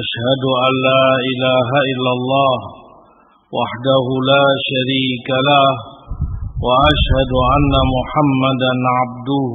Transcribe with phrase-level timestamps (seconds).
[0.00, 2.54] أشهد أن لا إله إلا الله
[3.58, 5.68] وحده لا شريك له
[6.66, 9.54] وأشهد أن محمدا عبده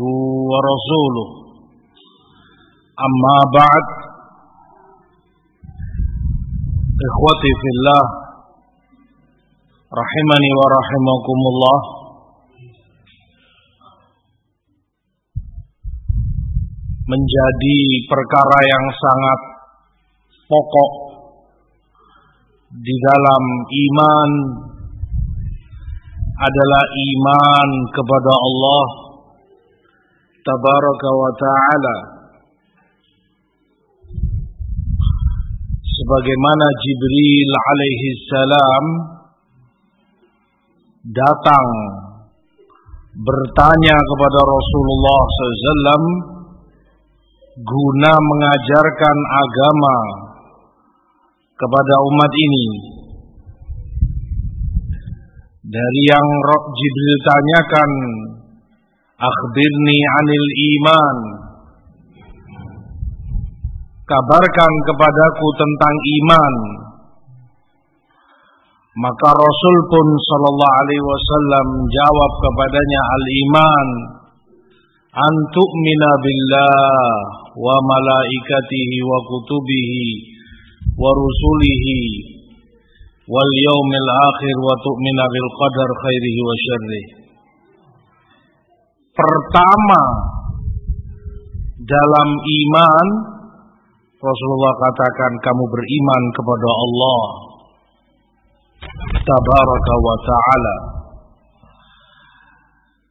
[0.51, 1.27] ورسوله
[3.07, 3.85] أما بعد
[7.09, 8.03] إخوتي في الله
[10.01, 11.79] رحمني ورحمكم الله
[17.07, 17.79] menjadi
[18.11, 19.39] perkara yang sangat
[20.47, 20.91] pokok
[22.67, 24.29] di dalam iman
[26.37, 28.87] adalah iman kepada Allah
[30.47, 31.97] tabaraka wa taala.
[35.97, 38.85] Sebagaimana Jibril alaihi salam
[41.09, 41.67] datang
[43.17, 46.05] bertanya kepada Rasulullah SAW
[47.65, 50.26] guna mengajarkan agama
[51.57, 52.67] kepada umat ini.
[55.67, 56.27] Dari yang
[56.71, 57.91] Jibril tanyakan,
[59.19, 60.47] akhbirni anil
[60.77, 61.17] iman.
[64.07, 66.55] Kabarkan kepadaku tentang iman.
[68.97, 73.87] Maka Rasul pun sallallahu alaihi wasallam jawab kepadanya al-iman
[75.13, 77.13] antu'mina billah
[77.61, 80.36] wa malaikatihi wa kutubihi
[84.65, 87.05] wa tu'mina bil qadar khairihi wa syarrih.
[89.17, 90.01] Pertama
[91.85, 93.07] dalam iman
[94.17, 97.21] Rasulullah katakan kamu beriman kepada Allah
[99.21, 100.75] tabaraka wa taala.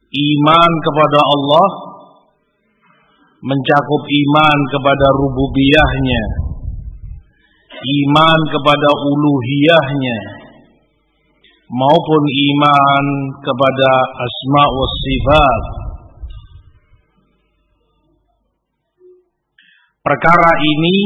[0.07, 1.67] Iman kepada Allah
[3.43, 6.23] mencakup iman kepada rububiyahnya,
[7.77, 10.19] iman kepada uluhiyahnya,
[11.69, 13.05] maupun iman
[13.43, 13.91] kepada
[14.23, 15.63] asma wa sifat.
[20.07, 20.97] Perkara ini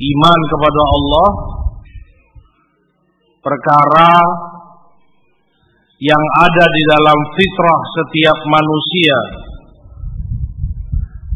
[0.00, 1.28] iman kepada Allah
[3.44, 4.14] perkara
[6.00, 9.18] yang ada di dalam fitrah setiap manusia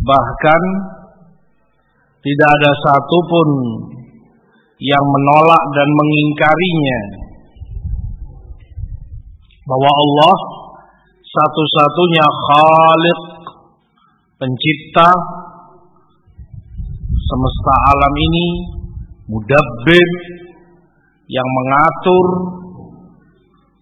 [0.05, 0.63] bahkan
[2.25, 3.49] tidak ada satupun
[4.81, 7.01] yang menolak dan mengingkarinya.
[9.65, 10.37] Bahwa Allah
[11.21, 13.21] satu-satunya Khaliq
[14.41, 15.11] pencipta
[17.13, 18.49] semesta alam ini
[19.29, 20.09] mudabbir
[21.29, 22.27] yang mengatur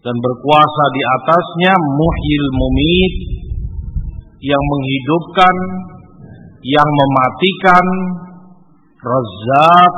[0.03, 3.15] dan berkuasa di atasnya muhyil mumit
[4.43, 5.57] yang menghidupkan
[6.63, 7.85] yang mematikan
[9.03, 9.95] Razak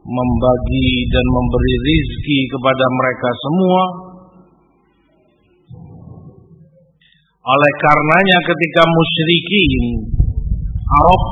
[0.00, 3.82] membagi dan memberi rizki kepada mereka semua.
[7.40, 9.84] Oleh karenanya ketika musyrikin
[10.80, 11.22] Arab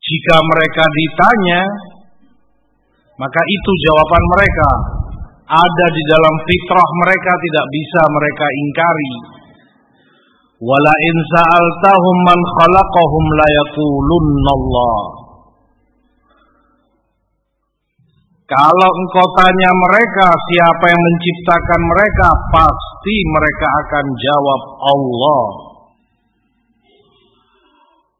[0.00, 1.62] jika mereka ditanya
[3.20, 4.70] maka itu jawaban mereka.
[5.44, 9.12] Ada di dalam fitrah mereka tidak bisa mereka ingkari
[10.62, 13.48] wala in sa'altahum man khalaqahum la
[14.54, 15.24] Allah
[18.44, 25.44] kalau engkau tanya mereka siapa yang menciptakan mereka pasti mereka akan jawab Allah.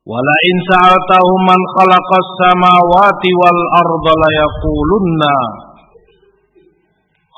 [0.08, 5.36] Wala in sa'altahum man khalaqas samawati wal arda la yaqulunna.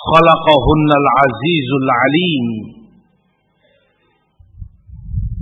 [0.06, 2.75] Khalaqahunnal azizul alim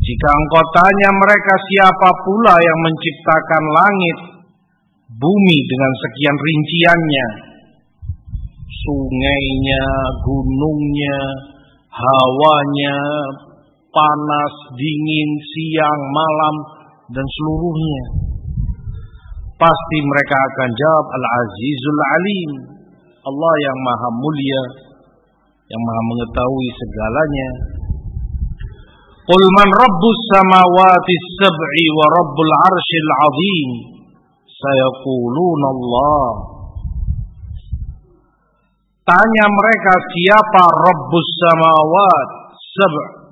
[0.04, 4.18] Jika engkau tanya mereka siapa pula yang menciptakan langit,
[5.16, 7.26] bumi dengan sekian rinciannya,
[8.68, 9.84] sungainya,
[10.20, 11.18] gunungnya,
[11.88, 12.98] hawanya,
[13.88, 16.56] panas, dingin, siang, malam,
[17.08, 18.04] dan seluruhnya.
[19.56, 22.50] Pasti mereka akan jawab Al-Azizul Alim.
[23.24, 24.62] Allah yang maha mulia,
[25.72, 27.48] yang maha mengetahui segalanya.
[29.24, 33.70] Qul man rabbus samawati sab'i wa rabbul arshil azim.
[34.44, 36.28] Sayaquluna Allah.
[39.04, 43.24] Tanya mereka siapa Rabbus samawat sab'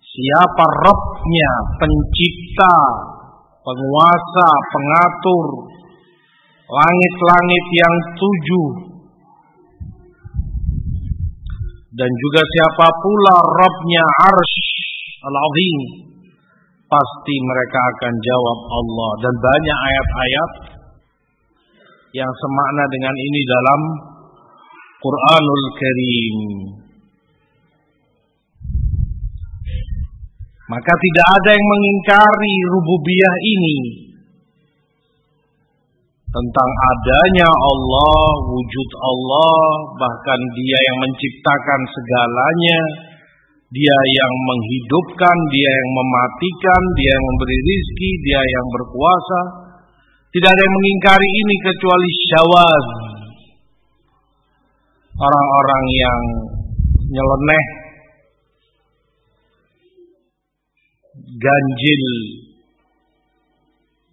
[0.00, 1.52] Siapa Rabbnya?
[1.76, 2.76] Pencipta
[3.60, 5.46] penguasa pengatur.
[6.66, 8.89] Langit-langit yang tujuh
[12.00, 14.58] dan juga siapa pula Rabbnya Arsh
[15.20, 15.80] Al-Azim?
[16.88, 19.10] Pasti mereka akan jawab Allah.
[19.20, 20.50] Dan banyak ayat-ayat
[22.16, 23.80] yang semakna dengan ini dalam
[24.96, 26.36] Quranul Karim.
[30.72, 33.78] Maka tidak ada yang mengingkari rububiyah ini
[36.30, 39.62] tentang adanya Allah, wujud Allah,
[39.98, 42.80] bahkan Dia yang menciptakan segalanya,
[43.74, 49.40] Dia yang menghidupkan, Dia yang mematikan, Dia yang memberi rizki, Dia yang berkuasa.
[50.30, 52.86] Tidak ada yang mengingkari ini kecuali syawaz.
[55.18, 56.20] Orang-orang yang
[57.10, 57.64] nyeleneh,
[61.42, 62.04] ganjil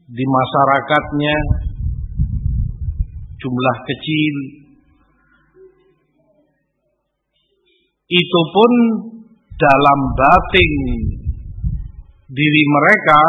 [0.10, 1.67] di masyarakatnya,
[3.42, 4.36] jumlah kecil.
[8.08, 8.72] Itu pun
[9.58, 10.74] dalam batin
[12.32, 13.22] diri mereka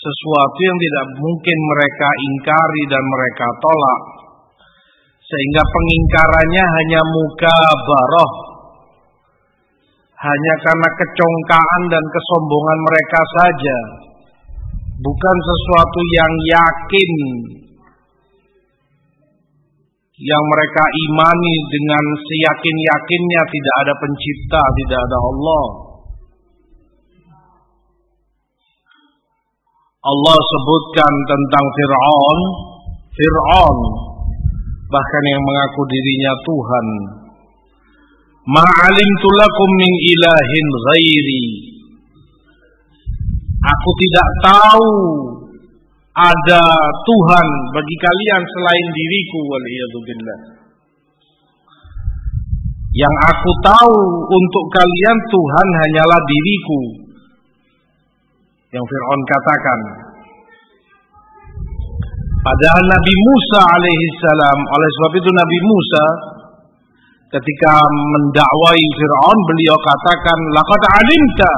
[0.00, 4.02] sesuatu yang tidak mungkin mereka ingkari dan mereka tolak.
[5.20, 8.50] Sehingga pengingkarannya hanya muka baroh
[10.20, 13.78] hanya karena kecongkaan dan kesombongan mereka saja.
[15.00, 17.12] Bukan sesuatu yang yakin
[20.20, 25.66] yang mereka imani dengan seyakin-yakinnya tidak ada pencipta, tidak ada Allah.
[30.00, 32.40] Allah sebutkan tentang Fir'aun,
[33.16, 33.78] Fir'aun
[34.90, 36.86] bahkan yang mengaku dirinya Tuhan.
[38.50, 41.44] Ma'alimtu lakum min ilahin ghairi.
[43.60, 44.88] Aku tidak tahu
[46.28, 46.62] ada
[47.06, 50.38] Tuhan bagi kalian selain diriku waliyadzubillah.
[52.90, 53.96] Yang aku tahu
[54.26, 56.80] untuk kalian Tuhan hanyalah diriku.
[58.74, 59.80] Yang Fir'aun katakan.
[62.40, 66.04] Padahal Nabi Musa alaihissalam, oleh sebab itu Nabi Musa
[67.30, 71.52] ketika mendakwai Fir'aun beliau katakan laqad alimta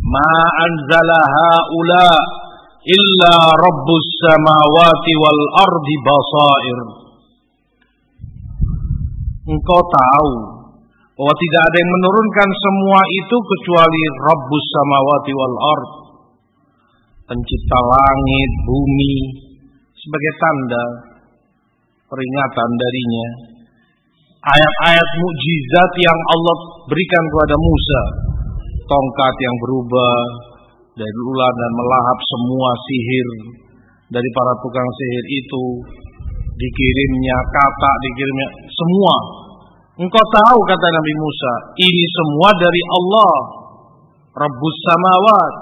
[0.00, 0.32] ma
[0.64, 2.08] anzala haula
[2.84, 6.78] illa rabbus samawati wal ardi basair.
[9.44, 10.30] Engkau tahu
[11.14, 15.88] bahwa tidak ada yang menurunkan semua itu kecuali Rabbus samawati wal ard.
[17.24, 19.16] Pencipta langit, bumi
[19.96, 20.84] sebagai tanda
[22.08, 23.28] peringatan darinya.
[24.44, 26.56] Ayat-ayat mukjizat yang Allah
[26.88, 28.02] berikan kepada Musa,
[28.84, 30.20] tongkat yang berubah,
[30.94, 33.28] dari ular dan melahap semua sihir
[34.14, 35.64] dari para tukang sihir itu
[36.54, 39.14] dikirimnya kata dikirimnya semua.
[39.94, 41.52] Engkau tahu kata Nabi Musa
[41.82, 43.34] ini semua dari Allah.
[44.34, 45.54] Rabbus samawat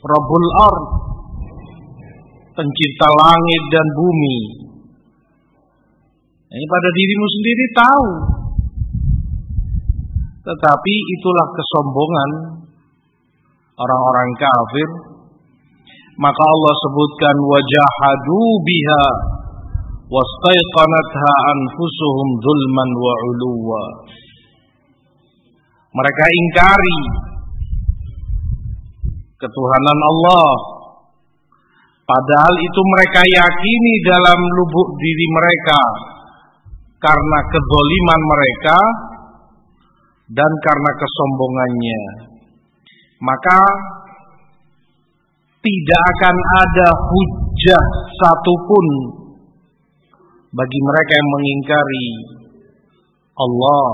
[0.00, 0.86] Rabbul ard
[2.56, 4.38] pencipta langit dan bumi.
[6.52, 8.08] Ini pada dirimu sendiri tahu.
[10.42, 12.30] Tetapi itulah kesombongan
[13.82, 14.88] orang-orang kafir
[16.20, 19.04] maka Allah sebutkan wajahadu biha
[20.12, 23.82] wastaiqanatha anfusuhum zulman wa uluwa.
[25.92, 26.98] Mereka ingkari
[29.40, 30.52] ketuhanan Allah.
[32.02, 35.80] Padahal itu mereka yakini dalam lubuk diri mereka
[37.00, 38.78] karena kedoliman mereka
[40.28, 42.31] dan karena kesombongannya
[43.22, 43.60] maka
[45.62, 47.84] tidak akan ada hujah
[48.18, 48.86] satupun
[50.50, 52.08] bagi mereka yang mengingkari
[53.38, 53.86] Allah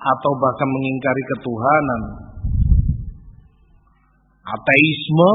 [0.00, 2.02] atau bahkan mengingkari ketuhanan.
[4.48, 5.32] Ateisme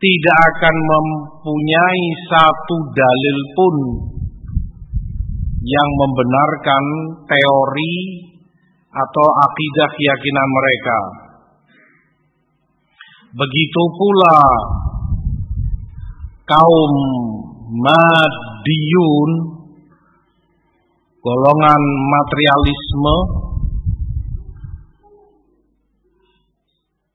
[0.00, 3.76] tidak akan mempunyai satu dalil pun
[5.64, 6.84] yang membenarkan
[7.28, 7.96] teori
[8.88, 11.23] atau akidah keyakinan mereka.
[13.34, 14.38] Begitu pula
[16.46, 16.92] kaum
[17.82, 19.30] Madiyun
[21.18, 21.82] golongan
[22.14, 23.16] materialisme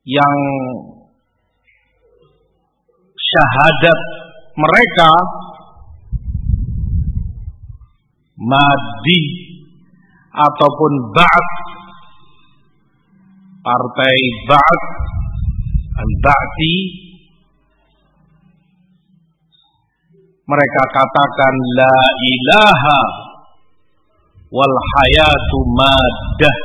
[0.03, 0.39] yang
[3.15, 3.99] syahadat
[4.59, 5.11] mereka
[8.43, 9.23] Madi
[10.35, 11.47] ataupun Ba'at
[13.63, 14.15] partai
[14.51, 14.81] Ba'at
[15.99, 16.75] Al-Ba'ti
[20.49, 22.99] mereka katakan la ilaha
[24.49, 26.57] wal hayatu maddah.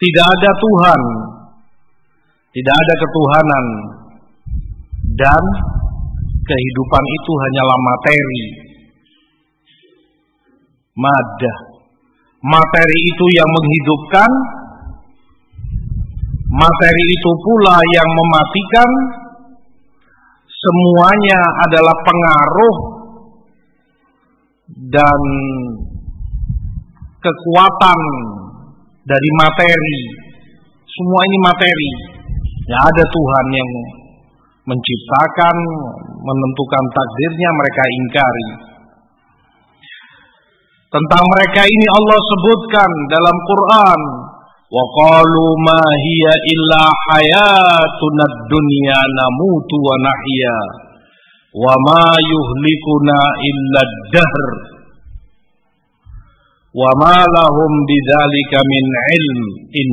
[0.00, 1.00] Tidak ada Tuhan.
[2.56, 3.66] Tidak ada ketuhanan.
[5.20, 5.42] Dan
[6.40, 8.42] kehidupan itu hanyalah materi.
[10.96, 11.70] Madah
[12.40, 14.30] materi itu yang menghidupkan
[16.50, 18.90] materi itu pula yang mematikan.
[20.60, 22.76] Semuanya adalah pengaruh
[24.92, 25.20] dan
[27.16, 28.00] kekuatan
[29.08, 29.98] dari materi.
[30.84, 31.90] Semua ini materi.
[32.68, 33.70] Ya ada Tuhan yang
[34.68, 35.56] menciptakan
[36.20, 38.48] menentukan takdirnya mereka ingkari.
[40.90, 44.00] Tentang mereka ini Allah sebutkan dalam Quran
[44.70, 50.58] wa qalu ma hiya illa hayatuna dunya namutu wa nahya
[51.58, 53.18] wa ma yuhlikuna
[53.50, 53.82] illa
[54.14, 54.46] dahr
[56.70, 58.86] wa ma lahum bidzalika min
[59.18, 59.40] ilm
[59.74, 59.88] in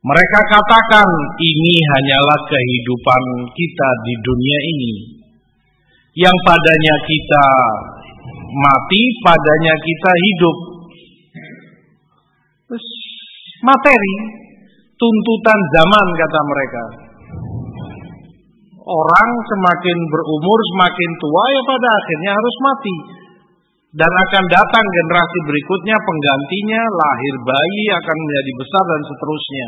[0.00, 3.22] Mereka katakan ini hanyalah kehidupan
[3.52, 5.19] kita di dunia ini.
[6.20, 7.44] Yang padanya kita
[8.52, 10.56] mati, padanya kita hidup.
[12.68, 12.86] Terus
[13.64, 14.14] materi,
[15.00, 16.84] tuntutan zaman kata mereka.
[18.84, 22.96] Orang semakin berumur, semakin tua ya pada akhirnya harus mati.
[23.90, 29.66] Dan akan datang generasi berikutnya penggantinya, lahir bayi akan menjadi besar dan seterusnya.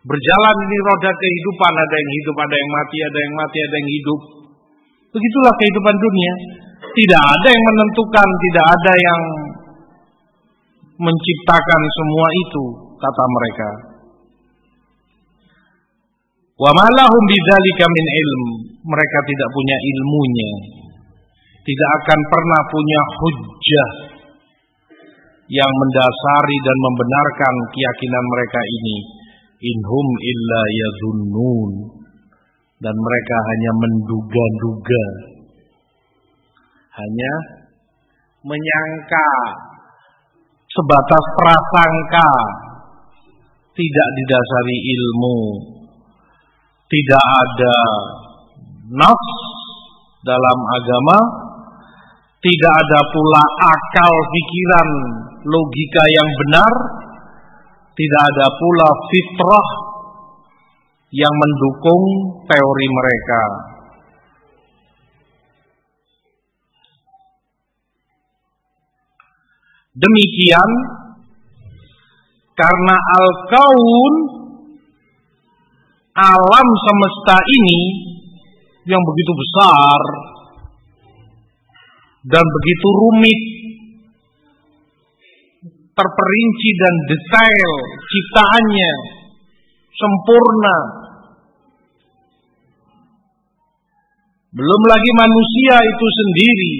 [0.00, 3.90] Berjalan di roda kehidupan, ada yang hidup, ada yang mati, ada yang mati, ada yang
[3.90, 4.20] hidup.
[5.10, 6.34] Begitulah kehidupan dunia.
[6.80, 9.20] Tidak ada yang menentukan, tidak ada yang
[11.02, 12.64] menciptakan semua itu,
[12.98, 13.70] kata mereka.
[16.60, 18.42] Wa malahum bidzalika min ilm.
[18.80, 20.52] Mereka tidak punya ilmunya.
[21.60, 23.90] Tidak akan pernah punya hujjah
[25.50, 28.96] yang mendasari dan membenarkan keyakinan mereka ini
[29.60, 31.99] inhum illa yazunnun
[32.80, 35.04] dan mereka hanya menduga-duga.
[36.96, 37.32] Hanya
[38.40, 39.30] menyangka.
[40.64, 42.30] Sebatas prasangka.
[43.76, 45.38] Tidak didasari ilmu.
[46.88, 47.76] Tidak ada
[48.96, 49.34] nafs
[50.24, 51.18] dalam agama.
[52.40, 53.44] Tidak ada pula
[53.76, 54.88] akal pikiran
[55.44, 56.72] logika yang benar.
[57.92, 59.89] Tidak ada pula fitrah
[61.10, 62.04] yang mendukung
[62.46, 63.42] teori mereka.
[69.90, 70.70] Demikian
[72.54, 74.14] karena al-kaun
[76.14, 77.80] alam semesta ini
[78.86, 80.00] yang begitu besar
[82.30, 83.40] dan begitu rumit
[85.90, 87.70] terperinci dan detail
[88.08, 88.92] ciptaannya
[90.00, 90.78] sempurna.
[94.50, 96.74] Belum lagi manusia itu sendiri.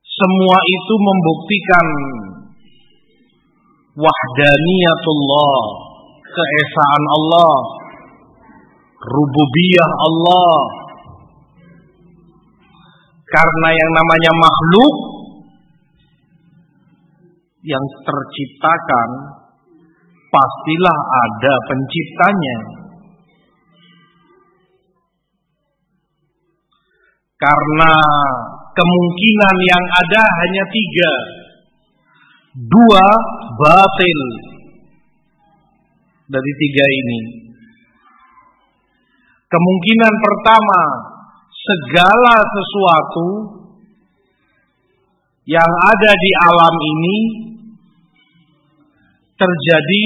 [0.00, 1.86] Semua itu membuktikan
[4.00, 5.60] wahdaniyatullah,
[6.24, 7.56] keesaan Allah,
[9.12, 10.56] rububiyah Allah,
[13.28, 14.94] karena yang namanya makhluk
[17.60, 19.41] yang terciptakan
[20.32, 20.98] pastilah
[21.28, 22.58] ada penciptanya.
[27.36, 27.94] Karena
[28.72, 31.12] kemungkinan yang ada hanya tiga.
[32.52, 33.06] Dua
[33.60, 34.20] batil
[36.28, 37.20] dari tiga ini.
[39.52, 40.80] Kemungkinan pertama
[41.52, 43.28] segala sesuatu
[45.44, 47.18] yang ada di alam ini
[49.42, 50.04] terjadi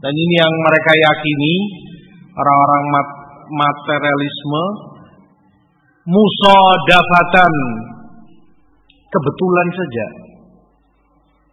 [0.00, 1.54] dan ini yang mereka yakini
[2.32, 2.84] orang-orang
[3.52, 4.64] materialisme
[6.08, 7.52] musodafatan
[9.12, 10.06] kebetulan saja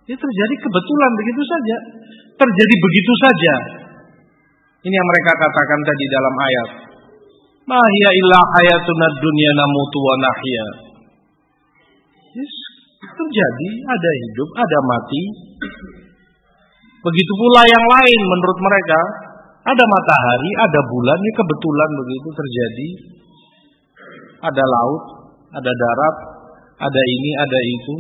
[0.08, 1.78] ya terjadi kebetulan begitu saja
[2.40, 3.56] terjadi begitu saja
[4.82, 6.70] Ini yang mereka katakan tadi dalam ayat.
[7.70, 10.66] Mahia illa hayatuna dunya namutu wa nahya.
[12.98, 15.24] Terjadi, ada hidup, ada mati.
[17.02, 19.02] Begitu pula yang lain menurut mereka,
[19.62, 22.90] ada matahari, ada bulan, ini kebetulan begitu terjadi.
[24.42, 25.04] Ada laut,
[25.54, 26.16] ada darat,
[26.78, 27.96] ada ini, ada itu.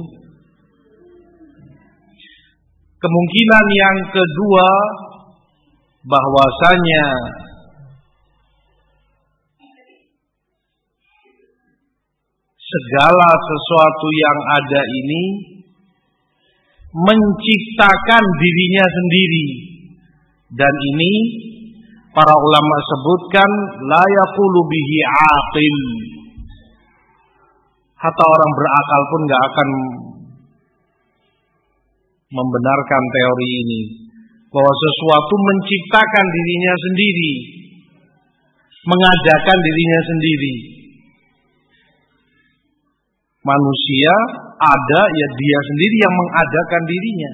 [3.01, 4.69] Kemungkinan yang kedua
[6.05, 7.05] bahwasanya
[12.61, 15.23] segala sesuatu yang ada ini
[16.91, 19.45] menciptakan dirinya sendiri.
[20.51, 21.13] Dan ini
[22.11, 23.49] para ulama sebutkan
[23.87, 25.77] la yaqulu bihi aqil.
[27.95, 29.69] Hatta orang berakal pun nggak akan
[32.31, 33.81] membenarkan teori ini
[34.51, 37.33] bahwa sesuatu menciptakan dirinya sendiri
[38.81, 40.53] mengadakan dirinya sendiri
[43.41, 44.13] manusia
[44.61, 47.33] ada ya dia sendiri yang mengadakan dirinya.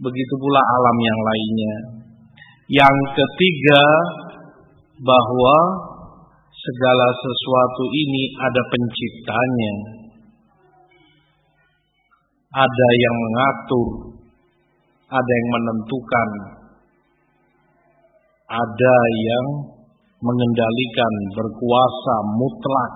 [0.00, 1.76] Begitu pula alam yang lainnya.
[2.70, 3.82] Yang ketiga
[5.00, 5.56] bahwa
[6.54, 9.74] segala sesuatu ini ada penciptanya.
[12.50, 14.10] Ada yang mengatur
[15.10, 16.28] ada yang menentukan.
[18.50, 19.46] Ada yang
[20.20, 22.92] mengendalikan berkuasa mutlak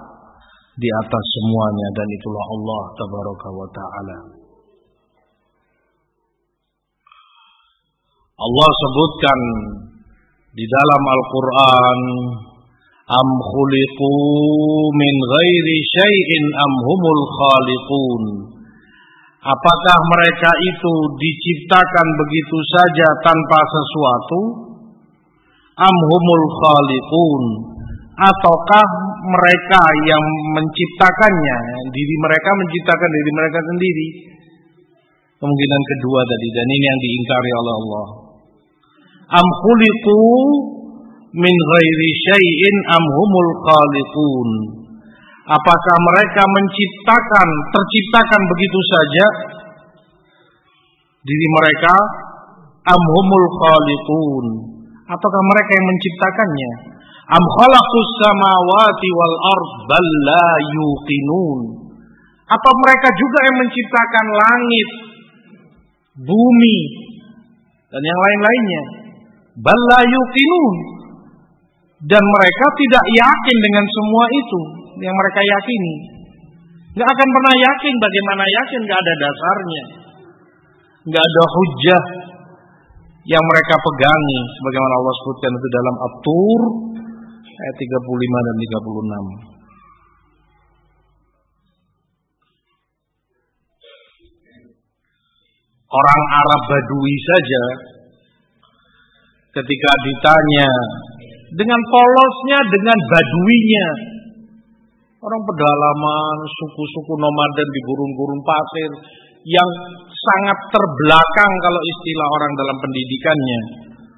[0.74, 4.18] di atas semuanya dan itulah Allah tabaraka wa taala.
[8.34, 9.40] Allah sebutkan
[10.54, 12.00] di dalam Al-Qur'an
[13.14, 14.14] am khuliqu
[14.98, 18.22] min ghairi syai'in am humul khaliqun
[19.44, 24.40] Apakah mereka itu diciptakan begitu saja tanpa sesuatu?
[25.84, 27.42] Am humul khaliqun
[28.24, 28.88] ataukah
[29.24, 31.58] mereka yang menciptakannya,
[31.90, 34.08] diri mereka menciptakan diri mereka sendiri.
[35.40, 38.06] Kemungkinan kedua tadi dan ini yang diingkari oleh Allah.
[39.34, 39.48] Am
[41.34, 43.50] min ghairi syai'in am humul.
[45.44, 49.26] Apakah mereka menciptakan, terciptakan begitu saja
[51.20, 51.94] diri mereka
[52.88, 54.46] am humul khaliqun
[55.04, 56.72] ataukah mereka yang menciptakannya?
[57.24, 61.60] Am khalaqus samawati wal ard bal la yuqinun.
[62.44, 64.88] Apa mereka juga yang menciptakan langit,
[66.20, 66.78] bumi
[67.88, 68.82] dan yang lain-lainnya?
[69.56, 70.76] Bal la yuqinun.
[72.04, 74.60] Dan mereka tidak yakin dengan semua itu
[75.00, 75.94] yang mereka yakini.
[77.00, 79.84] Gak akan pernah yakin bagaimana yakin gak ada dasarnya.
[81.08, 82.02] Gak ada hujah
[83.24, 86.60] yang mereka pegangi sebagaimana Allah sebutkan itu dalam At-Tur
[87.54, 88.56] ayat 35 dan
[89.46, 89.54] 36.
[95.94, 97.64] Orang Arab Badui saja
[99.54, 100.70] ketika ditanya
[101.54, 103.88] dengan polosnya, dengan baduinya,
[105.22, 108.90] orang pedalaman, suku-suku nomaden di gurun-gurun pasir
[109.46, 109.70] yang
[110.10, 113.60] sangat terbelakang kalau istilah orang dalam pendidikannya,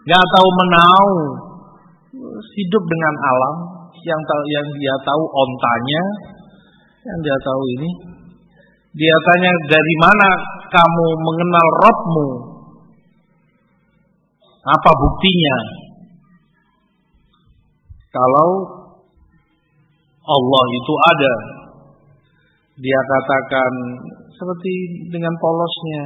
[0.09, 1.11] nggak tahu menau,
[2.15, 3.57] hidup dengan alam
[4.07, 6.03] yang yang dia tahu ontanya
[7.07, 7.91] yang dia tahu ini.
[8.97, 10.29] Dia tanya dari mana
[10.73, 12.29] kamu mengenal Robmu?
[14.67, 15.57] Apa buktinya?
[18.11, 18.51] Kalau
[20.27, 21.35] Allah itu ada
[22.77, 23.73] dia katakan
[24.33, 24.75] seperti
[25.13, 26.03] dengan polosnya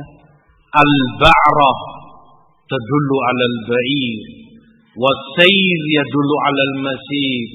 [0.71, 1.79] al-ba'rah
[2.67, 3.17] tadullu
[4.91, 7.49] Wasair yadulu alal masir.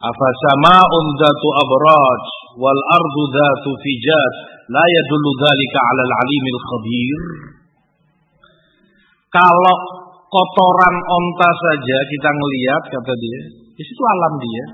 [0.00, 2.24] Afa sama'un dhatu abraj
[2.56, 4.34] wal ardu dhatu fijat
[4.72, 7.20] la yadulu dhalika alal alimil khabir.
[9.28, 9.76] Kalau
[10.32, 13.40] kotoran onta saja kita ngelihat kata dia,
[13.76, 14.66] di situ alam dia.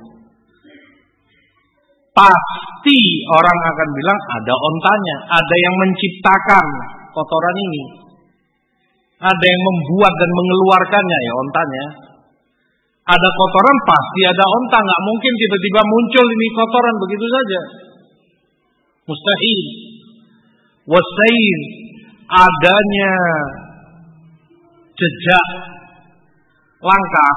[2.15, 2.99] Pasti
[3.35, 6.67] orang akan bilang ada ontanya, ada yang menciptakan
[7.13, 8.06] kotoran ini
[9.17, 11.87] ada yang membuat dan mengeluarkannya ya ontanya.
[13.07, 17.61] Ada kotoran pasti ada onta, nggak mungkin tiba-tiba muncul ini kotoran begitu saja.
[19.07, 19.61] Mustahil.
[20.87, 21.61] Wasain
[22.27, 23.15] adanya
[24.95, 25.49] jejak
[26.83, 27.37] langkah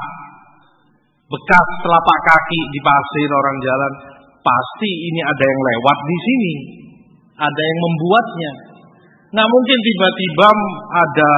[1.30, 3.94] bekas telapak kaki di pasir orang jalan
[4.42, 6.54] pasti ini ada yang lewat di sini
[7.38, 8.52] ada yang membuatnya
[9.30, 10.50] Nah mungkin tiba-tiba
[10.89, 11.34] ada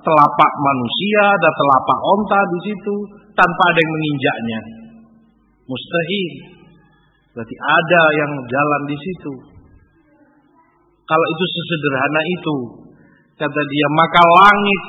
[0.00, 2.96] telapak manusia, ada telapak onta di situ
[3.36, 4.60] tanpa ada yang menginjaknya.
[5.68, 6.32] Mustahil.
[7.30, 9.32] Berarti ada yang jalan di situ.
[11.06, 12.56] Kalau itu sesederhana itu,
[13.38, 14.82] kata dia, maka langit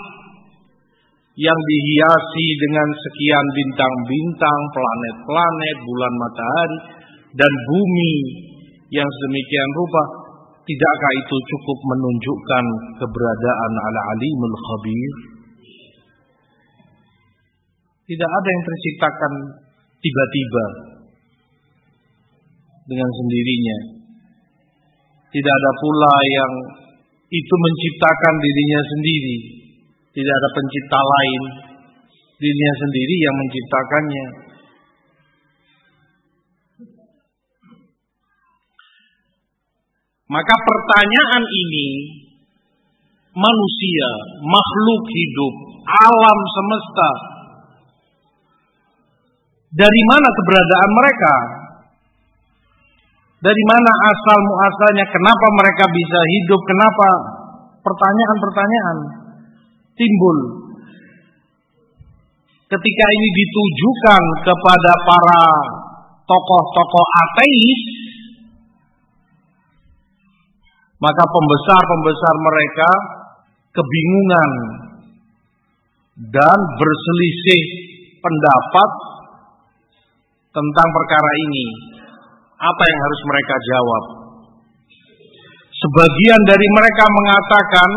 [1.39, 6.79] yang dihiasi dengan sekian bintang-bintang, planet-planet, bulan matahari,
[7.33, 8.15] dan bumi
[8.91, 10.03] yang sedemikian rupa,
[10.65, 12.65] tidakkah itu cukup menunjukkan
[13.01, 15.13] keberadaan al-alimul khabir?
[18.11, 19.33] Tidak ada yang terciptakan
[20.03, 20.65] tiba-tiba
[22.91, 23.77] dengan sendirinya.
[25.31, 26.51] Tidak ada pula yang
[27.31, 29.37] itu menciptakan dirinya sendiri.
[30.11, 31.43] Tidak ada pencipta lain.
[32.35, 34.25] Dirinya sendiri yang menciptakannya.
[40.31, 41.87] Maka pertanyaan ini
[43.35, 47.09] manusia, makhluk hidup, alam semesta
[49.71, 51.35] dari mana keberadaan mereka?
[53.41, 55.05] Dari mana asal muasalnya?
[55.09, 56.61] Kenapa mereka bisa hidup?
[56.61, 57.09] Kenapa?
[57.81, 58.97] Pertanyaan-pertanyaan
[59.97, 60.37] timbul.
[62.69, 65.43] Ketika ini ditujukan kepada para
[66.23, 67.81] tokoh-tokoh ateis,
[71.01, 72.91] maka pembesar-pembesar mereka
[73.73, 74.51] kebingungan
[76.29, 77.63] dan berselisih
[78.21, 78.89] pendapat
[80.53, 81.67] tentang perkara ini.
[82.61, 84.03] Apa yang harus mereka jawab?
[85.73, 87.89] Sebagian dari mereka mengatakan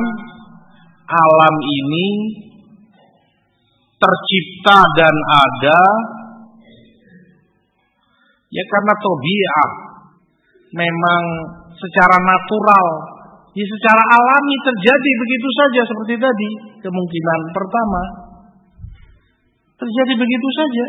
[1.05, 2.09] alam ini
[4.01, 5.83] tercipta dan ada
[8.49, 9.69] ya karena tobiah
[10.73, 11.23] memang
[11.85, 12.87] secara natural
[13.53, 18.03] ya secara alami terjadi begitu saja seperti tadi kemungkinan pertama
[19.77, 20.87] terjadi begitu saja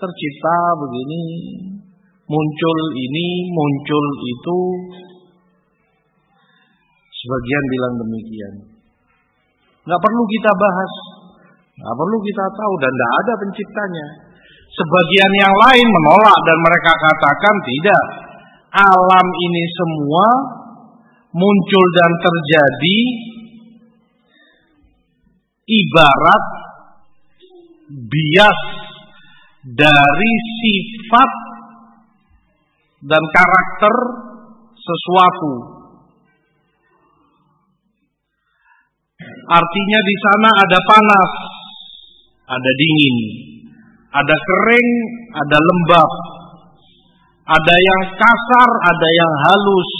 [0.00, 1.24] tercipta begini,
[2.24, 4.60] muncul ini, muncul itu.
[7.20, 8.54] Sebagian bilang demikian.
[9.84, 10.92] Nggak perlu kita bahas,
[11.76, 14.06] nggak perlu kita tahu dan tidak ada penciptanya.
[14.70, 18.04] Sebagian yang lain menolak dan mereka katakan tidak.
[18.70, 20.28] Alam ini semua
[21.34, 22.98] muncul dan terjadi
[25.66, 26.44] ibarat
[27.90, 28.60] bias
[29.74, 31.30] dari sifat
[33.10, 33.94] dan karakter
[34.78, 35.54] sesuatu.
[39.50, 41.32] Artinya di sana ada panas,
[42.46, 43.16] ada dingin,
[44.14, 44.90] ada kering,
[45.42, 46.10] ada lembab,
[47.50, 49.92] ada yang kasar, ada yang halus.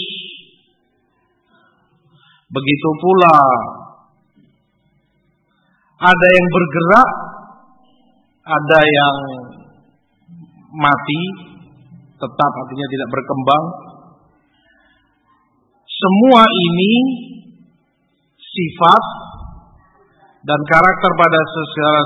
[2.50, 3.38] Begitu pula
[6.00, 7.10] ada yang bergerak,
[8.46, 9.16] ada yang
[10.70, 11.22] mati
[12.20, 13.64] tetap artinya tidak berkembang
[15.88, 16.94] semua ini
[18.38, 19.04] sifat
[20.40, 21.40] dan karakter pada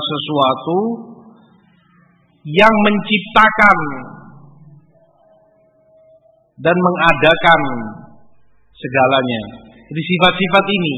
[0.03, 0.79] sesuatu
[2.45, 3.77] yang menciptakan
[6.61, 7.61] dan mengadakan
[8.75, 9.41] segalanya.
[9.85, 10.95] Jadi sifat-sifat ini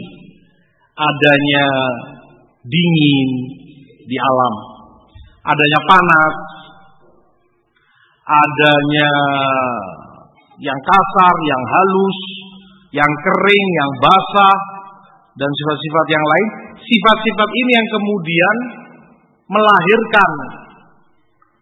[0.97, 1.67] adanya
[2.65, 3.29] dingin
[4.07, 4.53] di alam,
[5.45, 6.35] adanya panas,
[8.27, 9.11] adanya
[10.57, 12.19] yang kasar, yang halus,
[12.95, 14.57] yang kering, yang basah,
[15.37, 16.49] dan sifat-sifat yang lain.
[16.81, 18.55] Sifat-sifat ini yang kemudian
[19.47, 20.31] melahirkan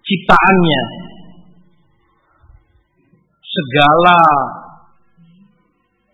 [0.05, 0.84] ciptaannya.
[3.56, 4.20] Segala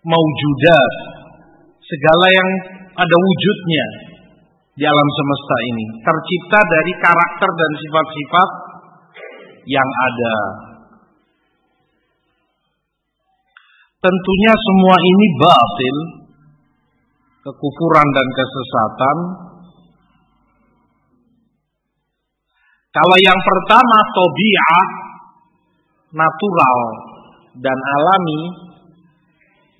[0.06, 0.92] maujudat,
[1.82, 2.50] segala yang
[2.94, 3.86] ada wujudnya
[4.78, 8.48] di alam semesta ini tercipta dari karakter dan sifat-sifat
[9.66, 10.36] yang ada.
[14.02, 15.96] Tentunya semua ini batil,
[17.42, 19.16] kekufuran dan kesesatan.
[22.92, 24.82] Kalau yang pertama tobiah,
[26.14, 27.11] natural
[27.58, 28.42] dan alami,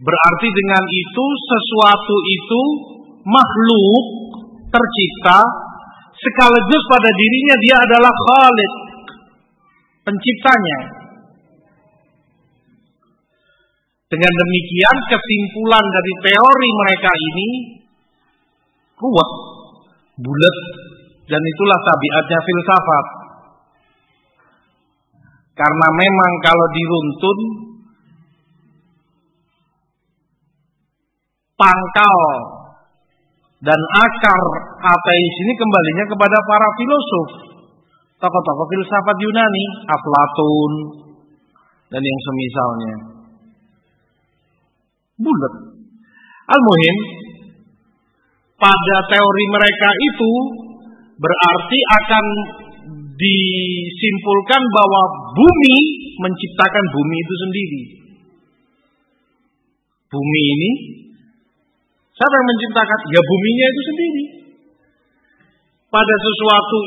[0.02, 2.62] berarti dengan itu sesuatu itu
[3.24, 4.04] makhluk
[4.68, 5.40] tercipta
[6.16, 8.72] sekaligus pada dirinya dia adalah Khalid
[10.02, 10.80] penciptanya.
[14.12, 17.48] Dengan demikian kesimpulan dari teori mereka ini
[19.00, 19.30] kuat,
[20.20, 20.56] bulat,
[21.32, 23.06] dan itulah tabiatnya filsafat.
[25.52, 27.38] Karena memang kalau diruntun
[31.60, 32.18] pangkal
[33.62, 34.42] Dan akar
[34.82, 37.30] ateis ini kembalinya kepada para filosof.
[38.18, 40.72] Tokoh-tokoh filsafat Yunani, Aflatun,
[41.86, 42.94] dan yang semisalnya.
[45.22, 45.54] Bulat.
[46.50, 46.96] Al-Muhim,
[48.58, 50.32] pada teori mereka itu
[51.22, 52.24] berarti akan
[53.22, 55.02] disimpulkan bahwa
[55.38, 55.76] bumi
[56.18, 57.82] menciptakan bumi itu sendiri.
[60.12, 60.70] Bumi ini
[62.12, 62.98] siapa yang menciptakan?
[63.14, 64.24] Ya buminya itu sendiri.
[65.92, 66.78] Pada sesuatu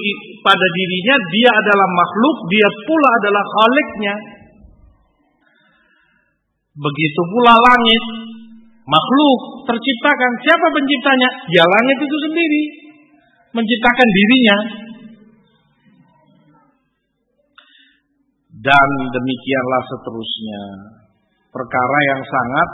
[0.41, 4.15] pada dirinya dia adalah makhluk, dia pula adalah khaliknya.
[6.75, 8.03] Begitu pula langit,
[8.83, 10.31] makhluk terciptakan.
[10.43, 11.29] Siapa penciptanya?
[11.53, 12.63] Ya langit itu sendiri.
[13.55, 14.57] Menciptakan dirinya.
[18.65, 20.63] Dan demikianlah seterusnya.
[21.53, 22.69] Perkara yang sangat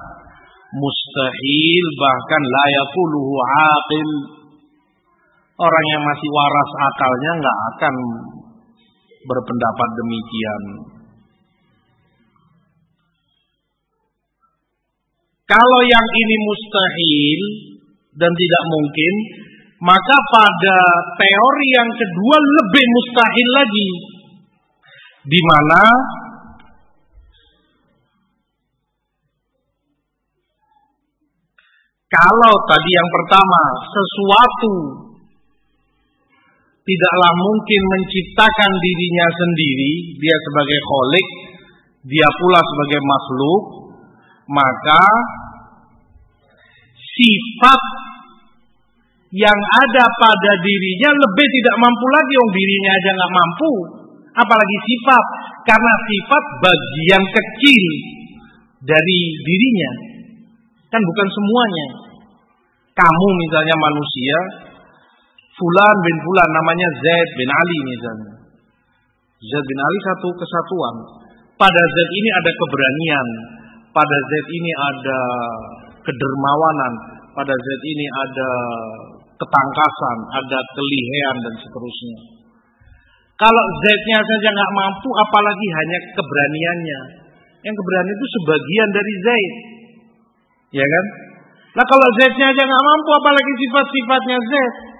[0.71, 3.35] mustahil bahkan layakuluhu
[3.75, 4.09] aqil.
[5.59, 7.95] Orang yang masih waras akalnya nggak akan
[9.27, 10.63] berpendapat demikian.
[15.43, 17.41] Kalau yang ini mustahil
[18.15, 19.13] dan tidak mungkin,
[19.83, 20.77] maka pada
[21.19, 24.20] teori yang kedua lebih mustahil lagi.
[25.21, 25.81] Di mana
[32.09, 34.73] kalau tadi yang pertama sesuatu
[36.81, 41.27] tidaklah mungkin menciptakan dirinya sendiri, dia sebagai kholik,
[42.09, 43.63] dia pula sebagai makhluk,
[44.49, 45.03] maka
[46.97, 47.81] sifat
[49.31, 53.71] yang ada pada dirinya lebih tidak mampu lagi, yang dirinya aja nggak mampu,
[54.35, 55.25] apalagi sifat,
[55.67, 57.85] karena sifat bagian kecil
[58.85, 59.91] dari dirinya,
[60.91, 61.87] kan bukan semuanya.
[62.91, 64.37] Kamu misalnya manusia,
[65.55, 68.33] Fulan bin Fulan namanya Zaid bin Ali misalnya.
[69.41, 70.95] Zaid bin Ali satu kesatuan.
[71.55, 73.27] Pada Zaid ini ada keberanian,
[73.91, 75.19] pada Z ini ada
[76.01, 76.93] kedermawanan,
[77.35, 78.49] pada Z ini ada
[79.35, 82.17] ketangkasan, ada kelihean dan seterusnya.
[83.41, 86.99] Kalau Z-nya saja nggak mampu, apalagi hanya keberaniannya.
[87.65, 89.27] Yang keberanian itu sebagian dari Z,
[90.77, 91.05] ya kan?
[91.73, 94.53] Nah kalau Z-nya aja nggak mampu, apalagi sifat-sifatnya Z,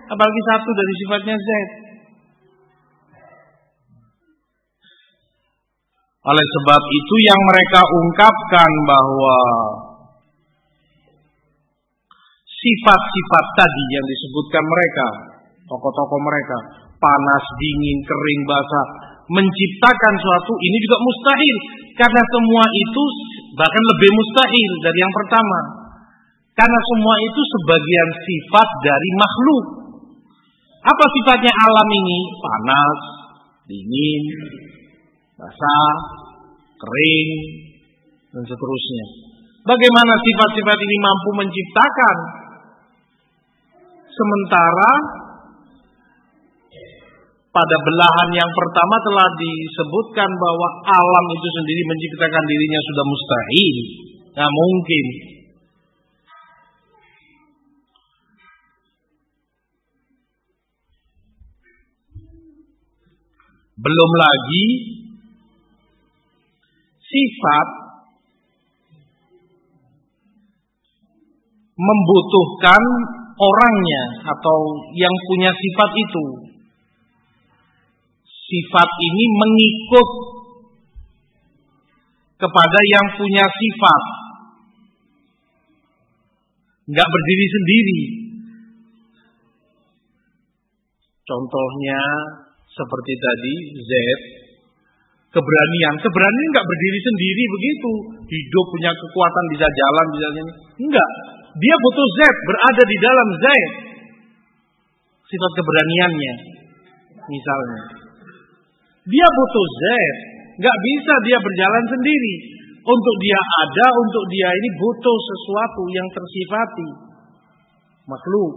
[0.10, 1.50] apalagi satu dari sifatnya Z.
[6.22, 9.38] Oleh sebab itu yang mereka ungkapkan bahwa
[12.46, 15.08] sifat-sifat tadi yang disebutkan mereka,
[15.66, 16.58] tokoh-tokoh mereka,
[17.02, 18.88] panas, dingin, kering, basah,
[19.26, 21.58] menciptakan suatu ini juga mustahil
[21.98, 23.04] karena semua itu
[23.58, 25.60] bahkan lebih mustahil dari yang pertama.
[26.52, 29.66] Karena semua itu sebagian sifat dari makhluk.
[30.82, 32.20] Apa sifatnya alam ini?
[32.38, 33.00] Panas,
[33.66, 34.24] dingin,
[35.40, 35.94] basah,
[36.76, 37.32] kering,
[38.36, 39.06] dan seterusnya.
[39.62, 42.18] Bagaimana sifat-sifat ini mampu menciptakan?
[44.12, 45.21] Sementara
[47.52, 53.78] pada belahan yang pertama telah disebutkan bahwa alam itu sendiri menciptakan dirinya sudah mustahil.
[54.40, 55.06] Nah mungkin.
[63.82, 64.68] Belum lagi
[67.02, 67.68] sifat
[71.76, 72.84] membutuhkan
[73.36, 74.58] orangnya atau
[74.96, 76.51] yang punya sifat itu.
[78.52, 80.08] Sifat ini mengikut
[82.36, 84.04] kepada yang punya sifat.
[86.92, 88.02] Nggak berdiri sendiri.
[91.24, 92.02] Contohnya
[92.68, 93.92] seperti tadi Z
[95.32, 95.96] keberanian.
[96.04, 97.92] Keberanian nggak berdiri sendiri begitu.
[98.28, 100.54] Hidup punya kekuatan bisa jalan bisa ini.
[100.90, 101.10] Enggak.
[101.56, 102.20] Dia butuh Z
[102.52, 103.46] berada di dalam Z.
[105.32, 106.34] Sifat keberaniannya.
[107.32, 108.01] Misalnya.
[109.08, 109.84] Dia butuh Z.
[110.62, 112.36] Nggak bisa dia berjalan sendiri.
[112.82, 116.90] Untuk dia ada, untuk dia ini butuh sesuatu yang tersifati.
[118.10, 118.54] Makhluk.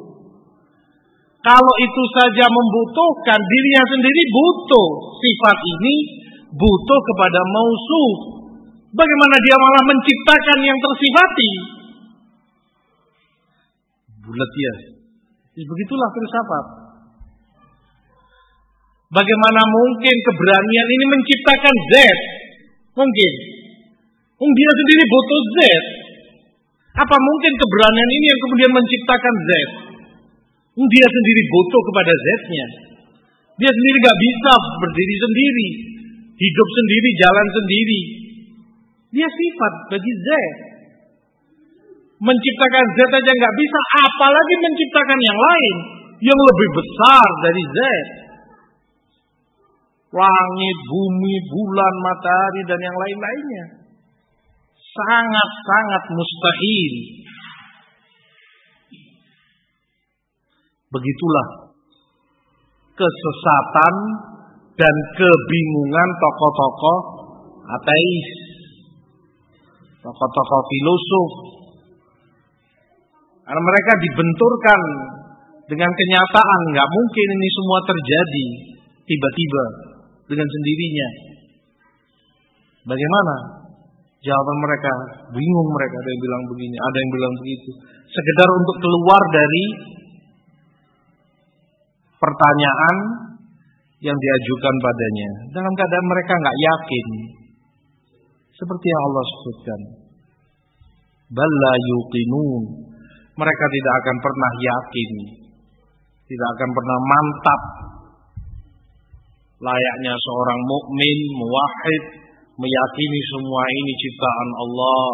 [1.44, 4.88] Kalau itu saja membutuhkan, dirinya sendiri butuh
[5.20, 5.94] sifat ini
[6.56, 8.16] butuh kepada mausuf.
[8.96, 11.50] Bagaimana dia malah menciptakan yang tersifati?
[14.24, 14.74] Bulat ya.
[15.52, 16.83] Begitulah filsafat.
[19.12, 21.94] Bagaimana mungkin keberanian ini menciptakan Z?
[22.96, 23.32] Mungkin.
[24.44, 25.56] Dia sendiri butuh Z.
[26.94, 29.50] Apa mungkin keberanian ini yang kemudian menciptakan Z?
[30.74, 32.66] Dia sendiri butuh kepada Z-nya.
[33.54, 35.68] Dia sendiri gak bisa berdiri sendiri.
[36.34, 38.00] Hidup sendiri, jalan sendiri.
[39.14, 40.28] Dia sifat bagi Z.
[42.18, 43.78] Menciptakan Z aja nggak bisa,
[44.10, 45.74] apalagi menciptakan yang lain
[46.24, 47.78] yang lebih besar dari Z.
[50.14, 53.64] Langit, bumi, bulan, matahari, dan yang lain-lainnya.
[54.78, 56.94] Sangat-sangat mustahil.
[60.94, 61.74] Begitulah
[62.94, 63.94] kesesatan
[64.78, 66.98] dan kebingungan tokoh-tokoh
[67.74, 68.28] ateis,
[69.98, 71.32] tokoh-tokoh filosof.
[73.42, 74.80] Karena mereka dibenturkan
[75.74, 78.46] dengan kenyataan, nggak mungkin ini semua terjadi
[79.04, 79.93] tiba-tiba
[80.28, 81.08] dengan sendirinya.
[82.84, 83.34] Bagaimana?
[84.24, 84.92] Jawaban mereka
[85.36, 87.70] bingung mereka ada yang bilang begini, ada yang bilang begitu.
[88.08, 89.64] Sekedar untuk keluar dari
[92.24, 92.96] pertanyaan
[94.00, 97.06] yang diajukan padanya dalam keadaan mereka nggak yakin
[98.52, 99.80] seperti yang Allah sebutkan
[101.32, 102.62] balla yuqinun
[103.34, 105.10] mereka tidak akan pernah yakin
[106.28, 107.62] tidak akan pernah mantap
[109.62, 112.04] layaknya seorang mukmin muwahhid
[112.58, 115.08] meyakini semua ini ciptaan Allah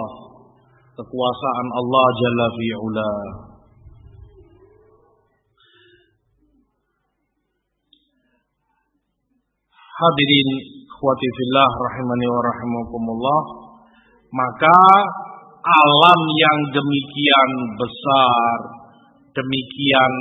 [0.96, 3.12] kekuasaan Allah jalla fi'ula
[10.00, 10.48] Hadirin
[10.88, 13.40] khawati fillah rahimani wa rahimakumullah
[14.33, 14.81] maka
[15.61, 18.57] alam yang demikian besar
[19.37, 20.14] demikian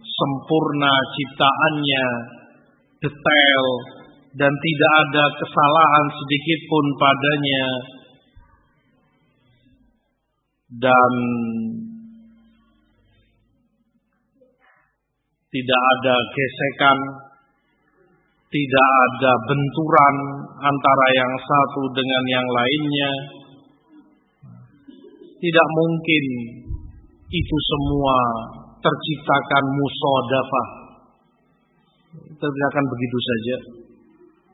[0.00, 2.06] sempurna ciptaannya
[3.02, 3.64] detail
[4.36, 7.66] dan tidak ada kesalahan sedikit pun padanya
[10.76, 11.12] dan
[15.50, 16.98] tidak ada gesekan
[18.46, 20.14] tidak ada benturan
[20.64, 23.12] antara yang satu dengan yang lainnya.
[25.36, 26.24] Tidak mungkin
[27.26, 28.16] itu semua
[28.80, 30.85] terciptakan musodafah.
[32.36, 33.56] Terciptakan begitu saja.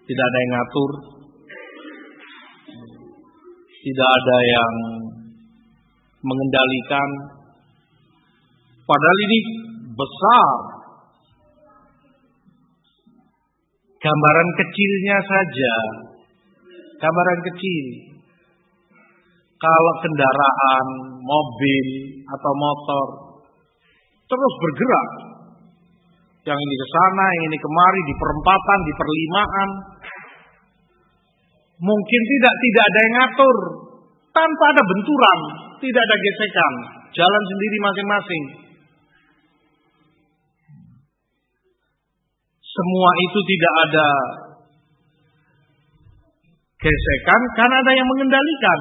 [0.02, 0.90] Tidak ada yang ngatur.
[3.82, 4.72] Tidak ada yang
[6.22, 7.08] mengendalikan.
[8.82, 9.38] Padahal ini
[9.94, 10.72] besar
[14.02, 15.74] Gambaran kecilnya saja.
[16.98, 17.86] Gambaran kecil.
[19.62, 20.86] Kalau kendaraan,
[21.22, 21.86] mobil
[22.26, 23.06] atau motor
[24.26, 25.10] terus bergerak.
[26.42, 29.68] Yang ini ke sana, yang ini kemari, di perempatan, di perlimaan.
[31.82, 33.56] Mungkin tidak tidak ada yang ngatur.
[34.32, 35.38] Tanpa ada benturan,
[35.78, 36.72] tidak ada gesekan.
[37.12, 38.44] Jalan sendiri masing-masing.
[42.72, 44.08] semua itu tidak ada
[46.80, 48.80] gesekan karena ada yang mengendalikan.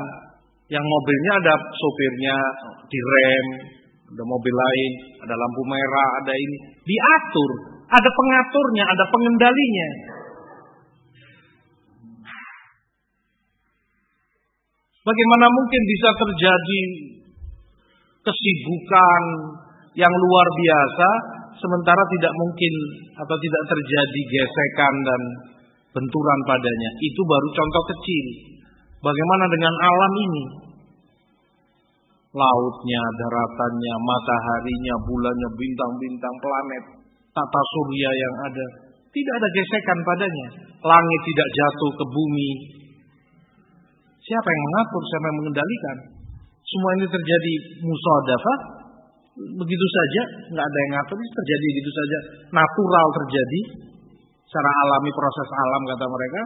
[0.71, 2.36] Yang mobilnya ada sopirnya
[2.88, 3.47] di rem,
[4.12, 4.91] ada mobil lain,
[5.24, 7.52] ada lampu merah, ada ini diatur,
[7.88, 9.89] ada pengaturnya, ada pengendalinya.
[15.02, 16.82] Bagaimana mungkin bisa terjadi
[18.21, 19.21] kesibukan
[19.97, 21.10] yang luar biasa
[21.58, 22.74] sementara tidak mungkin
[23.17, 25.21] atau tidak terjadi gesekan dan
[25.91, 26.89] benturan padanya.
[27.02, 28.26] Itu baru contoh kecil.
[29.02, 30.43] Bagaimana dengan alam ini?
[32.31, 36.83] Lautnya, daratannya, mataharinya, bulannya, bintang-bintang, planet,
[37.35, 38.65] tata surya yang ada.
[39.11, 40.47] Tidak ada gesekan padanya.
[40.79, 42.51] Langit tidak jatuh ke bumi.
[44.23, 45.97] Siapa yang mengatur, siapa yang mengendalikan?
[46.63, 48.59] Semua ini terjadi musadafah
[49.35, 52.17] begitu saja, nggak ada yang ngatur, terjadi begitu saja,
[52.51, 53.61] natural terjadi,
[54.43, 56.41] secara alami proses alam kata mereka,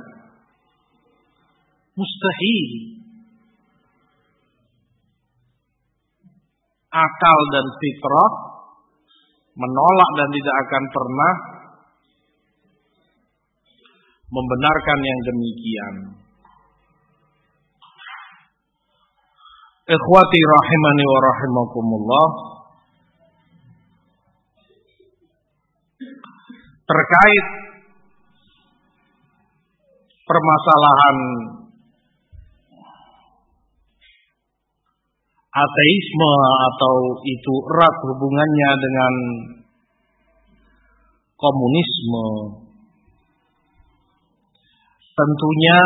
[1.98, 2.70] mustahil.
[6.96, 8.32] Akal dan fitrah
[9.56, 11.34] menolak dan tidak akan pernah
[14.32, 15.96] membenarkan yang demikian.
[19.86, 22.28] Ikhwati rahimani wa rahimakumullah.
[26.86, 27.46] terkait
[30.26, 31.18] permasalahan
[35.56, 36.34] ateisme
[36.68, 39.14] atau itu erat hubungannya dengan
[41.40, 42.28] komunisme
[45.16, 45.80] tentunya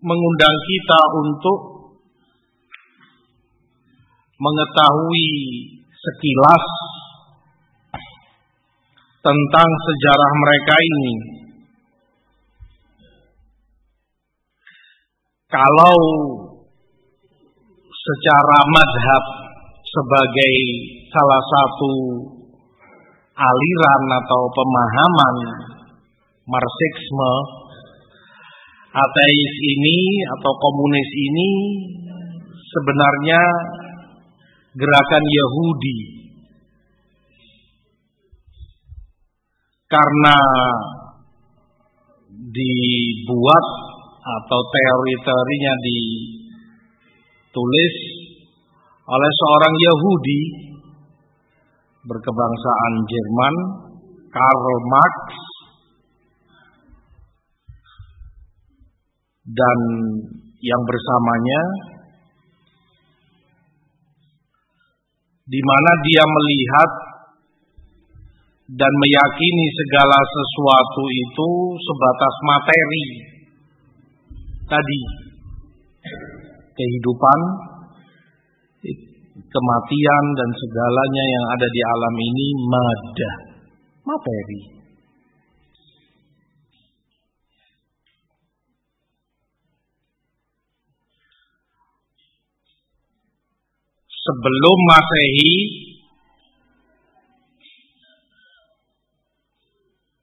[0.00, 1.58] mengundang kita untuk
[4.40, 5.28] mengetahui
[5.92, 6.64] sekilas
[9.24, 11.14] tentang sejarah mereka ini.
[15.54, 15.98] Kalau
[17.94, 19.24] secara madhab
[19.86, 20.54] sebagai
[21.14, 21.94] salah satu
[23.38, 25.36] aliran atau pemahaman
[26.50, 27.34] marxisme
[28.98, 31.50] ateis ini atau komunis ini
[32.58, 33.42] sebenarnya
[34.74, 35.98] gerakan Yahudi.
[39.86, 40.38] Karena
[42.42, 43.83] dibuat
[44.24, 47.96] atau teori-teorinya ditulis
[49.04, 50.42] oleh seorang Yahudi
[52.08, 53.54] berkebangsaan Jerman
[54.32, 55.20] Karl Marx
[59.44, 59.78] dan
[60.64, 61.62] yang bersamanya
[65.44, 66.90] di mana dia melihat
[68.72, 73.33] dan meyakini segala sesuatu itu sebatas materi
[74.68, 75.00] tadi.
[76.74, 77.40] Kehidupan
[79.34, 83.32] kematian dan segalanya yang ada di alam ini mada.
[84.04, 84.62] Materi.
[94.24, 95.52] Sebelum Masehi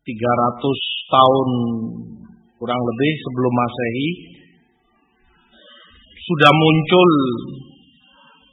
[0.02, 0.10] 300
[1.14, 1.50] tahun
[2.58, 4.31] kurang lebih sebelum Masehi
[6.32, 7.12] sudah muncul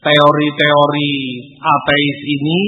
[0.03, 1.15] teori-teori
[1.63, 2.61] ateis ini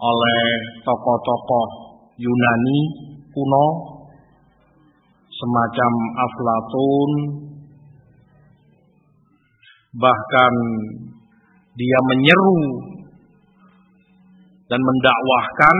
[0.00, 0.44] oleh
[0.80, 1.68] tokoh-tokoh
[2.16, 2.80] Yunani
[3.36, 3.66] kuno
[5.28, 5.92] semacam
[6.24, 7.10] Aflatun,
[9.92, 10.54] bahkan
[11.76, 12.60] dia menyeru
[14.72, 15.76] dan mendakwahkan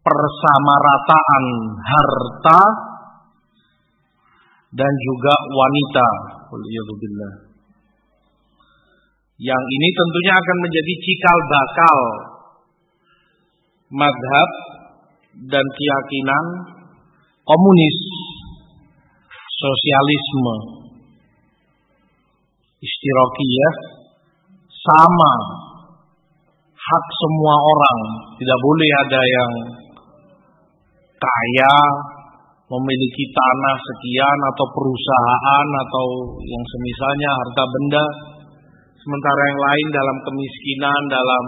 [0.00, 1.44] persamarataan
[1.84, 2.89] harta
[4.70, 6.08] dan juga wanita.
[9.40, 11.98] Yang ini tentunya akan menjadi cikal bakal
[13.90, 14.50] madhab
[15.48, 16.44] dan keyakinan
[17.42, 17.98] komunis,
[19.48, 20.56] sosialisme,
[23.40, 23.70] ya
[24.70, 25.32] sama
[26.76, 27.98] hak semua orang.
[28.36, 29.52] Tidak boleh ada yang
[31.20, 31.74] kaya
[32.70, 36.06] memiliki tanah sekian atau perusahaan atau
[36.38, 38.04] yang semisalnya harta benda
[38.94, 41.44] sementara yang lain dalam kemiskinan dalam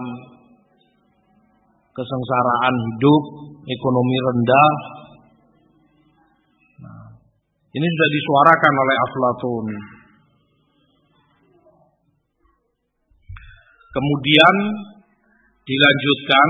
[1.93, 3.23] kesengsaraan hidup
[3.68, 4.73] ekonomi rendah.
[6.83, 7.07] Nah,
[7.70, 9.66] ini sudah disuarakan oleh Aflatun.
[13.93, 14.55] Kemudian
[15.68, 16.49] dilanjutkan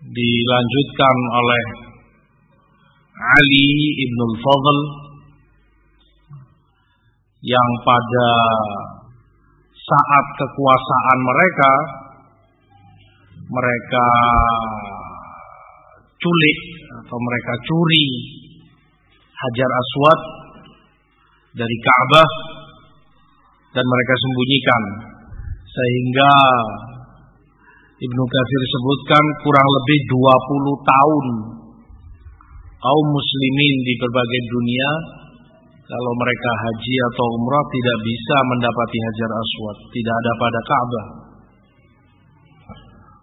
[0.00, 1.64] dilanjutkan oleh
[3.20, 3.68] Ali
[4.08, 4.78] ibn Fadl
[7.44, 8.30] yang pada
[9.76, 11.72] saat kekuasaan mereka
[13.50, 14.06] mereka
[16.20, 16.58] culik
[17.04, 18.06] atau mereka curi
[19.40, 20.20] Hajar Aswad
[21.56, 22.30] dari Ka'bah
[23.72, 24.82] dan mereka sembunyikan.
[25.70, 26.32] Sehingga
[28.00, 31.26] Ibnu Katsir sebutkan kurang lebih 20 tahun
[32.80, 34.90] kaum muslimin di berbagai dunia
[35.90, 41.06] kalau mereka haji atau umrah tidak bisa mendapati Hajar Aswad, tidak ada pada Ka'bah.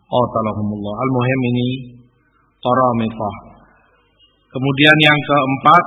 [0.08, 0.94] Oh talahumullah.
[1.00, 1.70] Al-muhim ini
[2.60, 3.36] qaramithah.
[4.52, 5.84] Kemudian yang keempat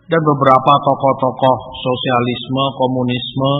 [0.07, 3.51] dan beberapa tokoh-tokoh sosialisme, komunisme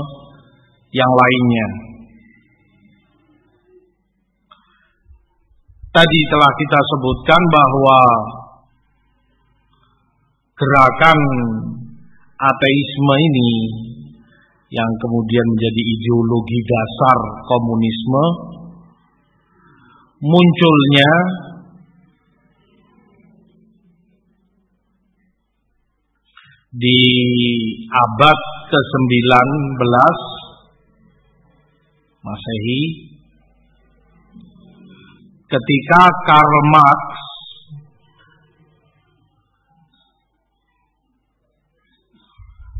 [0.95, 1.92] yang lainnya.
[5.93, 7.99] Tadi telah kita sebutkan bahwa
[10.57, 11.19] gerakan
[12.33, 13.53] ateisme ini
[14.73, 18.25] yang kemudian menjadi ideologi dasar komunisme
[20.17, 21.13] munculnya
[26.73, 26.99] di
[27.85, 28.39] abad
[28.73, 29.13] ke-19
[32.25, 33.12] Masehi
[35.53, 37.01] ketika Karl Marx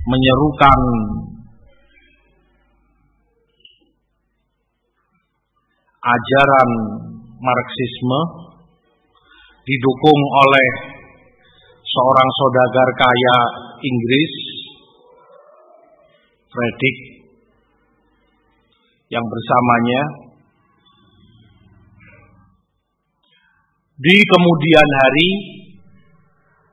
[0.09, 0.79] menyerukan
[6.01, 6.69] ajaran
[7.37, 8.21] Marxisme
[9.63, 10.69] didukung oleh
[11.85, 13.37] seorang saudagar kaya
[13.85, 14.33] Inggris
[16.49, 16.97] Frederick
[19.13, 20.22] yang bersamanya
[23.93, 25.29] di kemudian hari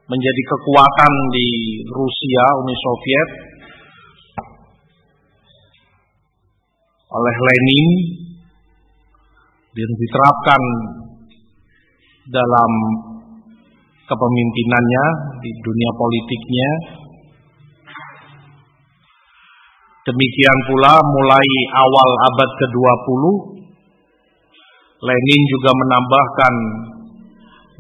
[0.09, 1.49] menjadi kekuatan di
[1.85, 3.31] Rusia Uni Soviet
[7.11, 7.91] oleh Lenin
[9.71, 10.63] dan diterapkan
[12.33, 12.73] dalam
[14.09, 15.05] kepemimpinannya
[15.45, 16.71] di dunia politiknya.
[20.01, 23.23] Demikian pula mulai awal abad ke-20
[25.01, 26.55] Lenin juga menambahkan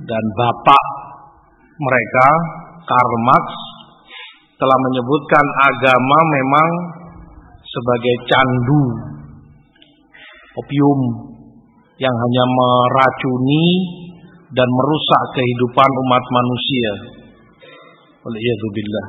[0.05, 0.85] dan bapak
[1.77, 2.27] mereka
[2.85, 3.47] Karl Marx
[4.57, 6.71] telah menyebutkan agama memang
[7.65, 8.85] sebagai candu
[10.55, 11.01] opium
[11.99, 13.67] yang hanya meracuni
[14.55, 16.93] dan merusak kehidupan umat manusia.
[18.23, 19.07] Waliyadzubillah.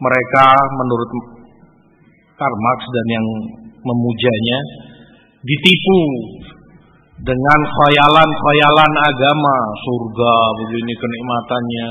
[0.00, 0.46] Mereka
[0.80, 1.10] menurut
[2.42, 3.26] Karl Marx dan yang
[3.86, 4.58] memujanya
[5.46, 6.00] ditipu
[7.22, 11.88] dengan khayalan-khayalan agama, surga begini kenikmatannya,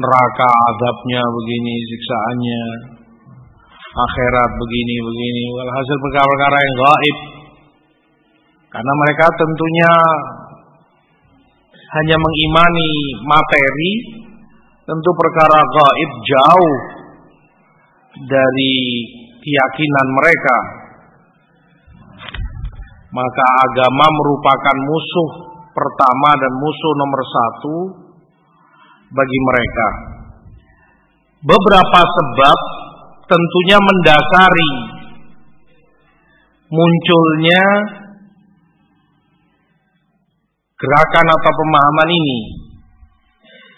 [0.00, 2.62] neraka azabnya begini siksaannya,
[3.92, 5.44] akhirat begini begini.
[5.60, 7.18] Walhasil perkara-perkara yang gaib
[8.72, 9.92] Karena mereka tentunya
[11.96, 12.90] hanya mengimani
[13.24, 13.92] materi,
[14.88, 16.76] tentu perkara gaib jauh
[18.24, 18.76] dari
[19.46, 20.56] keyakinan mereka.
[23.14, 25.30] Maka agama merupakan musuh
[25.70, 27.76] pertama dan musuh nomor satu
[29.14, 29.88] bagi mereka.
[31.46, 32.58] Beberapa sebab
[33.30, 34.70] tentunya mendasari
[36.66, 37.64] munculnya
[40.74, 42.40] gerakan atau pemahaman ini.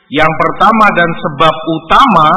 [0.09, 2.29] Yang pertama dan sebab utama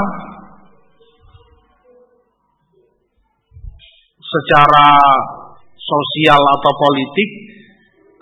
[4.31, 4.89] secara
[5.75, 7.29] sosial atau politik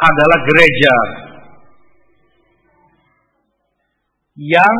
[0.01, 0.95] adalah gereja
[4.39, 4.77] yang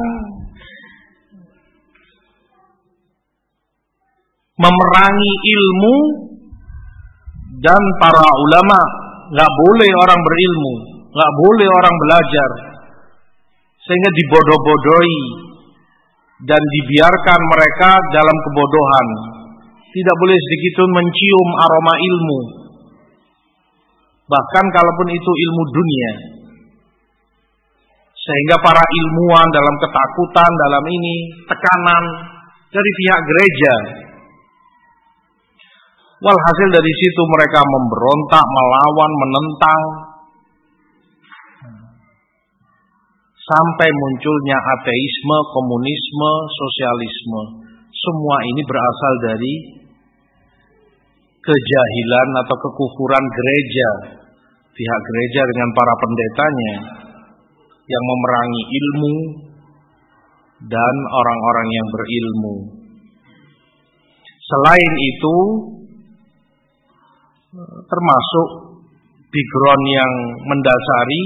[4.58, 5.98] memerangi ilmu
[7.62, 8.82] dan para ulama.
[9.30, 10.74] Nggak boleh orang berilmu,
[11.14, 12.50] nggak boleh orang belajar,
[13.78, 15.22] sehingga dibodoh-bodohi
[16.50, 19.08] dan dibiarkan mereka dalam kebodohan.
[19.90, 22.40] Tidak boleh sedikit pun mencium aroma ilmu.
[24.30, 26.12] Bahkan kalaupun itu ilmu dunia.
[28.14, 31.16] Sehingga para ilmuwan dalam ketakutan dalam ini,
[31.50, 32.04] tekanan
[32.70, 33.74] dari pihak gereja
[36.20, 39.82] Walhasil dari situ mereka memberontak, melawan, menentang
[43.40, 47.42] sampai munculnya ateisme, komunisme, sosialisme.
[47.88, 49.54] Semua ini berasal dari
[51.50, 53.90] kejahilan atau kekufuran gereja,
[54.70, 56.74] pihak gereja dengan para pendetanya
[57.90, 59.16] yang memerangi ilmu
[60.70, 62.56] dan orang-orang yang berilmu.
[64.46, 65.38] Selain itu,
[67.90, 68.48] termasuk
[69.30, 70.12] background yang
[70.46, 71.24] mendasari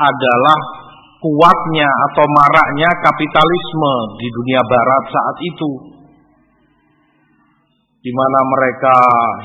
[0.00, 0.58] adalah
[1.20, 5.93] kuatnya atau maraknya kapitalisme di dunia barat saat itu
[8.04, 8.96] di mana mereka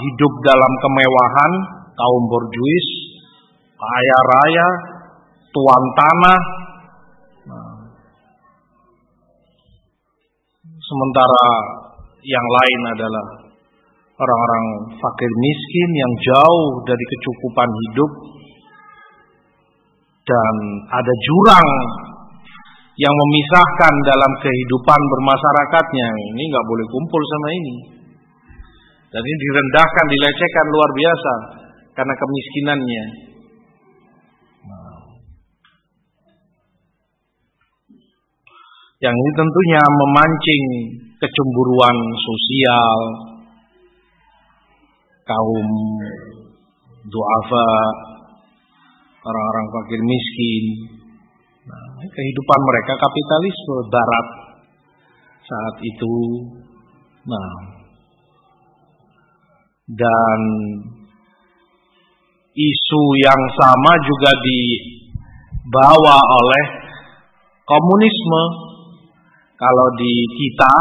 [0.04, 1.52] hidup dalam kemewahan
[1.96, 2.88] kaum borjuis
[3.80, 4.68] kaya raya
[5.56, 6.42] tuan tanah.
[7.48, 7.72] Nah.
[10.60, 11.46] sementara
[12.20, 13.26] yang lain adalah
[14.20, 14.66] orang-orang
[15.00, 18.12] fakir miskin yang jauh dari kecukupan hidup.
[20.28, 20.56] Dan
[20.94, 21.70] ada jurang
[23.00, 26.10] yang memisahkan dalam kehidupan bermasyarakatnya.
[26.36, 27.99] Ini nggak boleh kumpul sama ini
[29.10, 31.34] dan ini direndahkan dilecehkan luar biasa
[31.98, 33.06] karena kemiskinannya
[39.00, 40.64] yang ini tentunya memancing
[41.20, 43.00] kecemburuan sosial
[45.30, 45.68] kaum
[47.06, 47.70] duafa,
[49.22, 50.66] orang-orang fakir miskin.
[51.70, 54.28] Nah, kehidupan mereka kapitalisme barat
[55.46, 56.16] saat itu.
[57.30, 57.50] Nah,
[59.90, 60.40] dan
[62.54, 66.66] isu yang sama juga dibawa oleh
[67.66, 68.44] komunisme.
[69.60, 70.76] Kalau di kita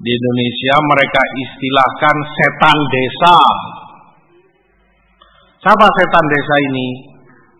[0.00, 3.38] di Indonesia mereka istilahkan setan desa.
[5.62, 6.88] Siapa setan desa ini?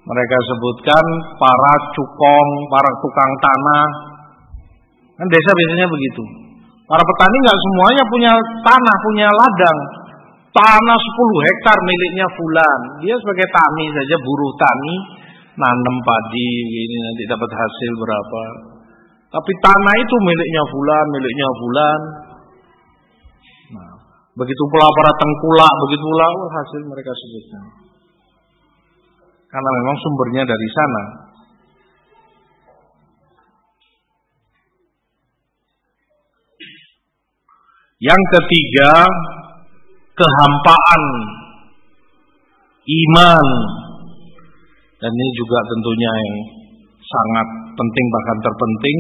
[0.03, 1.05] Mereka sebutkan
[1.39, 3.87] para cukong, para tukang tanah.
[5.15, 6.23] Kan desa biasanya begitu.
[6.91, 8.33] Para petani nggak semuanya punya
[8.67, 9.79] tanah, punya ladang.
[10.53, 12.81] Tanah 10 hektar miliknya fulan.
[13.01, 14.97] Dia sebagai tani saja, buruh tani,
[15.57, 18.43] nanam padi, ini nanti dapat hasil berapa.
[19.33, 22.01] Tapi tanah itu miliknya fulan, miliknya fulan.
[24.33, 27.65] Begitu pula para tengkulak, begitu pula hasil mereka sebutkan.
[29.49, 31.05] Karena memang sumbernya dari sana.
[38.03, 38.93] Yang ketiga,
[40.17, 41.03] kehampaan
[42.83, 43.47] iman.
[45.03, 46.35] Dan ini juga tentunya yang
[47.03, 48.99] sangat penting bahkan terpenting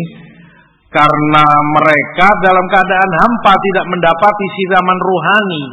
[0.93, 5.65] karena mereka dalam keadaan hampa tidak mendapati siraman rohani.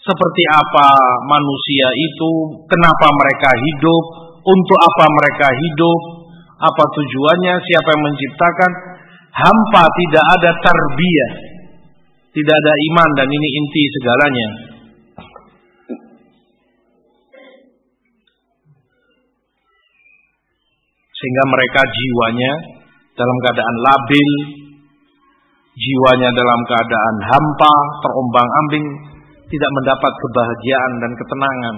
[0.00, 0.88] Seperti apa
[1.28, 2.30] manusia itu,
[2.64, 4.04] kenapa mereka hidup,
[4.40, 6.00] untuk apa mereka hidup,
[6.56, 8.72] apa tujuannya, siapa yang menciptakan.
[9.30, 11.30] Hampa tidak ada tarbiyah,
[12.30, 14.48] tidak ada iman dan ini inti segalanya.
[21.10, 22.52] Sehingga mereka jiwanya
[23.18, 24.30] dalam keadaan labil,
[25.74, 28.86] jiwanya dalam keadaan hampa, terombang-ambing,
[29.50, 31.76] tidak mendapat kebahagiaan dan ketenangan.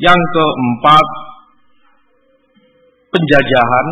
[0.00, 1.06] Yang keempat,
[3.10, 3.86] penjajahan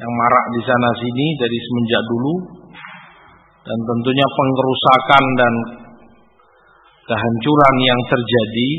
[0.00, 2.34] yang marak di sana sini dari semenjak dulu
[3.62, 5.54] dan tentunya pengerusakan dan
[7.06, 8.70] kehancuran yang terjadi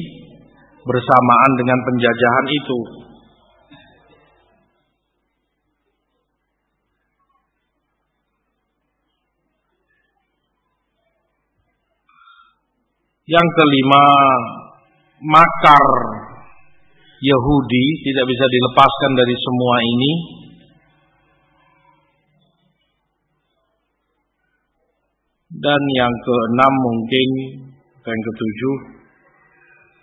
[0.83, 2.79] bersamaan dengan penjajahan itu.
[13.23, 14.05] Yang kelima,
[15.23, 15.85] makar
[17.23, 20.42] Yahudi tidak bisa dilepaskan dari semua ini.
[25.63, 27.29] Dan yang keenam mungkin
[28.03, 28.75] yang ketujuh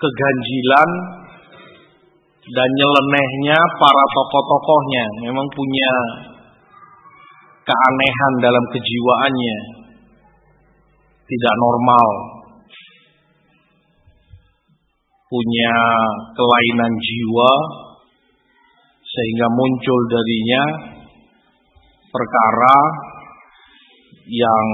[0.00, 0.90] keganjilan
[2.40, 5.04] dan nyelenehnya para tokoh-tokohnya.
[5.28, 5.92] Memang punya
[7.68, 9.58] keanehan dalam kejiwaannya.
[11.28, 12.08] Tidak normal.
[15.30, 15.74] Punya
[16.34, 17.52] kelainan jiwa
[19.06, 20.62] sehingga muncul darinya
[22.10, 22.78] perkara
[24.26, 24.66] yang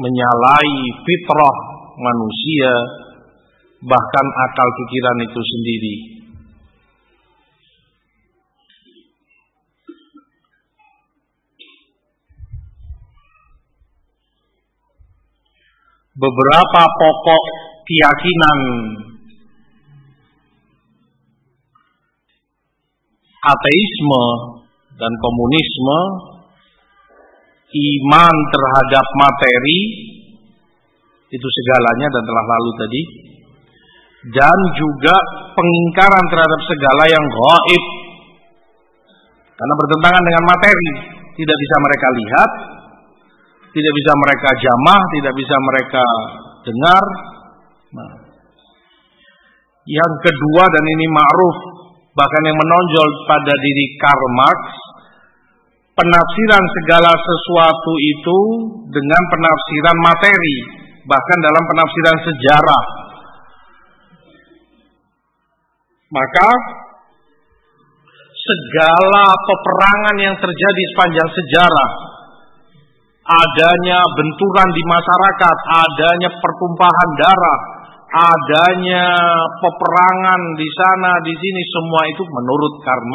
[0.00, 1.56] menyalahi fitrah
[2.00, 2.72] manusia
[3.84, 5.96] bahkan akal pikiran itu sendiri.
[16.20, 17.44] Beberapa pokok
[17.88, 18.58] keyakinan
[23.40, 24.24] ateisme
[25.00, 26.00] dan komunisme,
[27.70, 29.80] iman terhadap materi
[31.30, 33.02] itu segalanya dan telah lalu tadi,
[34.34, 35.16] dan juga
[35.54, 37.84] pengingkaran terhadap segala yang gaib
[39.54, 40.90] karena bertentangan dengan materi,
[41.38, 42.50] tidak bisa mereka lihat,
[43.70, 46.04] tidak bisa mereka jamah, tidak bisa mereka
[46.64, 47.04] dengar,
[47.90, 48.12] Nah.
[49.90, 51.56] Yang kedua dan ini ma'ruf
[52.14, 54.60] bahkan yang menonjol pada diri Karl Marx
[56.00, 58.40] penafsiran segala sesuatu itu
[58.88, 60.56] dengan penafsiran materi
[61.04, 62.84] bahkan dalam penafsiran sejarah.
[66.10, 66.50] Maka
[68.34, 71.90] segala peperangan yang terjadi sepanjang sejarah
[73.30, 77.60] adanya benturan di masyarakat adanya pertumpahan darah
[78.10, 79.06] adanya
[79.62, 83.06] peperangan di sana di sini semua itu menurut Karl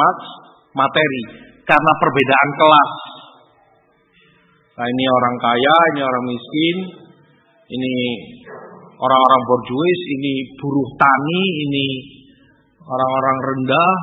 [0.72, 2.92] materi karena perbedaan kelas.
[4.76, 6.76] Nah ini orang kaya, ini orang miskin,
[7.66, 7.94] ini
[8.96, 11.86] orang-orang borjuis, ini buruh tani, ini
[12.86, 13.94] orang-orang rendah.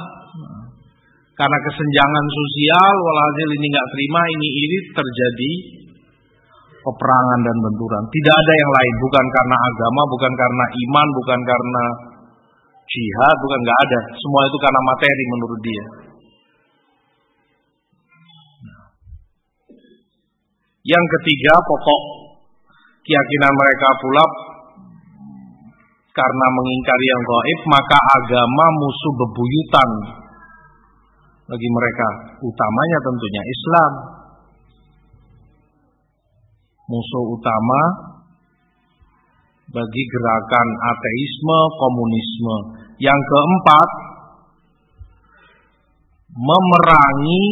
[1.33, 5.51] Karena kesenjangan sosial, walhasil ini nggak terima, ini irit terjadi
[6.83, 8.03] peperangan dan benturan.
[8.11, 11.83] Tidak ada yang lain, bukan karena agama, bukan karena iman, bukan karena
[12.85, 13.99] jihad, bukan nggak ada.
[14.13, 15.85] Semua itu karena materi menurut dia.
[20.83, 22.01] Yang ketiga pokok.
[23.03, 24.25] Keyakinan mereka pula
[26.13, 29.89] karena mengingkari yang gaib maka agama musuh bebuyutan
[31.51, 32.07] bagi mereka.
[32.39, 33.91] Utamanya tentunya Islam.
[36.83, 37.81] Musuh utama
[39.71, 42.57] bagi gerakan ateisme komunisme.
[42.99, 43.89] Yang keempat,
[46.39, 47.45] memerangi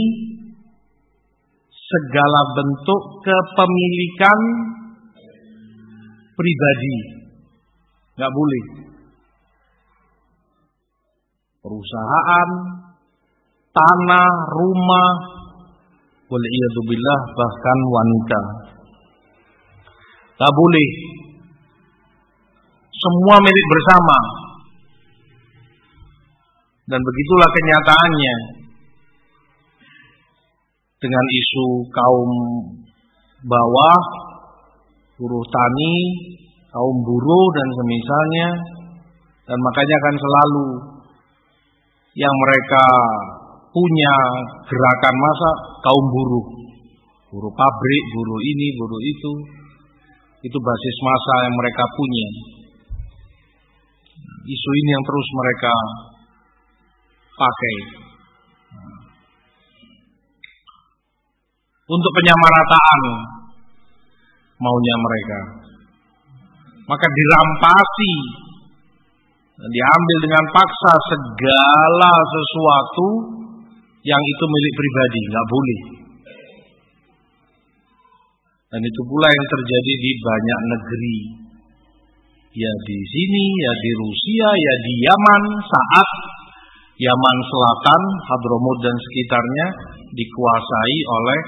[1.92, 4.40] segala bentuk kepemilikan
[6.36, 6.98] pribadi.
[8.16, 8.64] Nggak boleh.
[11.62, 12.50] Perusahaan,
[13.70, 15.12] tanah, rumah,
[16.32, 18.42] billah bahkan wanita.
[20.42, 20.90] Tak boleh.
[22.92, 24.18] Semua milik bersama.
[26.90, 28.61] Dan begitulah kenyataannya.
[31.02, 32.32] Dengan isu kaum
[33.42, 34.02] bawah,
[35.18, 35.98] buruh tani,
[36.70, 38.48] kaum buruh dan semisalnya.
[39.50, 40.68] Dan makanya akan selalu
[42.14, 42.86] yang mereka
[43.74, 44.14] punya
[44.70, 45.50] gerakan masa
[45.82, 46.46] kaum buruh.
[47.34, 49.32] Buruh pabrik, buruh ini, buruh itu
[50.42, 52.28] itu basis masa yang mereka punya.
[54.42, 55.74] Isu ini yang terus mereka
[57.38, 57.76] pakai.
[61.90, 63.02] Untuk penyamarataan
[64.62, 65.40] maunya mereka.
[66.86, 68.14] Maka dirampasi
[69.62, 73.08] diambil dengan paksa segala sesuatu
[74.02, 75.82] yang itu milik pribadi, nggak boleh.
[78.72, 81.20] Dan itu pula yang terjadi di banyak negeri.
[82.52, 86.10] ya di sini, ya di Rusia, ya di Yaman saat
[87.00, 89.68] Yaman Selatan, Hadramut dan sekitarnya
[90.12, 91.40] dikuasai oleh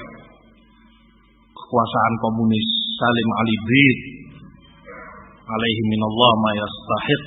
[1.64, 2.68] kekuasaan komunis
[3.00, 3.98] Salim Ali Bid
[5.44, 7.22] alaihi minallah ma yastahiq.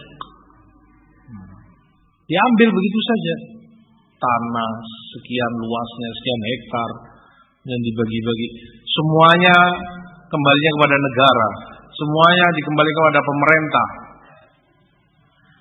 [2.28, 3.36] Diambil begitu saja.
[4.18, 4.72] Tanah
[5.14, 6.90] sekian luasnya sekian hektar
[7.70, 8.48] dan dibagi-bagi.
[8.86, 9.58] Semuanya
[10.26, 11.48] kembalinya kepada negara.
[11.94, 13.88] Semuanya dikembalikan kepada pemerintah.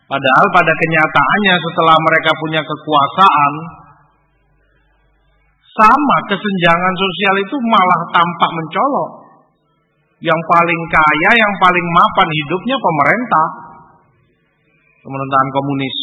[0.07, 3.53] Padahal pada kenyataannya setelah mereka punya kekuasaan
[5.77, 9.11] sama kesenjangan sosial itu malah tampak mencolok.
[10.25, 13.47] Yang paling kaya, yang paling mapan hidupnya pemerintah.
[15.05, 15.97] Pemerintahan komunis.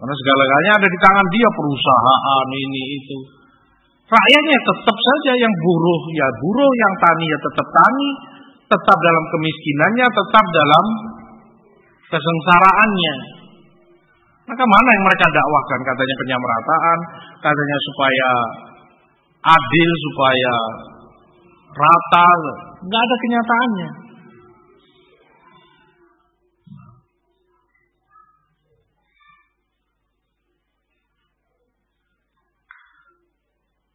[0.00, 3.18] Karena segala-galanya ada di tangan dia, perusahaan ini itu.
[4.10, 8.10] Rakyatnya tetap saja yang buruh ya buruh, yang tani ya tetap tani,
[8.66, 10.84] tetap dalam kemiskinannya, tetap dalam
[12.10, 13.14] kesengsaraannya.
[14.50, 15.80] Maka mana yang mereka dakwahkan?
[15.86, 16.98] Katanya penyamrataan,
[17.38, 18.30] katanya supaya
[19.46, 20.54] adil, supaya
[21.70, 22.28] rata.
[22.82, 23.90] Nggak ada kenyataannya.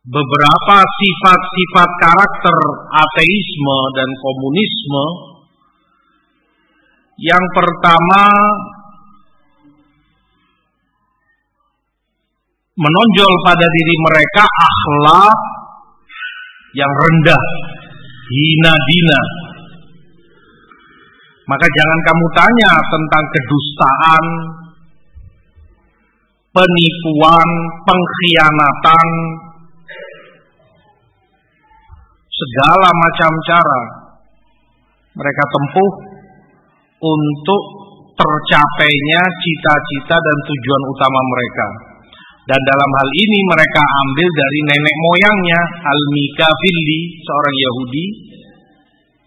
[0.05, 2.57] Beberapa sifat-sifat karakter
[2.95, 5.05] ateisme dan komunisme
[7.19, 8.23] yang pertama
[12.75, 15.37] menonjol pada diri mereka akhlak
[16.75, 17.43] yang rendah,
[18.27, 19.21] hina dina.
[21.45, 24.25] Maka jangan kamu tanya tentang kedustaan,
[26.51, 27.49] penipuan,
[27.85, 29.07] pengkhianatan,
[32.27, 33.81] segala macam cara
[35.15, 35.91] mereka tempuh
[36.99, 37.63] untuk
[38.19, 41.67] tercapainya cita-cita dan tujuan utama mereka.
[42.45, 48.05] Dan dalam hal ini mereka ambil dari nenek moyangnya Al-Mikafili, seorang Yahudi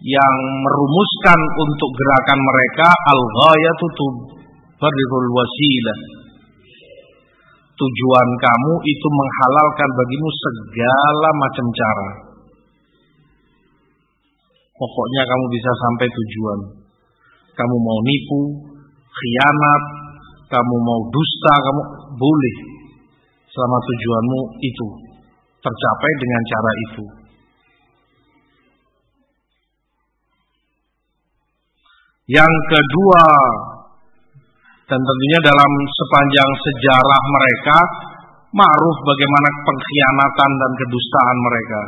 [0.07, 5.99] yang merumuskan untuk gerakan mereka al-ghayatu tubarrirul wasilah.
[7.75, 12.11] Tujuan kamu itu menghalalkan bagimu segala macam cara.
[14.79, 16.61] Pokoknya kamu bisa sampai tujuan.
[17.59, 18.43] Kamu mau nipu,
[19.11, 19.83] khianat,
[20.55, 21.83] kamu mau dusta, kamu
[22.15, 22.68] boleh
[23.49, 24.87] selama tujuanmu itu
[25.59, 27.05] tercapai dengan cara itu.
[32.29, 33.25] Yang kedua,
[34.85, 37.79] dan tentunya dalam sepanjang sejarah mereka,
[38.53, 41.83] ma'ruf bagaimana pengkhianatan dan kedustaan mereka.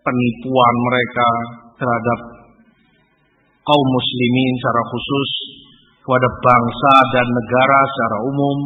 [0.00, 1.28] Penipuan mereka
[1.76, 2.18] terhadap
[3.60, 5.30] kaum muslimin secara khusus,
[6.00, 8.56] kepada bangsa dan negara secara umum,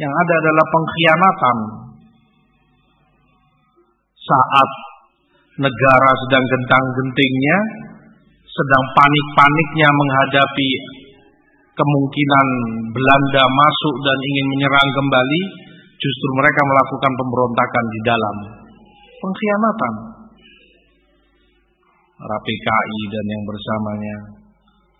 [0.00, 1.58] Yang ada adalah pengkhianatan.
[4.16, 4.70] Saat
[5.60, 7.58] negara sedang gentang-gentingnya,
[8.48, 10.70] sedang panik-paniknya menghadapi
[11.76, 12.46] kemungkinan
[12.96, 15.42] Belanda masuk dan ingin menyerang kembali,
[16.00, 18.36] justru mereka melakukan pemberontakan di dalam.
[19.20, 19.94] Pengkhianatan.
[22.20, 24.16] RAPKI dan yang bersamanya.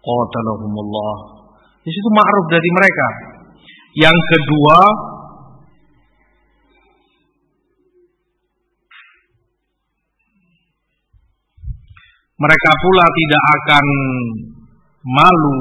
[0.01, 1.17] Qatalahumullah.
[1.85, 3.40] Di situ ma'ruf dari mereka.
[3.91, 4.79] Yang kedua,
[12.39, 13.87] mereka pula tidak akan
[15.03, 15.59] malu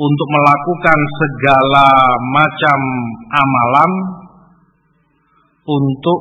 [0.00, 1.86] untuk melakukan segala
[2.34, 2.78] macam
[3.38, 3.92] amalan
[5.70, 6.20] untuk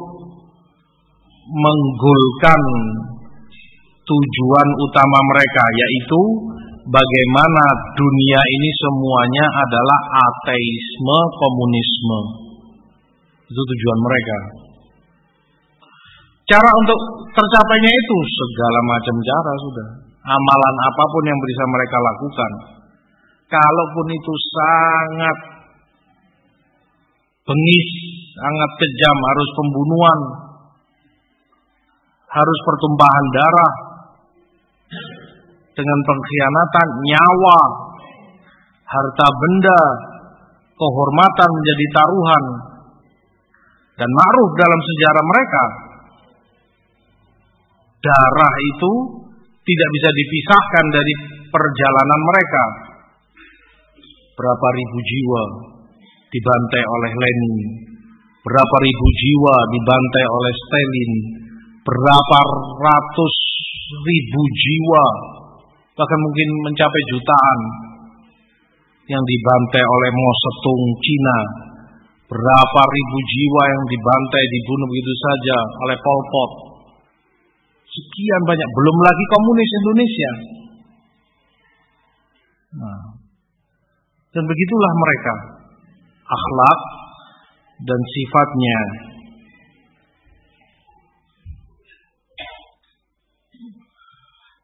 [1.49, 2.61] menggolkan
[4.05, 6.21] tujuan utama mereka yaitu
[6.87, 7.63] bagaimana
[7.97, 9.99] dunia ini semuanya adalah
[10.29, 12.19] ateisme komunisme.
[13.49, 14.37] Itu tujuan mereka.
[16.49, 16.99] Cara untuk
[17.33, 19.89] tercapainya itu segala macam cara sudah.
[20.29, 22.51] Amalan apa pun yang bisa mereka lakukan.
[23.49, 25.37] Kalaupun itu sangat
[27.49, 27.89] bengis,
[28.37, 30.19] sangat kejam, harus pembunuhan,
[32.29, 33.73] harus pertumpahan darah,
[35.79, 37.59] dengan pengkhianatan nyawa,
[38.83, 39.81] harta benda,
[40.75, 42.45] kehormatan menjadi taruhan.
[43.99, 45.63] Dan ma'ruf dalam sejarah mereka,
[47.99, 48.91] darah itu
[49.63, 51.13] tidak bisa dipisahkan dari
[51.51, 52.63] perjalanan mereka.
[54.39, 55.43] Berapa ribu jiwa
[56.31, 57.55] dibantai oleh Lenin,
[58.39, 61.11] berapa ribu jiwa dibantai oleh Stalin,
[61.83, 62.39] berapa
[62.79, 63.35] ratus
[63.99, 65.05] ribu jiwa,
[65.99, 67.59] bahkan mungkin mencapai jutaan
[69.11, 71.39] yang dibantai oleh Mosetung Cina.
[72.29, 76.51] Berapa ribu jiwa yang dibantai, dibunuh begitu saja oleh Pol Pot.
[77.89, 80.31] Sekian banyak, belum lagi komunis Indonesia.
[82.69, 83.01] Nah,
[84.29, 85.33] dan begitulah mereka.
[86.29, 86.79] Akhlak
[87.81, 88.77] dan sifatnya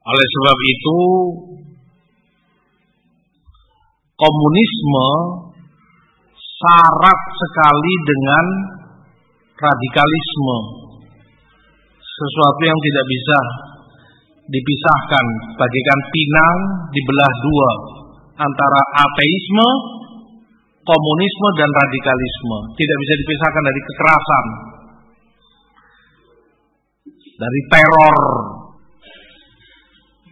[0.05, 0.99] Oleh sebab itu
[4.13, 5.09] komunisme
[6.37, 8.45] syarat sekali dengan
[9.57, 10.57] radikalisme.
[12.05, 13.39] Sesuatu yang tidak bisa
[14.45, 15.25] dipisahkan
[15.57, 16.57] bagikan pinang
[16.93, 17.71] dibelah dua
[18.45, 19.69] antara ateisme,
[20.85, 22.57] komunisme dan radikalisme.
[22.77, 24.45] Tidak bisa dipisahkan dari kekerasan.
[27.35, 28.19] Dari teror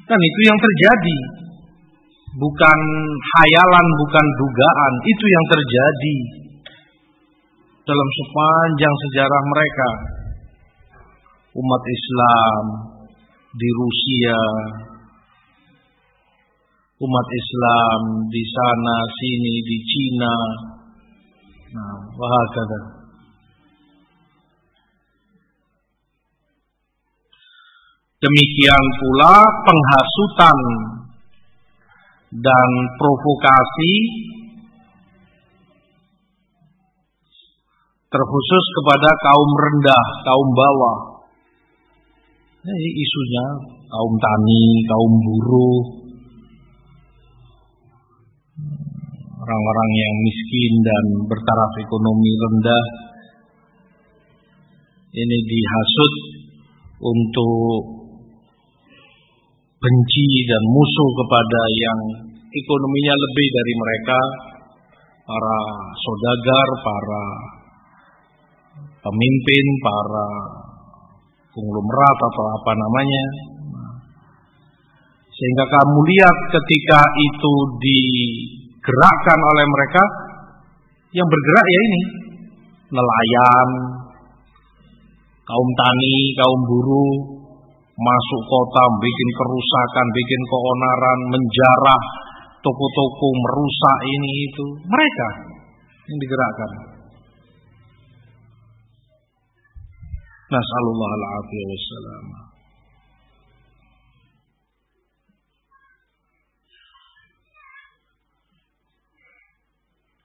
[0.03, 1.17] Kan itu yang terjadi.
[2.33, 2.79] Bukan
[3.21, 4.93] hayalan, bukan dugaan.
[5.05, 6.17] Itu yang terjadi
[7.83, 9.89] dalam sepanjang sejarah mereka.
[11.53, 12.63] Umat Islam
[13.53, 14.41] di Rusia,
[16.97, 17.99] umat Islam
[18.33, 20.35] di sana sini di Cina.
[21.77, 22.92] Nah, wahakata.
[28.23, 29.35] Demikian pula
[29.67, 30.59] penghasutan
[32.39, 33.95] dan provokasi
[38.07, 40.97] terkhusus kepada kaum rendah, kaum bawah.
[42.63, 43.45] Ini isunya
[43.91, 45.83] kaum tani, kaum buruh,
[49.35, 52.85] orang-orang yang miskin dan bertaraf ekonomi rendah.
[55.11, 56.13] Ini dihasut
[57.03, 58.02] untuk
[59.83, 61.99] benci dan musuh kepada yang
[62.47, 64.19] ekonominya lebih dari mereka,
[65.27, 65.59] para
[65.99, 67.23] saudagar, para
[69.03, 70.27] pemimpin, para
[71.51, 73.25] konglomerat atau apa namanya.
[75.33, 77.53] Sehingga kamu lihat ketika itu
[77.83, 80.03] digerakkan oleh mereka,
[81.11, 82.01] yang bergerak ya ini,
[82.87, 83.69] nelayan,
[85.43, 87.42] kaum tani, kaum buruh,
[87.93, 92.01] masuk kota, bikin kerusakan, bikin keonaran, menjarah
[92.63, 94.65] toko-toko, merusak ini itu.
[94.87, 95.29] Mereka
[96.09, 96.71] yang digerakkan.
[100.53, 102.25] Nasallallahu alaihi wasallam.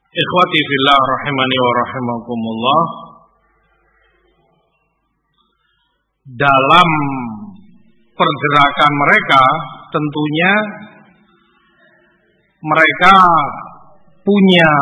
[0.08, 2.82] Ikhwati fillah rahimani wa rahimakumullah.
[6.28, 6.88] Dalam
[8.18, 9.42] pergerakan mereka
[9.94, 10.52] tentunya
[12.58, 13.14] mereka
[14.26, 14.72] punya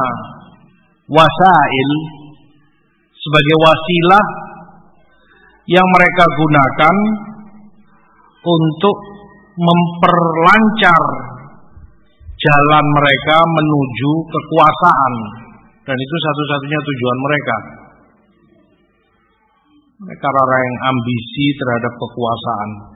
[1.07, 1.91] wasail
[3.13, 4.27] sebagai wasilah
[5.69, 6.97] yang mereka gunakan
[8.47, 8.97] untuk
[9.59, 11.03] memperlancar
[12.39, 15.15] jalan mereka menuju kekuasaan.
[15.87, 17.57] Dan itu satu-satunya tujuan mereka.
[19.97, 22.96] Mereka orang yang ambisi terhadap kekuasaan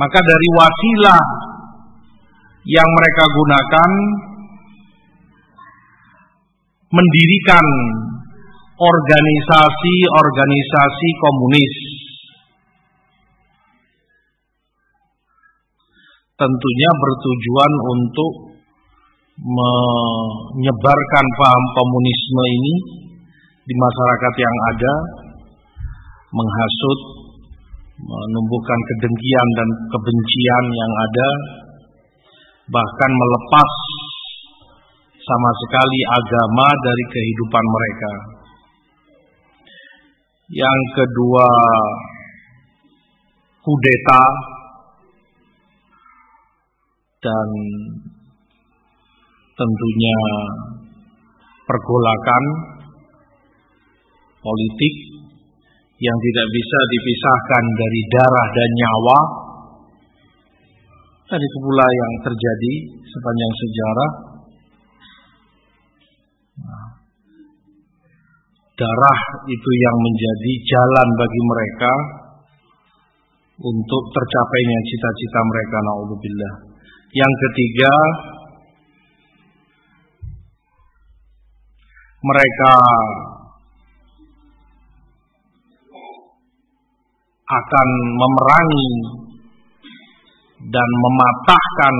[0.00, 1.24] maka dari wasilah
[2.64, 3.90] yang mereka gunakan
[6.88, 7.66] mendirikan
[8.80, 11.76] organisasi-organisasi komunis.
[16.40, 18.56] Tentunya bertujuan untuk
[19.36, 23.04] menyebarkan paham komunisme ini
[23.68, 24.94] di masyarakat yang ada,
[26.32, 27.19] menghasut
[28.00, 31.28] menumbuhkan kedengkian dan kebencian yang ada
[32.70, 33.70] bahkan melepas
[35.20, 38.12] sama sekali agama dari kehidupan mereka.
[40.50, 41.48] Yang kedua,
[43.62, 44.22] kudeta
[47.20, 47.48] dan
[49.54, 50.18] tentunya
[51.68, 52.44] pergolakan
[54.40, 54.94] politik
[56.00, 59.18] yang tidak bisa dipisahkan dari darah dan nyawa.
[61.28, 62.74] Dan itu pula yang terjadi
[63.04, 64.10] sepanjang sejarah.
[66.60, 66.86] Nah,
[68.74, 71.92] darah itu yang menjadi jalan bagi mereka
[73.60, 75.76] untuk tercapainya cita-cita mereka.
[75.84, 76.54] Naudzubillah.
[77.12, 77.92] Yang ketiga,
[82.24, 82.72] mereka
[87.50, 88.88] akan memerangi
[90.70, 91.94] dan mematahkan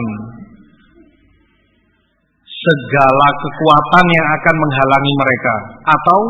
[2.47, 5.55] segala kekuatan yang akan menghalangi mereka
[5.89, 6.21] atau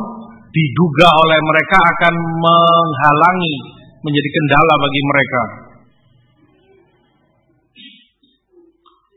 [0.51, 3.55] diduga oleh mereka akan menghalangi
[4.01, 5.43] menjadi kendala bagi mereka.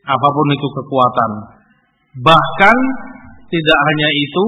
[0.03, 1.31] Apa pun itu kekuatan.
[2.19, 2.77] Bahkan
[3.47, 4.45] tidak hanya itu,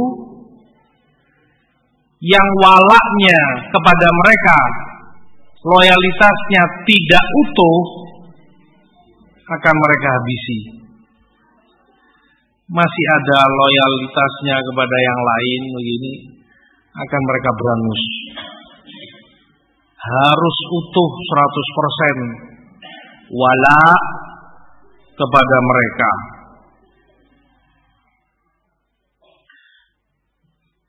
[2.26, 3.40] yang walaknya
[3.72, 4.60] kepada mereka,
[5.66, 7.80] loyalitasnya tidak utuh,
[9.50, 10.60] akan mereka habisi.
[12.66, 16.14] Masih ada loyalitasnya kepada yang lain begini,
[16.94, 18.04] akan mereka berangus.
[20.06, 21.10] Harus utuh
[23.34, 23.82] 100% wala
[25.18, 26.12] kepada mereka.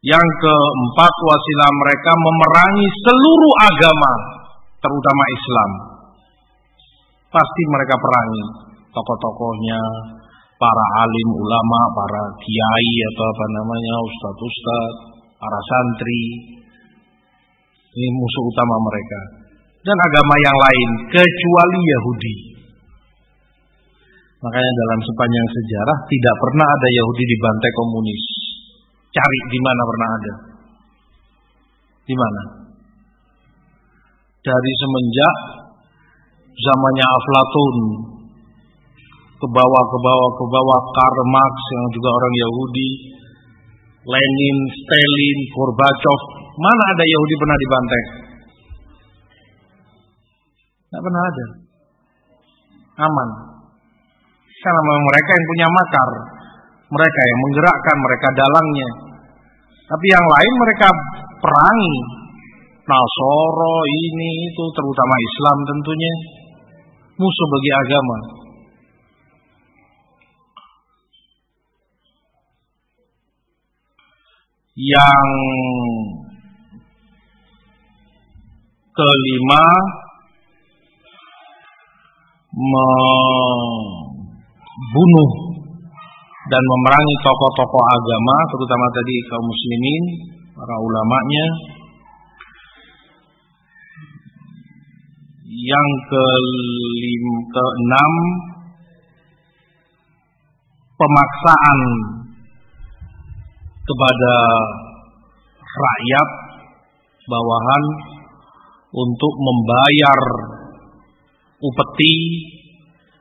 [0.04, 4.35] Yang keempat wasilah mereka memerangi seluruh agama,
[4.86, 5.70] terutama Islam.
[7.26, 8.44] Pasti mereka perangi
[8.96, 9.80] tokoh-tokohnya,
[10.56, 14.98] para alim ulama, para kiai atau apa namanya, ustadz-ustadz,
[15.36, 16.24] para santri.
[17.96, 19.20] Ini musuh utama mereka.
[19.84, 22.36] Dan agama yang lain kecuali Yahudi.
[24.36, 28.24] Makanya dalam sepanjang sejarah tidak pernah ada Yahudi dibantai komunis.
[29.16, 30.34] Cari di mana pernah ada.
[32.04, 32.42] Di mana?
[34.46, 35.34] Dari semenjak
[36.54, 37.76] zamannya Aflatun
[39.36, 42.90] ke bawah ke bawah ke bawah Karl Marx yang juga orang Yahudi,
[44.06, 46.20] Lenin, Stalin, Gorbachev,
[46.62, 48.02] mana ada Yahudi pernah dibantai?
[50.86, 51.46] Tidak pernah ada.
[53.02, 53.28] Aman.
[54.56, 56.10] Karena mereka yang punya makar.
[56.86, 58.90] Mereka yang menggerakkan, mereka dalangnya.
[59.90, 60.88] Tapi yang lain mereka
[61.42, 61.96] perangi.
[62.86, 66.14] Nasoro ini itu terutama Islam tentunya
[67.18, 68.18] musuh bagi agama.
[74.76, 75.28] Yang
[78.94, 79.66] kelima
[82.54, 83.20] membunuh
[86.46, 90.22] dan memerangi tokoh-tokoh agama, terutama tadi kaum muslimin,
[90.54, 91.74] para ulamanya.
[95.46, 97.24] Yang kelim,
[97.54, 98.12] keenam
[100.98, 101.80] pemaksaan
[103.86, 104.34] kepada
[105.62, 106.28] rakyat
[107.30, 107.84] bawahan
[108.90, 110.20] untuk membayar
[111.62, 112.18] upeti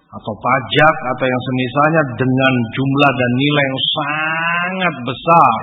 [0.10, 5.54] atau pajak atau yang semisalnya dengan jumlah dan nilai yang sangat besar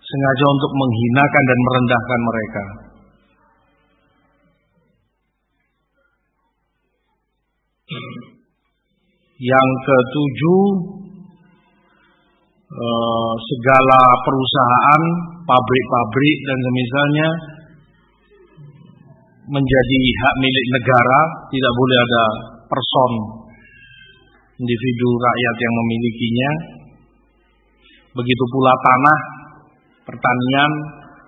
[0.00, 2.83] sengaja untuk menghinakan dan merendahkan mereka.
[9.34, 10.62] Yang ketujuh
[12.70, 15.02] eh, segala perusahaan,
[15.42, 17.28] pabrik-pabrik dan semisalnya
[19.44, 21.20] menjadi hak milik negara,
[21.50, 22.24] tidak boleh ada
[22.70, 23.10] person
[24.62, 26.50] individu rakyat yang memilikinya.
[28.14, 29.18] Begitu pula tanah,
[30.06, 30.72] pertanian,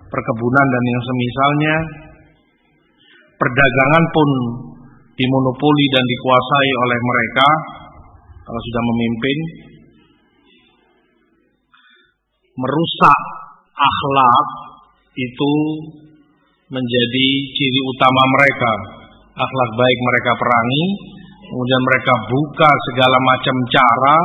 [0.07, 1.75] perkebunan dan yang semisalnya.
[3.37, 4.29] Perdagangan pun
[5.13, 7.49] dimonopoli dan dikuasai oleh mereka
[8.47, 9.39] kalau sudah memimpin.
[12.57, 13.21] Merusak
[13.75, 14.47] akhlak
[15.19, 15.53] itu
[16.71, 18.73] menjadi ciri utama mereka.
[19.37, 20.85] Akhlak baik mereka perangi,
[21.51, 24.17] kemudian mereka buka segala macam cara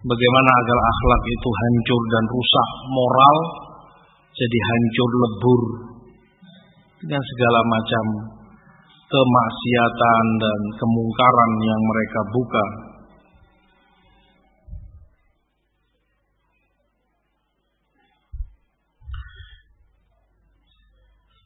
[0.00, 3.36] bagaimana agar akhlak itu hancur dan rusak moral
[4.32, 5.62] jadi hancur lebur
[7.04, 8.04] dengan segala macam
[9.12, 12.66] kemaksiatan dan kemungkaran yang mereka buka.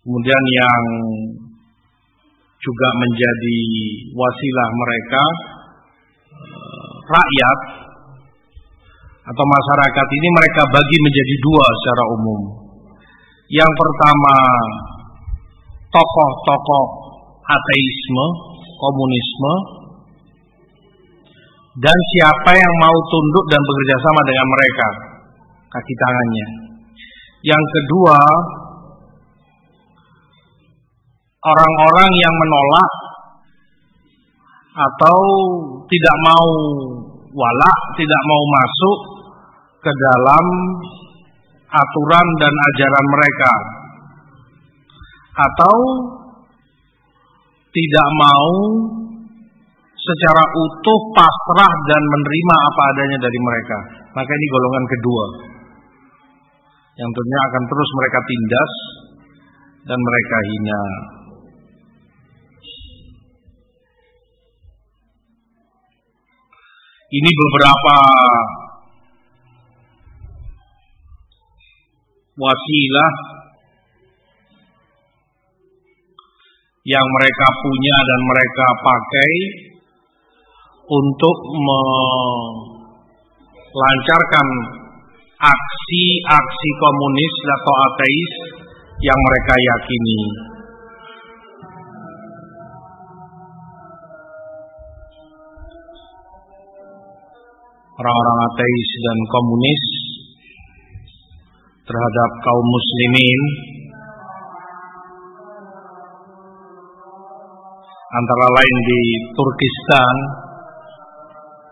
[0.06, 0.82] Kemudian yang
[2.62, 3.58] juga menjadi
[4.14, 5.24] wasilah mereka
[6.30, 7.58] eh, rakyat
[9.26, 12.40] atau masyarakat ini mereka bagi menjadi dua secara umum.
[13.50, 14.34] Yang pertama
[15.90, 16.86] tokoh-tokoh
[17.42, 18.26] ateisme,
[18.78, 19.54] komunisme,
[21.82, 24.88] dan siapa yang mau tunduk dan bekerja sama dengan mereka,
[25.74, 26.46] kaki tangannya.
[27.42, 28.18] Yang kedua,
[31.46, 32.92] orang-orang yang menolak
[34.76, 35.18] atau
[35.86, 36.48] tidak mau
[37.30, 38.98] wala, tidak mau masuk
[39.80, 40.44] ke dalam
[41.70, 43.52] aturan dan ajaran mereka
[45.36, 45.76] atau
[47.76, 48.50] tidak mau
[49.92, 53.78] secara utuh pasrah dan menerima apa adanya dari mereka.
[54.16, 55.24] Maka ini golongan kedua.
[56.96, 58.72] Yang tentunya akan terus mereka tindas
[59.92, 60.82] dan mereka hina.
[67.06, 67.96] Ini beberapa
[72.34, 73.12] wasilah
[76.82, 79.32] yang mereka punya dan mereka pakai
[80.86, 81.36] untuk
[83.70, 84.48] melancarkan
[85.46, 88.32] aksi-aksi komunis atau ateis
[88.98, 90.55] yang mereka yakini.
[97.96, 99.84] Orang-orang ateis dan komunis
[101.80, 103.40] terhadap kaum muslimin
[108.20, 109.00] antara lain di
[109.32, 110.14] Turkistan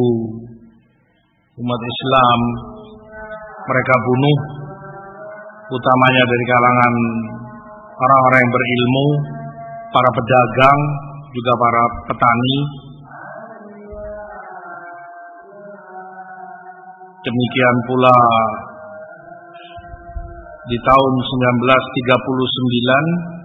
[1.66, 2.40] umat Islam
[3.66, 4.38] mereka bunuh
[5.66, 6.94] utamanya dari kalangan
[7.98, 9.41] orang-orang yang berilmu
[9.92, 10.80] para pedagang
[11.36, 12.56] juga para petani.
[17.22, 18.18] Demikian pula
[20.72, 23.42] di tahun 1939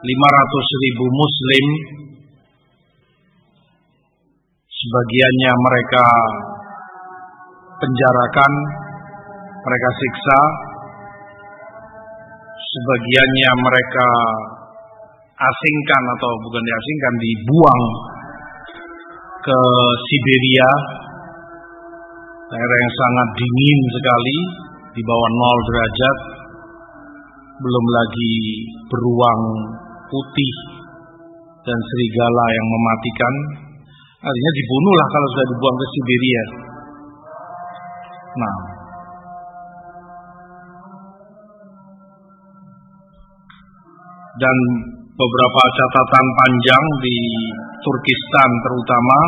[0.00, 1.64] 500 ribu muslim
[4.70, 6.06] sebagiannya mereka
[7.80, 8.52] penjarakan
[9.60, 10.38] mereka siksa
[12.70, 14.08] sebagiannya mereka
[15.42, 17.82] asingkan atau bukan diasingkan dibuang
[19.42, 19.60] ke
[20.06, 20.70] Siberia
[22.50, 24.38] daerah yang sangat dingin sekali
[24.94, 26.16] di bawah nol derajat
[27.58, 28.34] belum lagi
[28.86, 29.42] beruang
[30.06, 30.54] putih
[31.60, 33.34] dan serigala yang mematikan.
[34.20, 36.44] Artinya dibunuhlah kalau sudah dibuang ke Siberia.
[38.30, 38.79] Nah
[44.40, 44.56] dan
[45.20, 47.16] beberapa catatan panjang di
[47.84, 49.20] Turkistan terutama.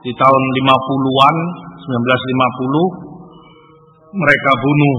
[0.00, 1.36] Di tahun 50-an
[1.84, 4.98] 1950 mereka bunuh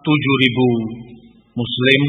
[0.00, 2.02] 7000 muslim.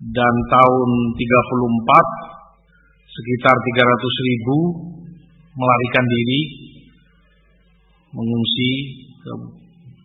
[0.00, 1.20] Dan tahun 34
[3.04, 4.80] sekitar 300 ribu
[5.60, 6.40] melarikan diri
[8.16, 8.70] mengungsi
[9.20, 9.32] ke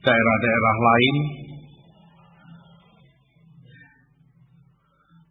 [0.04, 1.45] daerah-daerah lain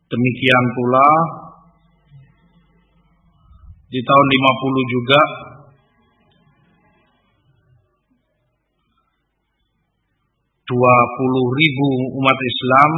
[0.09, 1.09] demikian pula
[3.89, 5.21] di tahun 50 juga
[10.65, 12.91] dua puluh ribu umat Islam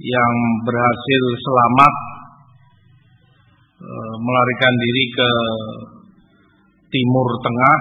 [0.00, 0.34] yang
[0.64, 1.94] berhasil selamat
[3.76, 3.90] e,
[4.24, 5.30] melarikan diri ke
[6.88, 7.78] timur tengah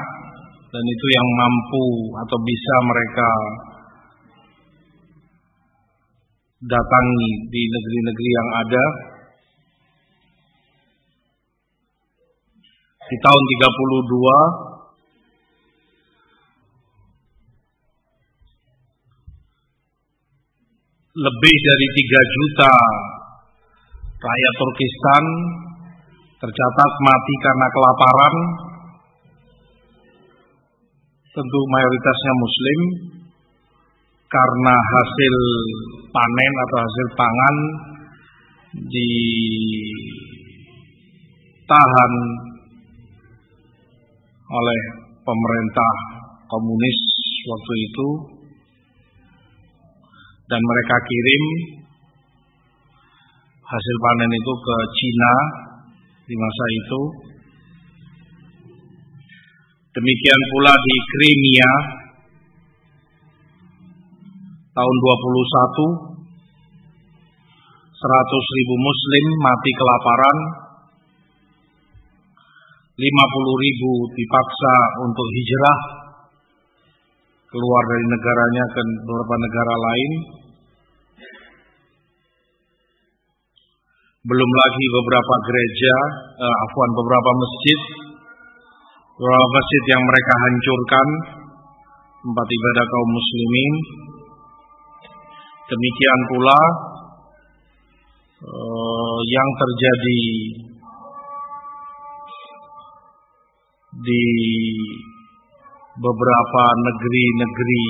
[0.68, 1.86] dan itu yang mampu
[2.20, 3.30] atau bisa mereka
[6.58, 8.86] datangi di negeri-negeri yang ada.
[13.08, 14.68] Di tahun 32
[21.18, 22.74] lebih dari 3 juta
[24.18, 25.24] rakyat Turkistan
[26.38, 28.36] tercatat mati karena kelaparan.
[31.38, 32.80] Tentu mayoritasnya muslim
[34.28, 35.36] karena hasil
[36.12, 37.56] panen atau hasil pangan
[38.92, 39.34] ditahan
[44.48, 44.82] oleh
[45.24, 45.94] pemerintah
[46.52, 47.00] komunis
[47.48, 48.08] waktu itu
[50.48, 51.44] dan mereka kirim
[53.68, 55.34] hasil panen itu ke Cina
[56.28, 57.02] di masa itu.
[59.92, 61.72] Demikian pula di Crimea
[64.78, 66.06] tahun 21
[67.98, 70.38] 100 ribu muslim mati kelaparan
[72.94, 75.80] 50 ribu dipaksa untuk hijrah
[77.50, 80.12] keluar dari negaranya ke beberapa negara lain
[84.28, 85.96] belum lagi beberapa gereja,
[86.36, 87.80] uh, afwan beberapa masjid,
[89.16, 91.08] beberapa masjid yang mereka hancurkan,
[92.28, 93.74] tempat ibadah kaum muslimin.
[95.68, 96.62] Demikian pula
[98.40, 100.24] uh, yang terjadi
[103.98, 104.26] di
[105.98, 107.86] beberapa negeri-negeri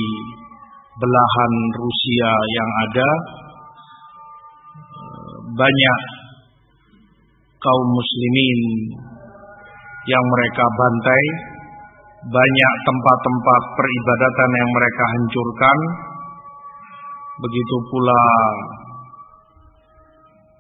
[0.98, 3.10] belahan Rusia yang ada
[5.58, 6.00] banyak
[7.58, 8.62] kaum muslimin
[10.08, 11.24] yang mereka bantai,
[12.24, 15.78] banyak tempat-tempat peribadatan yang mereka hancurkan,
[17.38, 18.24] begitu pula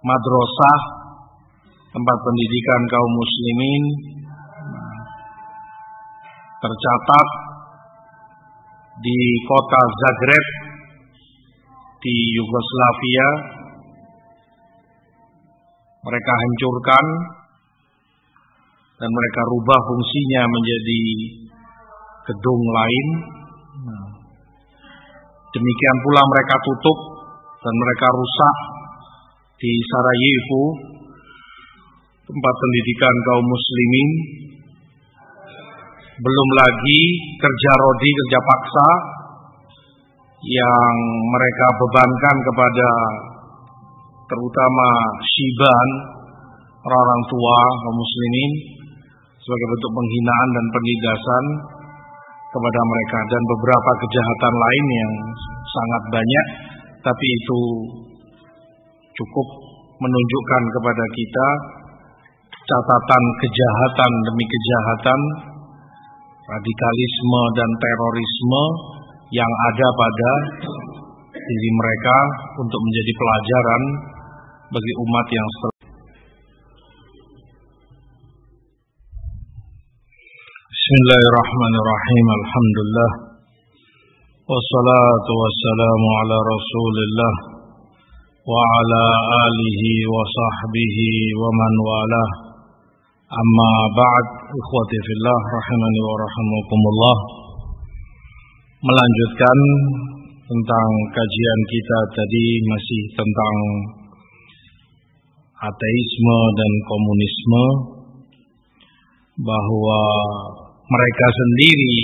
[0.06, 0.82] madrasah,
[1.90, 3.84] tempat pendidikan kaum muslimin,
[6.62, 7.28] tercatat
[9.02, 10.46] di kota Zagreb
[11.98, 13.58] di Yugoslavia
[16.08, 17.06] mereka hancurkan
[18.98, 21.02] dan mereka rubah fungsinya menjadi
[22.32, 23.08] gedung lain.
[25.58, 26.98] Demikian pula mereka tutup
[27.58, 28.56] dan mereka rusak
[29.58, 30.64] di Sarajevo
[32.30, 34.10] tempat pendidikan kaum muslimin.
[36.22, 37.02] Belum lagi
[37.42, 38.90] kerja rodi kerja paksa
[40.46, 42.90] yang mereka bebankan kepada
[44.30, 44.88] terutama
[45.26, 45.90] Shiban
[46.86, 48.52] orang-orang tua kaum muslimin
[49.42, 51.44] sebagai bentuk penghinaan dan penindasan
[52.52, 53.20] kepada mereka.
[53.28, 55.12] Dan beberapa kejahatan lain yang
[55.68, 56.46] sangat banyak
[57.04, 57.60] tapi itu
[59.16, 59.48] cukup
[59.98, 61.48] menunjukkan kepada kita
[62.68, 65.20] catatan kejahatan demi kejahatan
[66.48, 68.64] radikalisme dan terorisme
[69.32, 70.32] yang ada pada
[71.32, 72.18] diri mereka
[72.60, 73.82] untuk menjadi pelajaran
[74.68, 75.77] bagi umat yang setelah
[80.88, 82.26] Bismillahirrahmanirrahim.
[82.32, 83.12] Alhamdulillah.
[84.48, 87.34] Wassalatu wassalamu ala rasulillah
[88.48, 89.04] Wa ala
[89.52, 91.12] alihi wa sahbihi
[91.44, 92.30] wa man walah.
[93.36, 97.18] Amma ba'd Ikhwati fillah Rahimani wa rahimakumullah.
[98.88, 99.60] Melanjutkan
[100.48, 103.56] tentang kajian kita tadi masih tentang
[105.68, 107.64] ateisme dan komunisme
[109.44, 110.00] bahwa
[110.88, 112.00] mereka sendiri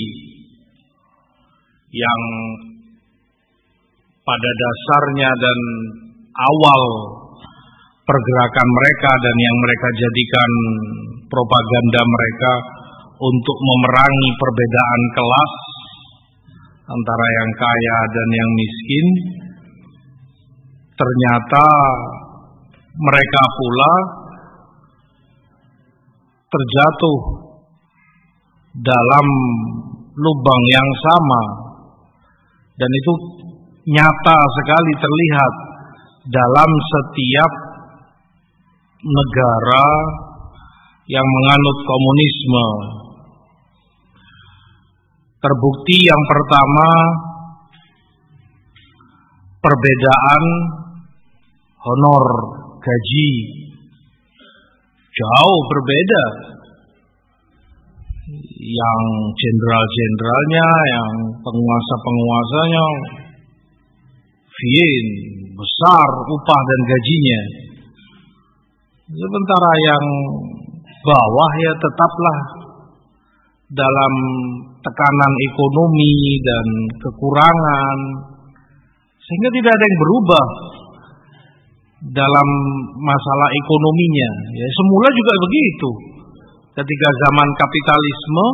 [1.94, 2.22] yang
[4.24, 5.60] pada dasarnya dan
[6.36, 6.82] awal
[8.04, 10.52] pergerakan mereka dan yang mereka jadikan
[11.32, 12.54] propaganda mereka
[13.24, 15.54] untuk memerangi perbedaan kelas
[16.84, 19.08] antara yang kaya dan yang miskin
[20.94, 21.66] ternyata
[22.94, 23.94] mereka pula
[26.52, 27.18] terjatuh
[28.78, 29.28] dalam
[30.18, 31.44] lubang yang sama.
[32.74, 33.14] Dan itu
[33.94, 35.54] nyata sekali terlihat
[36.34, 37.52] dalam setiap
[39.04, 39.88] negara
[41.12, 42.68] yang menganut komunisme.
[45.44, 46.90] Terbukti yang pertama
[49.60, 50.44] perbedaan
[51.84, 52.28] honor
[52.80, 53.34] gaji.
[55.14, 56.53] Jauh berbeda.
[58.64, 59.00] Yang
[59.36, 61.10] jenderal-jenderalnya, yang
[61.44, 62.86] penguasa-penguasanya,
[64.54, 65.08] Vien
[65.52, 67.42] besar upah dan gajinya.
[69.12, 70.06] Sementara yang
[71.04, 72.38] bawah ya tetaplah
[73.74, 74.14] dalam
[74.80, 76.68] tekanan ekonomi dan
[77.02, 77.98] kekurangan
[79.18, 80.46] sehingga tidak ada yang berubah
[82.14, 82.50] dalam
[83.00, 85.90] masalah ekonominya ya semula juga begitu
[86.74, 88.46] ketika zaman kapitalisme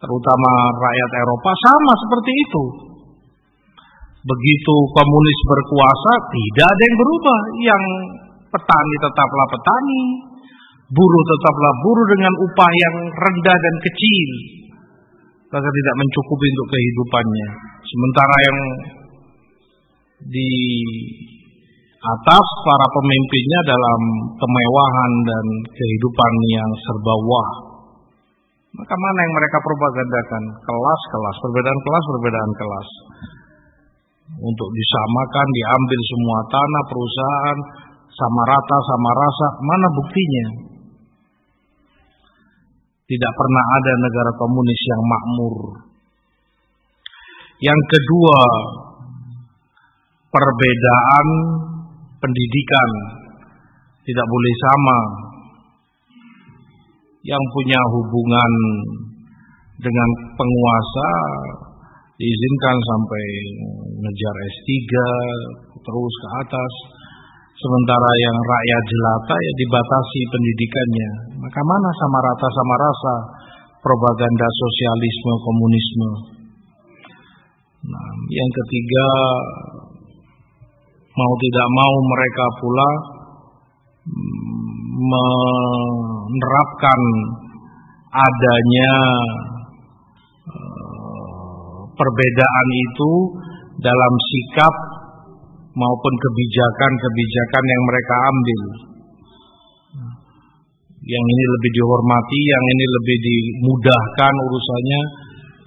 [0.00, 2.64] terutama rakyat Eropa sama seperti itu
[4.24, 7.82] begitu komunis berkuasa tidak ada yang berubah yang
[8.52, 10.04] petani tetaplah petani
[10.84, 14.30] Buruh tetaplah buruh dengan upah yang rendah dan kecil.
[15.48, 17.48] Maka tidak mencukupi untuk kehidupannya.
[17.82, 18.58] Sementara yang
[20.28, 20.50] di
[22.04, 24.00] atas para pemimpinnya dalam
[24.36, 27.50] kemewahan dan kehidupan yang serba wah.
[28.74, 30.42] Maka mana yang mereka propagandakan?
[30.66, 32.88] Kelas-kelas, perbedaan kelas, perbedaan kelas.
[34.34, 37.58] Untuk disamakan, diambil semua tanah, perusahaan,
[38.10, 39.46] sama rata, sama rasa.
[39.62, 40.46] Mana buktinya?
[43.04, 45.56] Tidak pernah ada negara komunis yang makmur.
[47.62, 48.40] Yang kedua,
[50.34, 51.26] perbedaan
[52.24, 52.90] pendidikan
[54.08, 54.98] tidak boleh sama.
[57.24, 58.52] Yang punya hubungan
[59.80, 61.10] dengan penguasa
[62.20, 63.24] diizinkan sampai
[64.00, 64.70] ngejar S3
[65.84, 66.72] terus ke atas
[67.58, 71.10] sementara yang rakyat jelata ya dibatasi pendidikannya
[71.42, 73.14] maka mana sama rata sama rasa
[73.84, 76.10] propaganda sosialisme komunisme.
[77.84, 79.06] Nah, yang ketiga
[81.14, 82.90] mau tidak mau mereka pula
[86.34, 87.00] menerapkan
[88.14, 88.92] adanya
[90.50, 93.12] eh, perbedaan itu
[93.82, 94.74] dalam sikap
[95.74, 98.60] maupun kebijakan-kebijakan yang mereka ambil.
[101.04, 105.02] Yang ini lebih dihormati, yang ini lebih dimudahkan urusannya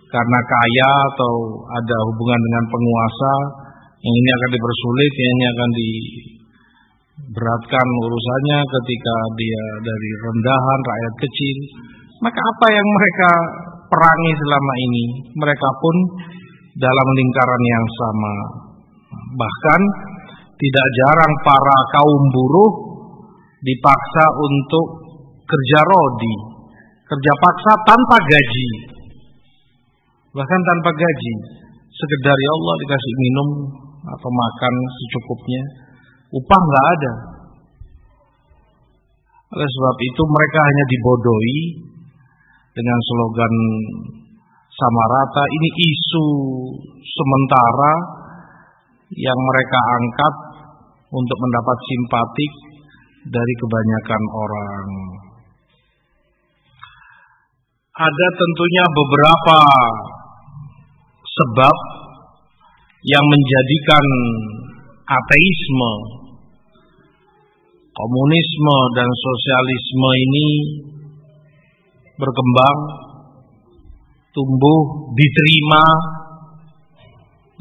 [0.08, 1.34] karena kaya atau
[1.78, 3.34] ada hubungan dengan penguasa,
[3.98, 11.58] yang ini akan dipersulit, yang ini akan diberatkan urusannya ketika dia dari rendahan rakyat kecil.
[12.22, 13.32] Maka apa yang mereka
[13.90, 15.06] perangi selama ini,
[15.38, 15.96] mereka pun
[16.78, 18.36] dalam lingkaran yang sama.
[19.38, 19.82] Bahkan
[20.58, 22.72] tidak jarang para kaum buruh
[23.62, 24.86] dipaksa untuk
[25.46, 26.36] kerja rodi,
[27.06, 28.70] kerja paksa tanpa gaji.
[30.38, 31.34] Bahkan tanpa gaji,
[31.90, 33.48] sekedar ya Allah dikasih minum
[34.08, 35.64] atau makan secukupnya,
[36.32, 37.14] upah nggak ada.
[39.48, 41.60] Oleh sebab itu mereka hanya dibodohi
[42.76, 43.54] dengan slogan
[44.70, 45.44] sama rata.
[45.48, 46.26] Ini isu
[47.02, 47.94] sementara
[49.16, 50.34] yang mereka angkat
[51.16, 52.52] untuk mendapat simpatik
[53.32, 54.88] dari kebanyakan orang.
[57.98, 59.60] Ada tentunya beberapa
[61.26, 61.76] sebab
[63.06, 64.06] yang menjadikan
[65.06, 65.94] ateisme,
[67.94, 70.50] komunisme dan sosialisme ini
[72.18, 72.78] berkembang,
[74.34, 74.82] tumbuh,
[75.14, 75.86] diterima,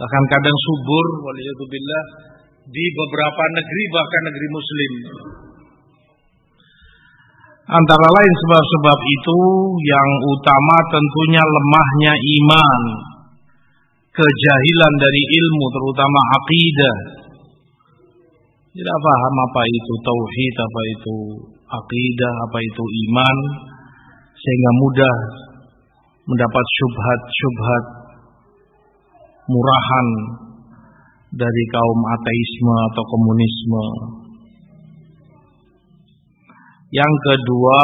[0.01, 2.05] bahkan kadang subur, waliyatubillah,
[2.67, 4.93] di beberapa negeri bahkan negeri muslim.
[7.67, 9.39] Antara lain sebab-sebab itu
[9.83, 12.83] yang utama tentunya lemahnya iman,
[14.17, 16.97] kejahilan dari ilmu terutama akidah.
[18.77, 21.17] Tidak paham apa itu tauhid, apa itu
[21.65, 23.37] akidah, apa itu iman
[24.37, 25.17] sehingga mudah
[26.29, 27.85] mendapat syubhat-syubhat
[29.49, 30.07] murahan
[31.33, 33.85] dari kaum ateisme atau komunisme.
[36.95, 37.81] Yang kedua,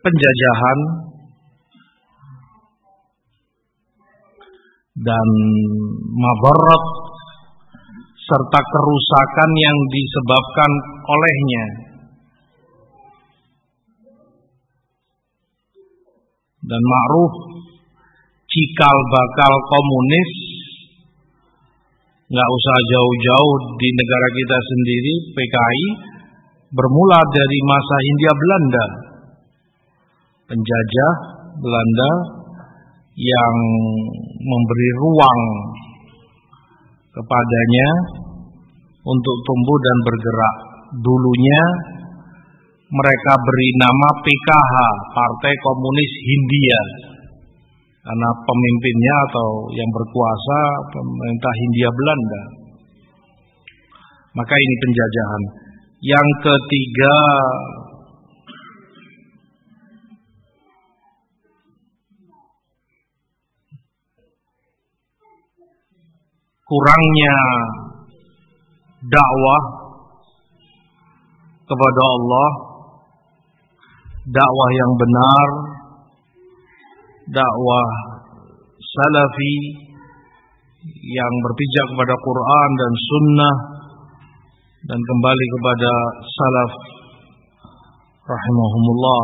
[0.00, 1.05] penjajahan
[4.96, 5.28] dan
[6.16, 6.82] mabarat
[8.26, 10.70] serta kerusakan yang disebabkan
[11.04, 11.66] olehnya.
[16.66, 17.34] Dan ma'ruf
[18.50, 20.30] cikal bakal komunis
[22.26, 25.86] nggak usah jauh-jauh di negara kita sendiri PKI
[26.74, 28.86] bermula dari masa Hindia Belanda
[30.50, 31.12] penjajah
[31.62, 32.10] Belanda
[33.16, 33.54] yang
[34.44, 35.42] memberi ruang
[37.16, 37.88] kepadanya
[39.08, 40.54] untuk tumbuh dan bergerak
[41.00, 41.62] dulunya
[42.86, 44.76] mereka beri nama PKH
[45.10, 46.82] Partai Komunis Hindia
[48.06, 50.58] karena pemimpinnya atau yang berkuasa
[50.94, 52.42] pemerintah Hindia Belanda.
[54.38, 55.42] Maka ini penjajahan.
[56.06, 57.16] Yang ketiga
[66.66, 67.38] kurangnya
[69.06, 69.62] dakwah
[71.66, 72.48] kepada Allah,
[74.26, 75.48] dakwah yang benar
[77.30, 77.88] dakwah
[78.82, 79.54] salafi
[81.06, 83.54] yang berpijak kepada Quran dan Sunnah
[84.86, 86.72] dan kembali kepada salaf
[88.26, 89.22] rahimahumullah.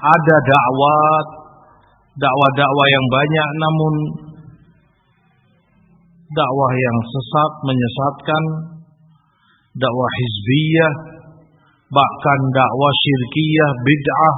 [0.00, 1.04] Ada dakwah
[2.16, 3.94] dakwah-dakwah yang banyak namun
[6.30, 8.44] dakwah yang sesat menyesatkan
[9.74, 10.94] dakwah hizbiyah
[11.90, 14.36] bahkan dakwah syirkiyah bid'ah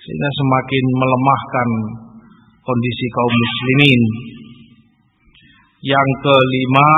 [0.00, 1.68] sehingga semakin melemahkan
[2.64, 4.02] kondisi kaum muslimin.
[5.80, 6.90] Yang kelima,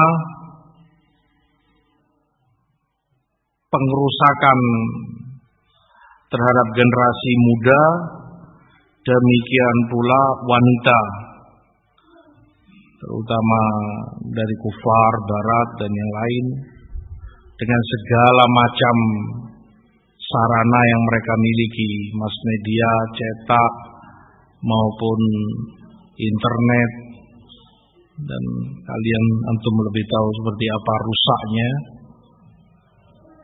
[3.70, 4.58] pengerusakan
[6.28, 7.82] terhadap generasi muda,
[9.06, 11.00] demikian pula wanita,
[13.02, 13.60] terutama
[14.30, 16.46] dari kufar, barat, dan yang lain,
[17.58, 18.96] dengan segala macam
[20.22, 23.72] sarana yang mereka miliki, mass media, cetak
[24.62, 25.20] maupun
[26.14, 26.90] internet
[28.22, 28.42] dan
[28.86, 31.70] kalian antum lebih tahu seperti apa rusaknya.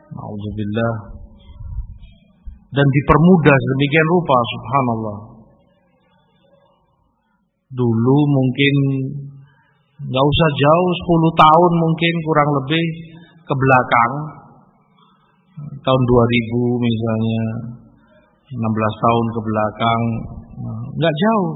[0.09, 1.19] Alhamdulillah
[2.69, 5.17] dan dipermudah sedemikian rupa subhanallah.
[7.69, 8.75] Dulu mungkin
[9.99, 12.85] nggak usah jauh 10 tahun mungkin kurang lebih
[13.43, 14.13] ke belakang.
[15.59, 17.43] Tahun 2000 misalnya
[18.47, 20.01] 16 tahun ke belakang.
[20.95, 21.51] Nggak jauh.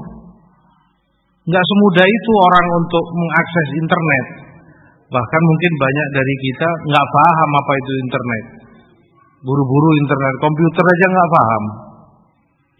[1.44, 4.26] Nggak semudah itu orang untuk mengakses internet.
[5.12, 8.44] Bahkan mungkin banyak dari kita nggak paham apa itu internet.
[9.44, 11.64] Buru-buru internet komputer aja nggak paham.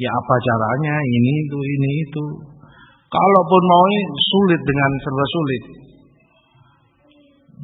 [0.01, 2.23] Ya apa caranya ini itu ini itu
[3.15, 3.85] kalaupun mau
[4.19, 5.62] sulit dengan serba sulit.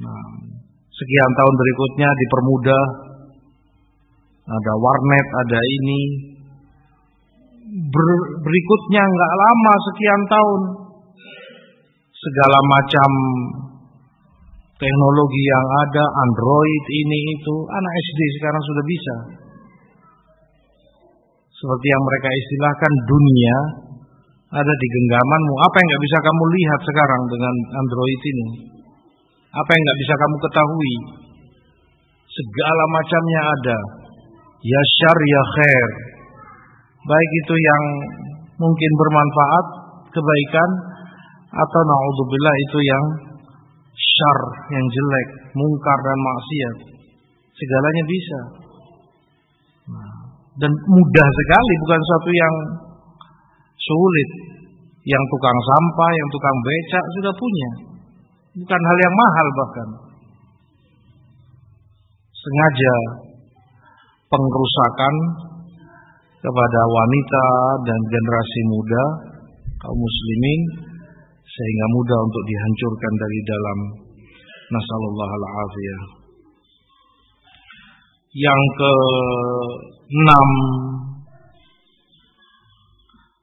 [0.00, 0.24] Nah,
[0.94, 2.84] sekian tahun berikutnya dipermudah.
[4.50, 6.02] Ada warnet ada ini.
[7.70, 8.08] Ber,
[8.42, 10.60] berikutnya nggak lama sekian tahun.
[12.20, 13.10] Segala macam
[14.76, 19.16] teknologi yang ada, Android ini itu, anak SD sekarang sudah bisa.
[21.52, 23.56] Seperti yang mereka istilahkan dunia
[24.50, 25.54] ada di genggamanmu.
[25.62, 28.46] Apa yang nggak bisa kamu lihat sekarang dengan Android ini?
[29.54, 30.94] Apa yang nggak bisa kamu ketahui?
[32.30, 33.78] Segala macamnya ada.
[34.60, 35.88] Ya syar ya khair.
[37.00, 37.84] Baik itu yang
[38.60, 39.66] mungkin bermanfaat,
[40.12, 40.70] kebaikan,
[41.50, 43.04] atau naudzubillah itu yang
[43.94, 44.38] syar
[44.70, 46.76] yang jelek, mungkar dan maksiat.
[47.56, 48.40] Segalanya bisa.
[49.90, 50.14] Nah,
[50.60, 52.54] dan mudah sekali, bukan suatu yang
[53.80, 54.30] sulit.
[55.00, 57.70] Yang tukang sampah, yang tukang becak sudah punya.
[58.60, 59.88] Bukan hal yang mahal bahkan.
[62.36, 62.94] Sengaja
[64.28, 65.14] pengrusakan
[66.40, 67.46] kepada wanita
[67.84, 69.04] dan generasi muda
[69.80, 70.60] kaum muslimin
[71.44, 73.78] sehingga mudah untuk dihancurkan dari dalam
[74.70, 76.02] nasallallahu al-afiyah.
[78.30, 78.92] Yang ke
[80.14, 80.46] enam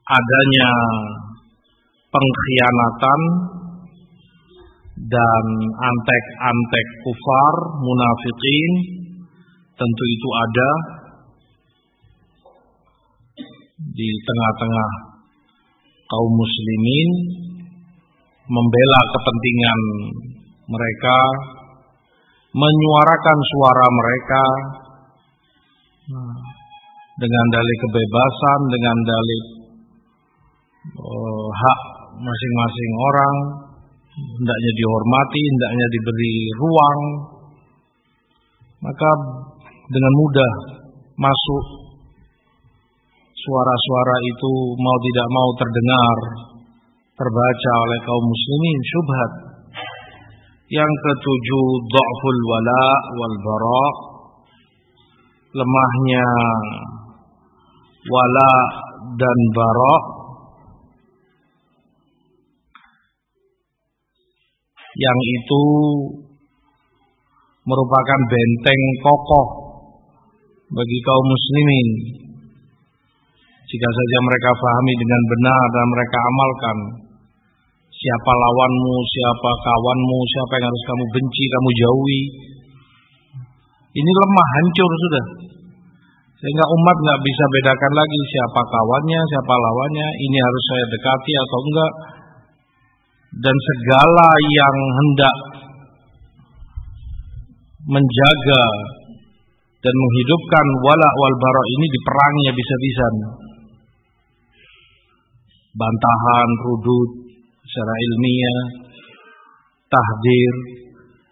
[0.08, 0.72] adanya
[2.08, 3.20] pengkhianatan
[4.98, 5.44] dan
[5.78, 7.54] antek-antek kufar
[7.84, 8.72] munafikin
[9.78, 10.70] tentu itu ada
[13.78, 14.90] di tengah-tengah
[16.08, 17.10] kaum muslimin
[18.48, 19.80] membela kepentingan
[20.68, 21.18] mereka,
[22.56, 24.44] menyuarakan suara mereka
[27.20, 29.42] dengan dalih kebebasan, dengan dalih
[30.96, 31.80] uh, hak
[32.18, 33.36] masing-masing orang,
[34.14, 37.00] hendaknya dihormati, hendaknya diberi ruang,
[38.82, 39.10] maka
[39.88, 40.52] dengan mudah
[41.18, 41.64] masuk.
[43.38, 46.16] Suara-suara itu mau tidak mau terdengar
[47.16, 49.32] terbaca oleh kaum muslimin syubhat.
[50.68, 52.86] Yang ketujuh dha'ful wala
[53.16, 53.84] wal bara.
[55.48, 56.28] Lemahnya
[58.04, 58.52] wala
[59.16, 60.17] dan bara
[64.98, 65.62] yang itu
[67.62, 69.48] merupakan benteng kokoh
[70.74, 71.88] bagi kaum muslimin
[73.68, 76.78] jika saja mereka pahami dengan benar dan mereka amalkan
[77.98, 82.22] Siapa lawanmu, siapa kawanmu, siapa yang harus kamu benci, kamu jauhi.
[83.90, 85.26] Ini lemah, hancur sudah.
[86.38, 91.58] Sehingga umat nggak bisa bedakan lagi siapa kawannya, siapa lawannya, ini harus saya dekati atau
[91.58, 91.92] enggak.
[93.28, 95.36] Dan segala yang hendak
[97.88, 98.64] menjaga
[99.78, 103.14] dan menghidupkan wala wal bara ini diperangi habis-habisan.
[105.78, 107.10] Bantahan, rudut,
[107.62, 108.60] secara ilmiah,
[109.86, 110.54] tahdir,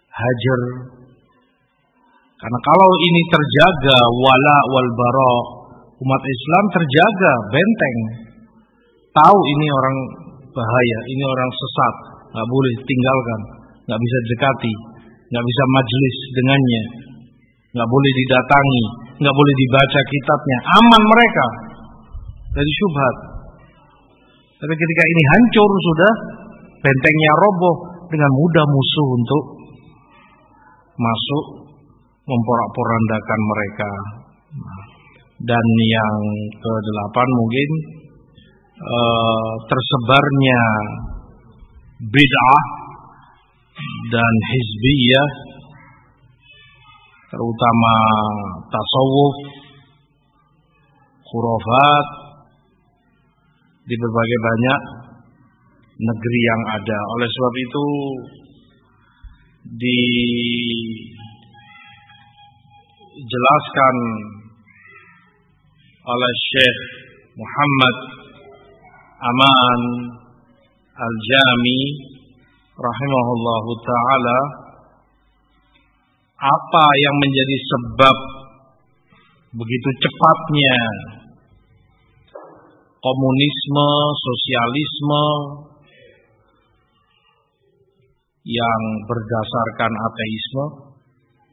[0.07, 0.61] hajar.
[2.37, 5.33] Karena kalau ini terjaga wala wal bara,
[5.99, 7.97] umat Islam terjaga benteng.
[9.11, 9.97] Tahu ini orang
[10.57, 11.93] bahaya, ini orang sesat,
[12.33, 13.41] nggak boleh tinggalkan,
[13.85, 14.73] nggak bisa dekati,
[15.29, 16.83] nggak bisa majelis dengannya,
[17.77, 18.83] nggak boleh didatangi,
[19.21, 21.45] nggak boleh dibaca kitabnya, aman mereka.
[22.57, 23.15] Dari syubhat.
[24.57, 26.13] Tapi ketika ini hancur sudah,
[26.81, 27.75] bentengnya roboh
[28.09, 29.43] dengan mudah musuh untuk
[30.97, 31.45] masuk
[32.25, 33.91] memporak-porandakan mereka.
[35.37, 36.15] Dan yang
[36.57, 37.69] kedelapan mungkin
[38.77, 40.61] uh, tersebarnya
[42.07, 42.65] bid'ah
[44.09, 45.29] dan hizbiyah
[47.27, 47.95] terutama
[48.71, 49.35] tasawuf,
[51.27, 52.07] khurafat
[53.87, 54.81] di berbagai banyak
[55.97, 56.99] negeri yang ada.
[57.17, 57.85] Oleh sebab itu
[59.67, 59.99] di
[63.17, 63.95] dijelaskan
[66.07, 66.79] oleh Syekh
[67.35, 67.95] Muhammad
[69.17, 69.81] Aman
[70.93, 71.81] Al-Jami
[72.77, 74.39] rahimahullahu taala
[76.37, 78.17] apa yang menjadi sebab
[79.57, 80.77] begitu cepatnya
[83.01, 83.89] komunisme,
[84.21, 85.25] sosialisme
[88.45, 90.65] yang berdasarkan ateisme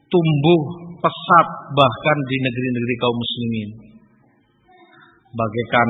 [0.05, 0.61] tumbuh
[1.01, 3.69] pesat bahkan di negeri-negeri kaum muslimin.
[5.33, 5.89] Bagaikan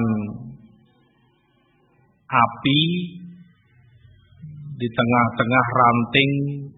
[2.25, 2.81] api
[4.75, 6.31] di tengah-tengah ranting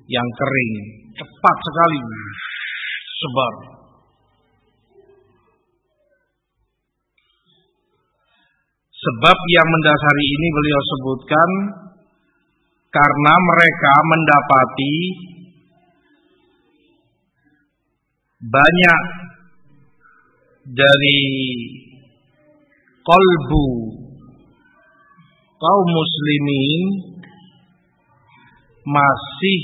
[0.05, 0.75] yang kering,
[1.17, 1.99] cepat sekali
[3.17, 3.55] sebar.
[8.97, 11.49] Sebab yang mendasari ini beliau sebutkan
[12.91, 14.95] karena mereka mendapati
[18.41, 19.01] banyak
[20.75, 21.21] dari
[23.05, 23.67] kolbu
[25.57, 26.81] kaum muslimin
[28.85, 29.61] masih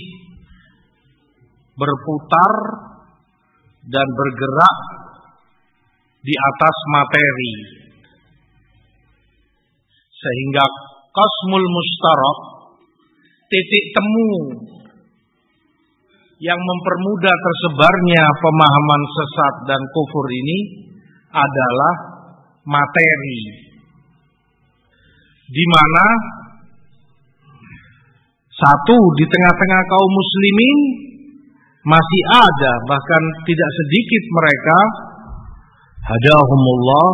[1.78, 2.54] berputar
[3.86, 4.78] dan bergerak
[6.24, 7.56] di atas materi.
[10.14, 10.66] Sehingga
[11.14, 12.40] kosmul mustarok
[13.52, 14.32] titik temu
[16.42, 20.58] yang mempermudah tersebarnya pemahaman sesat dan kufur ini
[21.32, 21.94] adalah
[22.66, 23.73] materi
[25.54, 26.06] di mana
[28.50, 30.80] satu di tengah-tengah kaum muslimin
[31.86, 34.78] masih ada bahkan tidak sedikit mereka
[36.10, 37.10] hadahumullah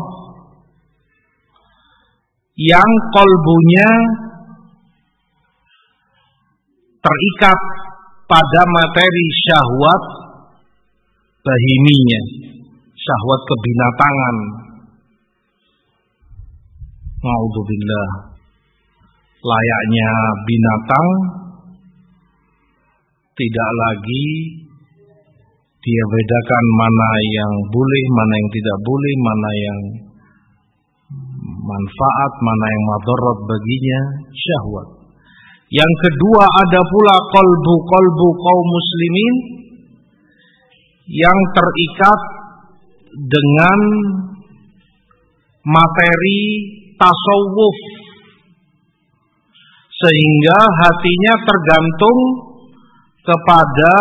[2.59, 3.89] yang kolbunya
[6.99, 7.59] terikat
[8.29, 10.03] pada materi syahwat
[11.39, 12.21] bahiminya,
[12.93, 14.35] syahwat kebinatangan.
[17.19, 18.28] Ma'udzubillah.
[19.39, 20.09] Layaknya
[20.43, 21.07] binatang
[23.39, 24.27] tidak lagi
[25.79, 29.79] dia bedakan mana yang boleh, mana yang tidak boleh, mana yang
[31.63, 34.87] manfaat, mana yang madarat baginya, syahwat.
[35.71, 39.35] Yang kedua ada pula kolbu-kolbu kaum muslimin
[41.15, 42.19] yang terikat
[43.15, 43.79] dengan
[45.63, 46.41] materi
[46.99, 47.98] tasawuf
[49.99, 52.19] sehingga hatinya tergantung
[53.19, 53.95] kepada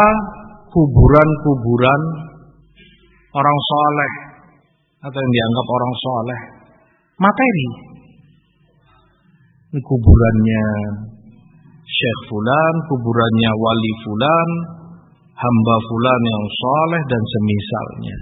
[0.71, 2.03] kuburan-kuburan
[3.35, 4.13] orang soleh
[5.03, 6.41] atau yang dianggap orang soleh.
[7.19, 7.69] Materi.
[9.69, 10.65] Ini kuburannya
[11.83, 14.49] Syekh Fulan, kuburannya wali Fulan,
[15.35, 18.19] hamba Fulan yang soleh dan semisalnya.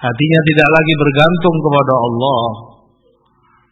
[0.00, 2.73] Hatinya tidak lagi bergantung kepada Allah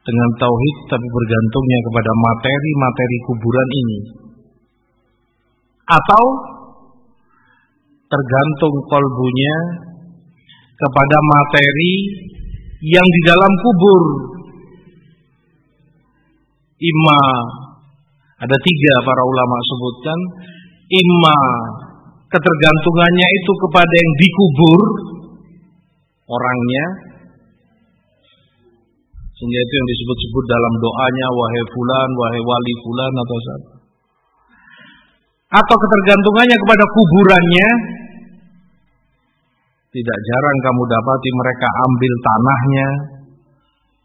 [0.03, 3.99] dengan tauhid, tapi bergantungnya kepada materi-materi kuburan ini.
[5.87, 6.25] Atau
[8.11, 9.57] tergantung kolbunya
[10.75, 11.95] kepada materi
[12.83, 14.03] yang di dalam kubur.
[16.83, 17.21] Ima
[18.43, 20.19] ada tiga para ulama sebutkan.
[20.91, 21.39] Ima
[22.27, 24.81] ketergantungannya itu kepada yang dikubur
[26.27, 27.12] orangnya.
[29.43, 33.71] Sehingga itu yang disebut-sebut dalam doanya wahai fulan, wahai wali fulan atau siapa.
[35.59, 37.69] Atau ketergantungannya kepada kuburannya.
[39.99, 42.87] Tidak jarang kamu dapati mereka ambil tanahnya,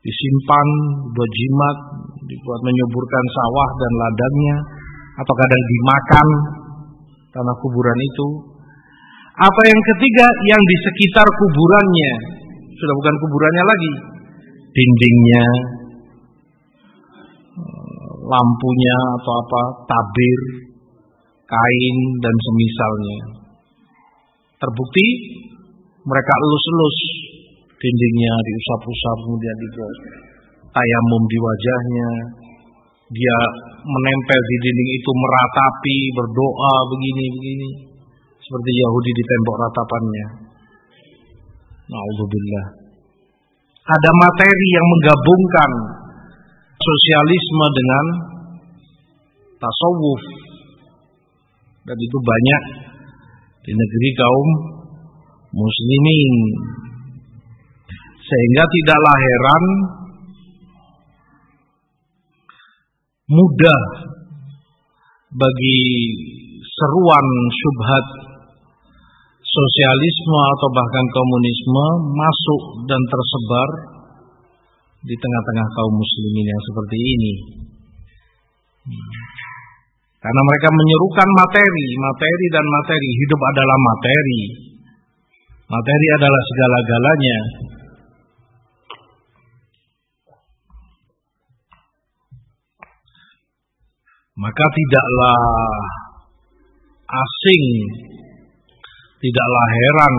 [0.01, 0.68] disimpan,
[1.14, 1.77] jimat,
[2.26, 4.57] dibuat menyuburkan sawah dan ladangnya,
[5.22, 6.27] atau kadang dimakan
[7.30, 8.27] tanah kuburan itu.
[9.38, 12.14] Apa yang ketiga yang di sekitar kuburannya
[12.73, 14.16] sudah bukan kuburannya lagi,
[14.78, 15.45] dindingnya,
[18.30, 20.41] lampunya atau apa, tabir,
[21.49, 23.20] kain dan semisalnya.
[24.62, 25.08] Terbukti
[26.06, 26.98] mereka elus-elus
[27.78, 29.95] dindingnya diusap-usap kemudian dibuat
[30.70, 32.10] tayamum di wajahnya.
[33.08, 33.38] Dia
[33.88, 37.70] menempel di dinding itu meratapi berdoa begini-begini
[38.36, 40.26] seperti Yahudi di tembok ratapannya.
[41.88, 42.77] Nauzubillah
[43.88, 45.72] ada materi yang menggabungkan
[46.76, 48.05] sosialisme dengan
[49.55, 50.23] tasawuf.
[51.88, 52.64] Dan itu banyak
[53.64, 54.49] di negeri kaum
[55.55, 56.35] muslimin.
[58.27, 59.64] Sehingga tidaklah heran
[63.31, 63.81] mudah
[65.31, 65.80] bagi
[66.68, 68.27] seruan syubhat
[69.57, 73.69] sosialisme atau bahkan komunisme masuk dan tersebar
[75.01, 77.34] di tengah-tengah kaum muslimin yang seperti ini.
[80.17, 83.09] Karena mereka menyerukan materi, materi dan materi.
[83.21, 84.41] Hidup adalah materi.
[85.67, 87.39] Materi adalah segala-galanya.
[94.38, 95.41] Maka tidaklah
[97.09, 97.65] asing,
[99.28, 100.16] tidaklah heran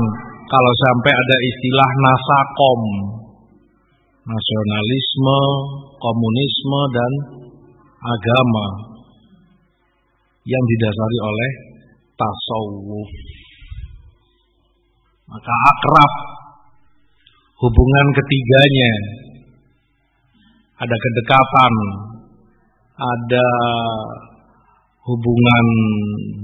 [0.48, 2.82] kalau sampai ada istilah nasakom,
[4.28, 5.40] nasionalisme,
[5.96, 7.12] komunisme dan
[8.04, 8.66] agama
[10.44, 11.50] yang didasari oleh
[12.16, 13.10] tasawuf.
[15.28, 16.12] Maka akrab
[17.64, 18.92] hubungan ketiganya
[20.80, 21.74] ada kedekatan,
[22.96, 23.48] ada
[25.04, 25.66] hubungan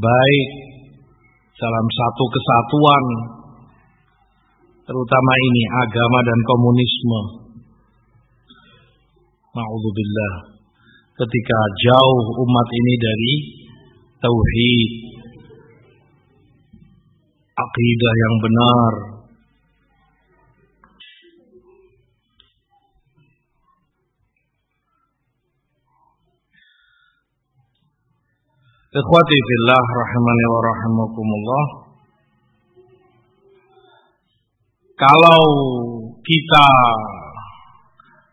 [0.01, 0.64] baik
[1.55, 3.05] dalam satu kesatuan
[4.85, 7.21] terutama ini agama dan komunisme.
[9.55, 10.35] Ma'udzubillah.
[11.15, 13.35] Ketika jauh umat ini dari
[14.19, 14.93] tauhid
[17.55, 19.14] akidah yang benar
[28.95, 31.67] Ikhwati fillah rahimani wa rahimakumullah.
[34.95, 35.43] Kalau
[36.23, 36.69] kita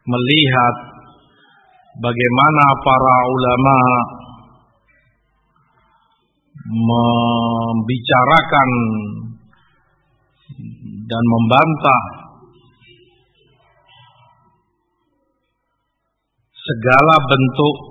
[0.05, 0.75] melihat
[1.97, 3.77] bagaimana para ulama
[6.69, 8.69] membicarakan
[11.09, 12.01] dan membantah
[16.53, 17.90] segala bentuk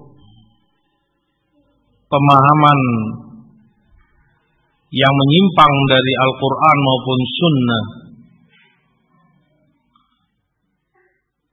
[2.11, 2.81] pemahaman
[4.91, 7.85] yang menyimpang dari Al-Quran maupun Sunnah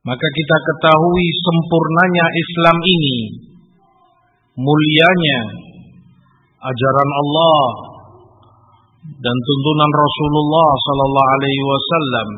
[0.07, 3.17] maka kita ketahui sempurnanya Islam ini
[4.57, 5.39] mulianya
[6.57, 7.61] ajaran Allah
[9.07, 12.29] dan tuntunan Rasulullah sallallahu alaihi wasallam.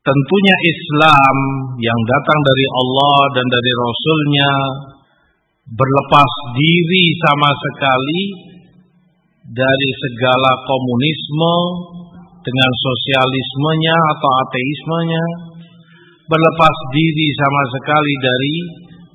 [0.00, 1.36] Tentunya Islam
[1.76, 4.52] yang datang dari Allah dan dari Rasulnya
[5.76, 8.22] berlepas diri sama sekali
[9.44, 11.54] dari segala komunisme
[12.40, 15.24] dengan sosialismenya atau ateismenya
[16.32, 18.56] berlepas diri sama sekali dari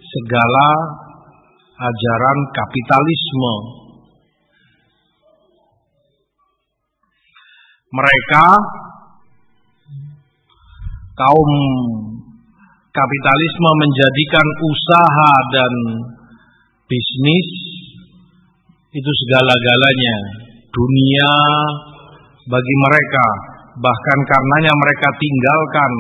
[0.06, 0.68] segala
[1.82, 3.56] ajaran kapitalisme.
[7.90, 8.46] Mereka
[11.16, 11.52] kaum
[12.92, 15.74] kapitalisme menjadikan usaha dan
[16.88, 17.48] bisnis
[18.96, 20.16] itu segala-galanya
[20.72, 21.32] dunia
[22.48, 25.92] bagi mereka bahkan karenanya mereka tinggalkan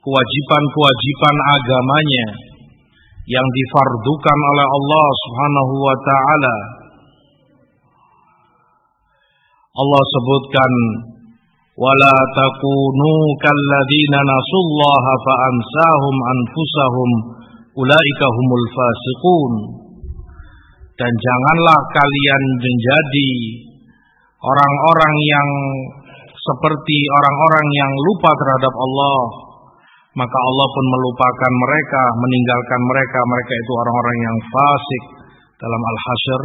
[0.00, 2.28] kewajiban-kewajiban agamanya
[3.28, 6.56] yang difardukan oleh Allah Subhanahu wa taala.
[9.70, 10.70] Allah sebutkan
[11.80, 17.10] wala takunu kalladzina nasullaha fa ansahum anfusahum
[17.80, 19.52] ulaika humul fasiqun.
[21.00, 23.32] Dan janganlah kalian menjadi
[24.44, 25.48] orang-orang yang
[26.36, 29.48] seperti orang-orang yang lupa terhadap Allah
[30.10, 33.18] maka Allah pun melupakan mereka, meninggalkan mereka.
[33.22, 35.02] Mereka itu orang-orang yang fasik
[35.62, 36.42] dalam Al-Hasyr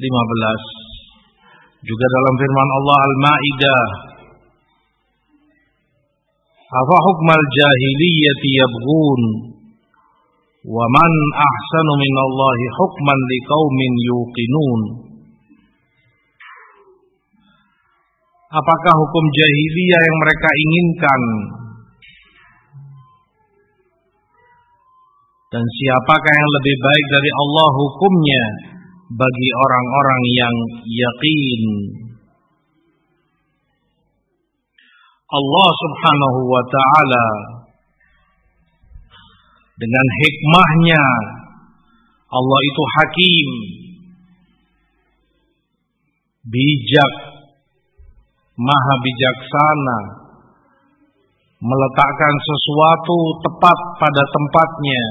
[0.00, 1.84] 15.
[1.84, 4.11] Juga dalam firman Allah Al-Maidah
[6.72, 9.22] Afa hukmal jahiliyati yabghun?
[10.64, 14.80] Wa man ahsanu minallahi hukman liqaumin yuqinun?
[18.56, 21.22] Apakah hukum jahiliyah yang mereka inginkan?
[25.52, 28.44] Dan siapakah yang lebih baik dari Allah hukumnya
[29.12, 30.56] bagi orang-orang yang
[30.88, 31.62] yakin.
[35.32, 37.26] Allah Subhanahu wa taala.
[39.80, 41.04] Dengan hikmahnya
[42.28, 43.48] Allah itu hakim
[46.52, 47.14] bijak
[48.60, 50.22] maha bijaksana
[51.62, 55.04] meletakkan sesuatu tepat pada tempatnya.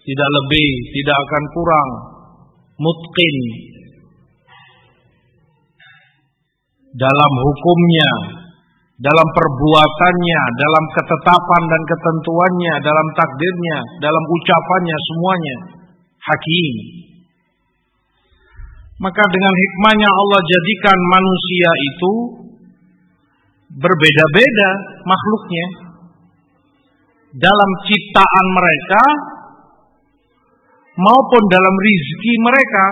[0.00, 1.90] Tidak lebih, tidak akan kurang,
[2.82, 3.36] mutqin.
[6.98, 8.39] Dalam hukumnya,
[9.00, 15.56] dalam perbuatannya, dalam ketetapan dan ketentuannya, dalam takdirnya, dalam ucapannya semuanya
[16.20, 16.74] hakim.
[19.00, 22.12] Maka dengan hikmahnya Allah jadikan manusia itu
[23.80, 24.70] berbeda-beda
[25.08, 25.66] makhluknya.
[27.30, 29.04] Dalam ciptaan mereka
[31.00, 32.86] maupun dalam rizki mereka.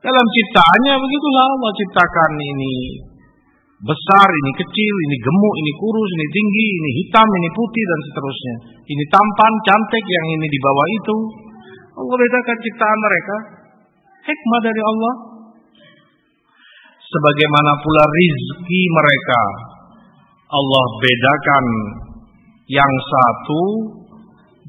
[0.00, 3.09] Dalam ciptaannya begitulah Allah ciptakan ini
[3.80, 8.56] besar, ini kecil, ini gemuk, ini kurus, ini tinggi, ini hitam, ini putih dan seterusnya.
[8.84, 11.16] Ini tampan, cantik, yang ini di bawah itu.
[12.00, 13.36] Allah bedakan ciptaan mereka.
[14.20, 15.14] Hikmah dari Allah.
[17.00, 19.42] Sebagaimana pula rizki mereka.
[20.50, 21.64] Allah bedakan
[22.70, 23.62] yang satu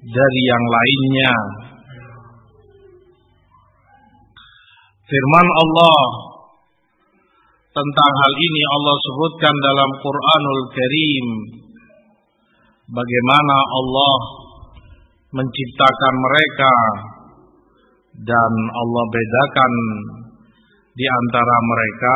[0.02, 1.34] dari yang lainnya.
[5.06, 6.31] Firman Allah
[7.72, 11.27] tentang hal ini Allah sebutkan dalam Quranul Karim.
[12.91, 14.15] Bagaimana Allah
[15.31, 16.73] menciptakan mereka
[18.27, 19.73] dan Allah bedakan
[20.91, 22.15] di antara mereka.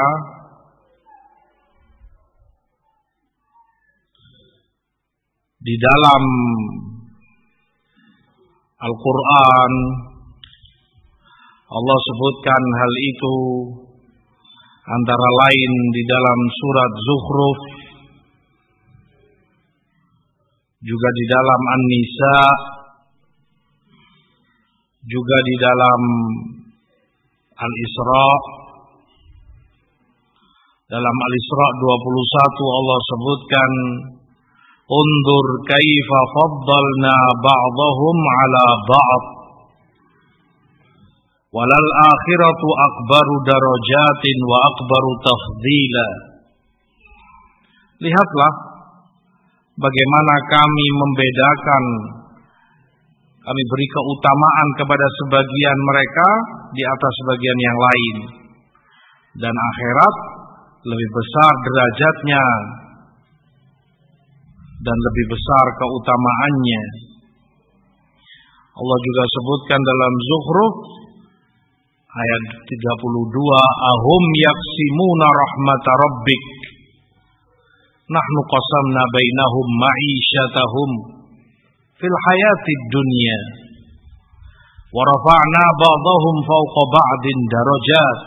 [5.65, 6.23] Di dalam
[8.86, 9.72] Al-Quran
[11.65, 13.36] Allah sebutkan hal itu
[14.86, 17.60] antara lain di dalam surat Zuhruf
[20.86, 22.38] juga di dalam An-Nisa
[25.06, 26.02] juga di dalam
[27.56, 28.28] Al-Isra.
[30.86, 33.72] Dalam Al-Isra 21 Allah sebutkan
[34.86, 39.35] Undur kaifa faddalna ba'dahum ala ba'd
[41.56, 46.07] Walal akhiratu akbaru darajatin wa akbaru tafdila
[48.03, 48.53] Lihatlah
[49.80, 51.84] bagaimana kami membedakan
[53.40, 56.30] kami beri keutamaan kepada sebagian mereka
[56.76, 58.15] di atas sebagian yang lain
[59.40, 60.15] dan akhirat
[60.84, 62.45] lebih besar derajatnya
[64.84, 66.84] dan lebih besar keutamaannya.
[68.76, 71.05] Allah juga sebutkan dalam Zuhruf
[72.16, 72.72] ayat 32
[73.92, 76.44] ahum yaksimuna rahmat rabbik
[78.08, 80.90] nahnu qasamna bainahum ma'isyatahum
[82.00, 83.40] fil hayatid dunya
[84.96, 88.20] wa rafa'na ba'dahum fawqa ba'din darajat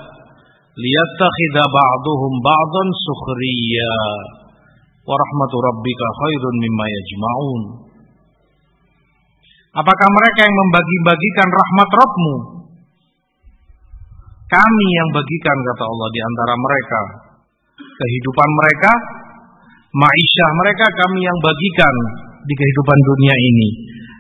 [0.77, 3.95] liyattakhidha ba'duhum ba'dan sukhriya
[5.09, 7.63] wa rahmatu rabbika khairun mimma yajma'un
[9.69, 12.58] Apakah mereka yang membagi-bagikan rahmat Rabbmu?
[14.49, 17.01] Kami yang bagikan kata Allah di antara mereka.
[17.77, 18.93] Kehidupan mereka,
[19.93, 21.95] maisha mereka kami yang bagikan
[22.49, 23.69] di kehidupan dunia ini.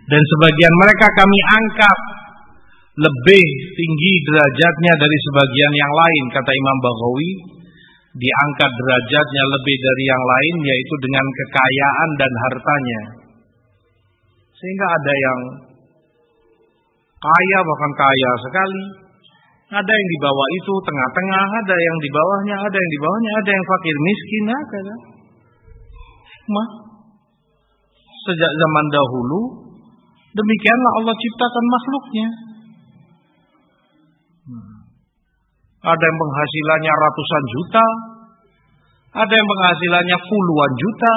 [0.04, 1.98] Dan sebagian mereka kami angkat.
[2.98, 3.46] Lebih
[3.78, 7.30] tinggi derajatnya dari sebagian yang lain kata Imam Baghawi.
[8.18, 13.00] Diangkat derajatnya lebih dari yang lain yaitu dengan kekayaan dan hartanya.
[14.58, 15.40] Sehingga ada yang
[17.22, 19.07] kaya bahkan kaya sekali
[19.68, 23.50] ada yang di bawah itu tengah-tengah ada yang di bawahnya ada yang di bawahnya ada
[23.52, 25.00] yang fakir miskin ada kan?
[26.28, 26.68] Hikmah
[28.24, 29.40] sejak zaman dahulu
[30.32, 32.28] demikianlah Allah ciptakan makhluknya.
[35.78, 37.86] Ada yang penghasilannya ratusan juta
[39.08, 41.14] ada yang penghasilannya puluhan juta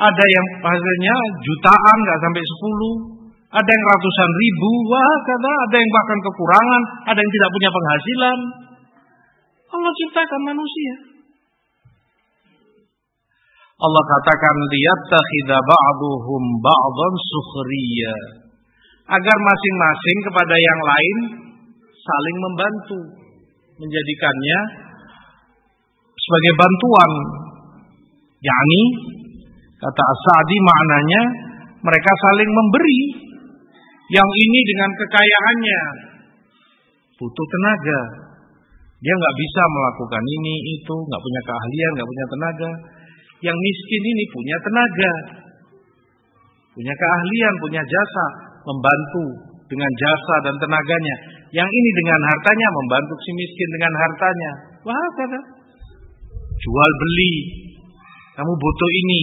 [0.00, 2.94] ada yang hasilnya jutaan nggak sampai sepuluh
[3.52, 8.38] ada yang ratusan ribu wah kata ada yang bahkan kekurangan ada yang tidak punya penghasilan.
[9.72, 10.94] Allah ciptakan manusia.
[13.82, 18.16] Allah katakan liyattakhidha ba'duhum ba'dhan sukhriya.
[19.12, 21.16] Agar masing-masing kepada yang lain
[21.92, 23.00] saling membantu
[23.76, 24.58] menjadikannya
[26.16, 27.12] sebagai bantuan.
[28.42, 28.82] Yakni
[29.76, 31.22] kata As-Sa'di maknanya
[31.84, 33.21] mereka saling memberi
[34.12, 35.82] yang ini dengan kekayaannya
[37.16, 38.00] butuh tenaga
[39.02, 42.70] dia nggak bisa melakukan ini itu nggak punya keahlian nggak punya tenaga
[43.42, 45.12] yang miskin ini punya tenaga,
[46.78, 48.26] punya keahlian, punya jasa,
[48.62, 49.26] membantu
[49.66, 51.16] dengan jasa dan tenaganya.
[51.50, 54.52] Yang ini dengan hartanya membantu si miskin dengan hartanya.
[54.86, 55.40] Wah, kata.
[56.62, 57.34] Jual beli.
[58.38, 59.22] Kamu butuh ini.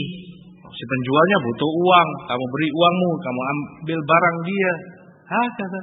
[0.79, 2.09] Si penjualnya butuh uang.
[2.31, 3.11] Kamu beri uangmu.
[3.19, 4.73] Kamu ambil barang dia.
[5.27, 5.81] Hah, kata.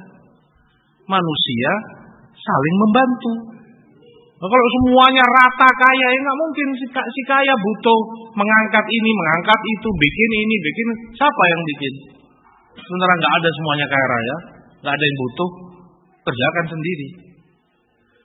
[1.05, 1.71] Manusia
[2.33, 3.33] saling membantu.
[4.37, 7.99] Nah, kalau semuanya rata kaya, ya nggak mungkin si, si kaya butuh
[8.37, 10.87] mengangkat ini, mengangkat itu, bikin ini, bikin.
[11.17, 11.93] Siapa yang bikin?
[12.77, 14.35] Sementara nggak ada semuanya kaya raya,
[14.85, 15.49] nggak ada yang butuh,
[16.21, 17.07] kerjakan sendiri.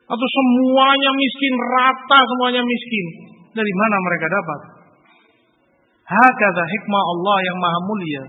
[0.04, 3.06] Atau semuanya miskin, rata semuanya miskin.
[3.56, 4.81] Dari mana mereka dapat?
[6.12, 8.24] Hakata hikmah Allah yang maha mulia.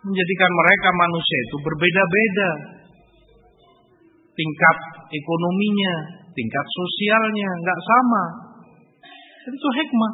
[0.00, 2.50] Menjadikan mereka manusia itu berbeda-beda.
[4.36, 4.76] Tingkat
[5.12, 5.94] ekonominya,
[6.32, 8.24] tingkat sosialnya, nggak sama.
[9.48, 10.12] Itu hikmah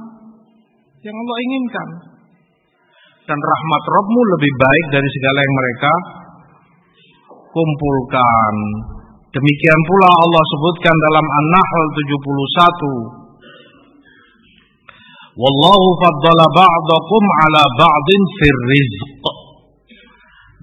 [1.02, 1.89] yang Allah inginkan.
[3.27, 5.93] Dan rahmat Robmu lebih baik dari segala yang mereka
[7.51, 8.55] kumpulkan.
[9.35, 13.15] Demikian pula Allah sebutkan dalam An-Nahl 71.
[15.37, 18.59] Wallahu faddala ba'dakum ala ba'din fir.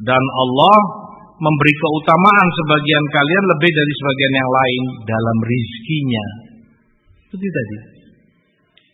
[0.02, 0.78] Dan Allah
[1.38, 6.26] memberi keutamaan sebagian kalian lebih dari sebagian yang lain dalam rizkinya.
[7.30, 7.78] Itu tadi.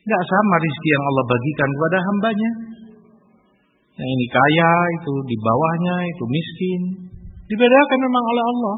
[0.03, 2.51] Gak sama rizki yang Allah bagikan kepada hambanya.
[3.99, 6.81] Yang ini kaya, itu di bawahnya, itu miskin.
[7.47, 8.77] Dibedakan memang oleh Allah.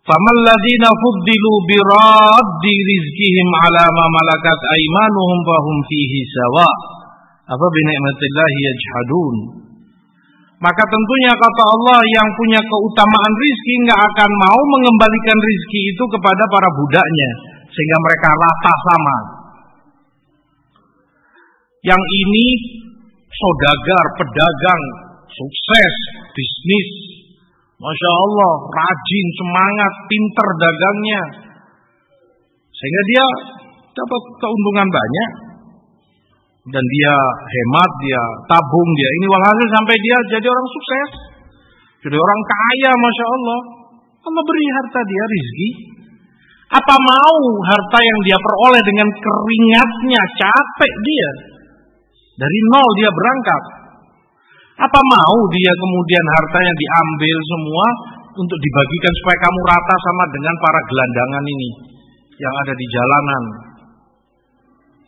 [0.00, 6.68] Faman ladina fuddilu biraddi rizkihim ala ma malakat aimanuhum fahum fihi sawa.
[7.50, 9.36] Apa yajhadun.
[10.60, 16.44] Maka tentunya kata Allah yang punya keutamaan rizki nggak akan mau mengembalikan rizki itu kepada
[16.52, 17.30] para budaknya
[17.64, 19.18] sehingga mereka rata sama.
[21.80, 22.46] Yang ini
[23.32, 24.82] saudagar, pedagang,
[25.32, 25.94] sukses,
[26.28, 26.88] bisnis,
[27.80, 31.22] masya Allah, rajin, semangat, pinter dagangnya,
[32.70, 33.26] sehingga dia
[33.96, 35.30] dapat keuntungan banyak
[36.70, 41.08] dan dia hemat, dia tabung, dia ini walhasil sampai dia jadi orang sukses,
[42.00, 43.60] jadi orang kaya, masya Allah.
[44.20, 45.68] Allah beri harta dia rizki.
[46.70, 51.30] Apa mau harta yang dia peroleh dengan keringatnya, capek dia.
[52.40, 53.62] Dari nol dia berangkat.
[54.80, 57.86] Apa mau dia kemudian harta yang diambil semua
[58.32, 61.70] untuk dibagikan supaya kamu rata sama dengan para gelandangan ini
[62.40, 63.44] yang ada di jalanan.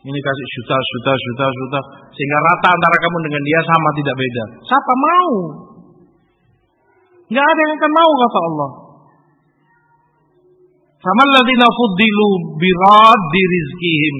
[0.03, 1.79] Ini kasih juta, juta, juta, juta.
[2.11, 4.43] Sehingga rata antara kamu dengan dia sama tidak beda.
[4.67, 5.31] Siapa mau?
[7.33, 8.71] Nggak ada yang akan mau kata Allah.
[11.01, 12.29] Sama ladina fuddilu
[12.61, 14.15] birad di rizkihim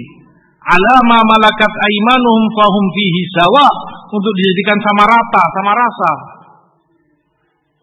[0.64, 3.68] alama malakat aimanuhum fahum fihi sawa
[4.14, 6.12] untuk dijadikan sama rata, sama rasa.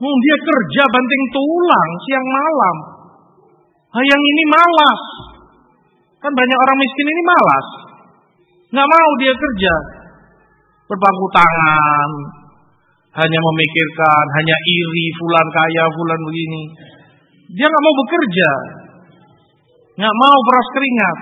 [0.01, 2.77] Hmm, dia kerja banting tulang siang malam.
[3.91, 5.03] Nah, yang ini malas.
[6.23, 7.67] Kan banyak orang miskin ini malas.
[8.71, 9.75] Nggak mau dia kerja.
[10.87, 12.11] Berpangku tangan.
[13.11, 16.63] Hanya memikirkan, hanya iri, fulan kaya, fulan begini.
[17.59, 18.51] Dia nggak mau bekerja.
[19.99, 21.19] Nggak mau beras keringat.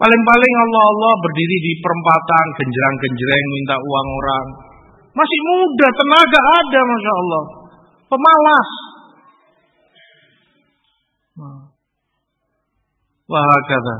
[0.00, 4.46] Paling-paling Allah Allah berdiri di perempatan, genjerang-genjreng minta uang orang.
[5.12, 7.42] Masih muda, tenaga ada, masya Allah.
[8.08, 8.68] Pemalas.
[13.28, 13.96] Wah kata.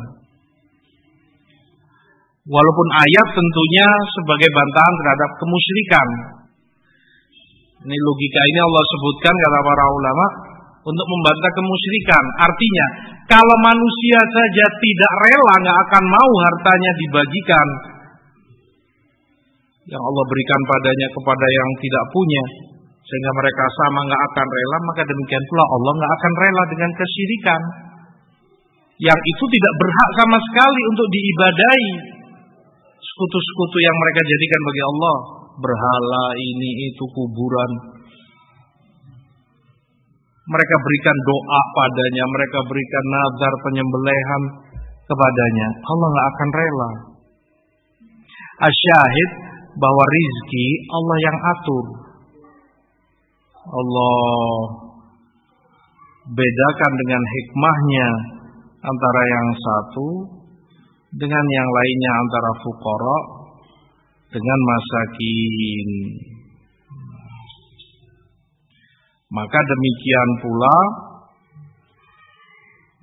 [2.49, 6.09] Walaupun ayat tentunya sebagai bantahan terhadap kemusyrikan.
[7.85, 10.27] Ini logika ini Allah sebutkan kata para ulama
[10.81, 12.25] untuk membantah kemusyrikan.
[12.41, 12.87] Artinya,
[13.29, 17.69] kalau manusia saja tidak rela, nggak akan mau hartanya dibagikan
[19.91, 22.45] yang Allah berikan padanya kepada yang tidak punya,
[23.03, 27.63] sehingga mereka sama nggak akan rela, maka demikian pula Allah nggak akan rela dengan kesyirikan
[29.01, 31.85] yang itu tidak berhak sama sekali untuk diibadai.
[33.01, 35.17] Sekutu-sekutu yang mereka jadikan bagi Allah,
[35.57, 37.71] berhala ini itu kuburan,
[40.51, 44.43] mereka berikan doa padanya, mereka berikan nazar penyembelihan
[45.07, 45.69] kepadanya.
[45.87, 46.91] Allah nggak akan rela.
[48.61, 49.31] Asyahid
[49.79, 51.87] bahwa rizki Allah yang atur.
[53.61, 54.51] Allah
[56.35, 58.09] bedakan dengan hikmahnya
[58.81, 60.09] antara yang satu
[61.15, 63.19] dengan yang lainnya antara fukara
[64.31, 65.89] dengan masakin.
[69.31, 70.77] Maka demikian pula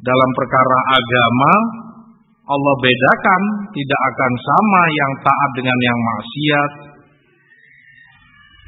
[0.04, 1.54] dalam perkara agama
[2.48, 3.42] Allah bedakan
[3.76, 6.72] tidak akan sama yang taat dengan yang maksiat,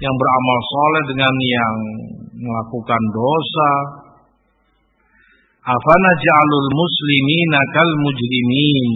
[0.04, 1.76] yang beramal soleh dengan yang
[2.44, 3.72] melakukan dosa.
[5.64, 8.88] Afana ja'alul muslimina kal mujrimin.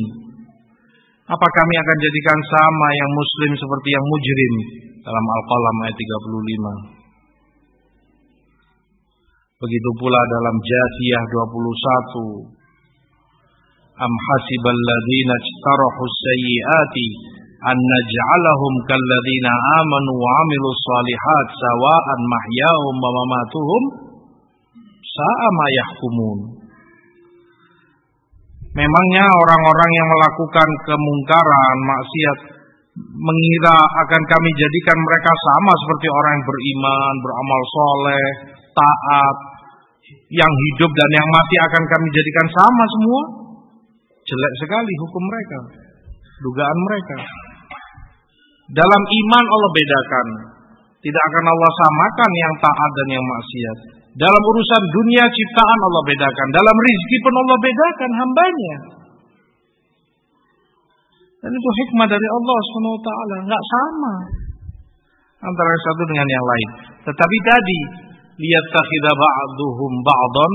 [1.31, 4.53] Apa kami akan jadikan sama yang muslim seperti yang mujrim
[4.99, 6.92] dalam Al-Qalam ayat 35.
[9.64, 12.52] Begitu pula dalam Jasiyah 21.
[13.95, 17.07] Am hasibal ladzina ijtarahu sayyiati
[17.72, 23.84] an naj'alahum kalladzina amanu wa 'amilus salihat sawa'an mahyahum wa mamatuhum
[24.99, 26.40] Sa'a yahkumun.
[28.73, 32.40] Memangnya orang-orang yang melakukan kemungkaran, maksiat,
[32.98, 38.27] mengira akan kami jadikan mereka sama seperti orang yang beriman, beramal soleh,
[38.73, 39.52] taat,
[40.34, 43.22] yang hidup dan yang mati akan kami jadikan sama semua?
[44.23, 45.60] Jelek sekali hukum mereka,
[46.41, 47.18] dugaan mereka.
[48.72, 50.27] Dalam iman Allah bedakan.
[51.03, 53.77] Tidak akan Allah samakan yang taat dan yang maksiat.
[54.15, 56.48] Dalam urusan dunia ciptaan Allah bedakan.
[56.56, 58.76] Dalam rizki pun Allah bedakan hambanya.
[61.44, 63.10] Dan itu hikmah dari Allah SWT.
[63.52, 64.14] Nggak sama.
[65.44, 66.69] Antara satu dengan yang lain.
[67.03, 67.80] Tetapi tadi.
[68.34, 70.53] Lihat takhidha ba'duhum ba'don.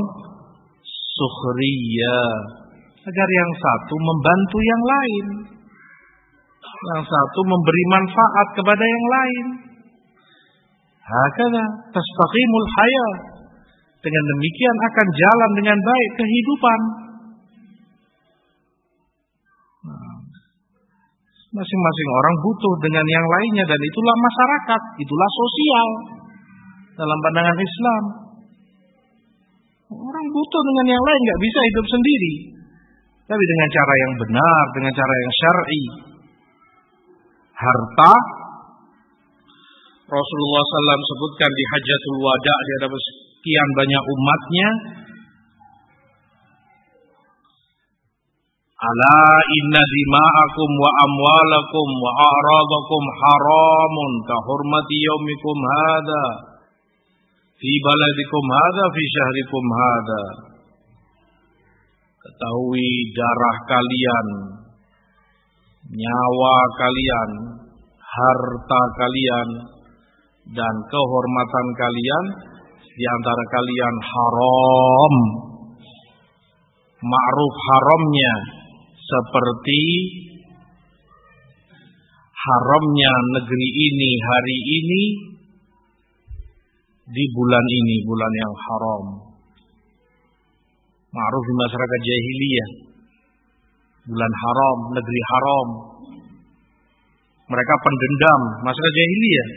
[0.83, 2.19] Sukhriya.
[3.07, 5.27] Agar yang satu membantu yang lain.
[6.59, 9.47] Yang satu memberi manfaat kepada yang lain.
[11.07, 11.65] Hakada
[11.95, 13.09] tastaqimul haya.
[14.03, 16.81] Dengan demikian akan jalan dengan baik kehidupan.
[19.87, 20.15] Nah,
[21.55, 26.18] masing-masing orang butuh dengan yang lainnya dan itulah masyarakat, itulah sosial
[26.99, 28.05] dalam pandangan Islam.
[29.89, 32.35] Orang butuh dengan yang lain nggak bisa hidup sendiri,
[33.25, 35.85] tapi dengan cara yang benar, dengan cara yang syar'i.
[37.59, 38.15] Harta
[40.09, 44.69] Rasulullah SAW sebutkan di Hajatul Wada di hadapan sekian banyak umatnya.
[48.79, 49.21] Ala
[49.59, 56.48] inna dima'akum wa amwalakum wa a'radakum haramun ka hurmati yaumikum hada
[57.59, 60.25] fi baladikum hada fi syahrikum hada.
[62.19, 64.29] Ketahui darah kalian,
[65.91, 67.31] nyawa kalian,
[67.99, 69.49] harta kalian,
[70.55, 72.25] dan kehormatan kalian
[72.99, 75.15] di antara kalian haram
[76.99, 78.35] ma'ruf haramnya
[78.97, 79.83] seperti
[82.33, 85.03] haramnya negeri ini hari ini
[87.09, 89.05] di bulan ini bulan yang haram.
[91.09, 92.71] Ma'ruf di masyarakat jahiliyah.
[94.13, 95.69] Bulan haram negeri haram.
[97.49, 99.49] Mereka pendendam masyarakat jahiliyah.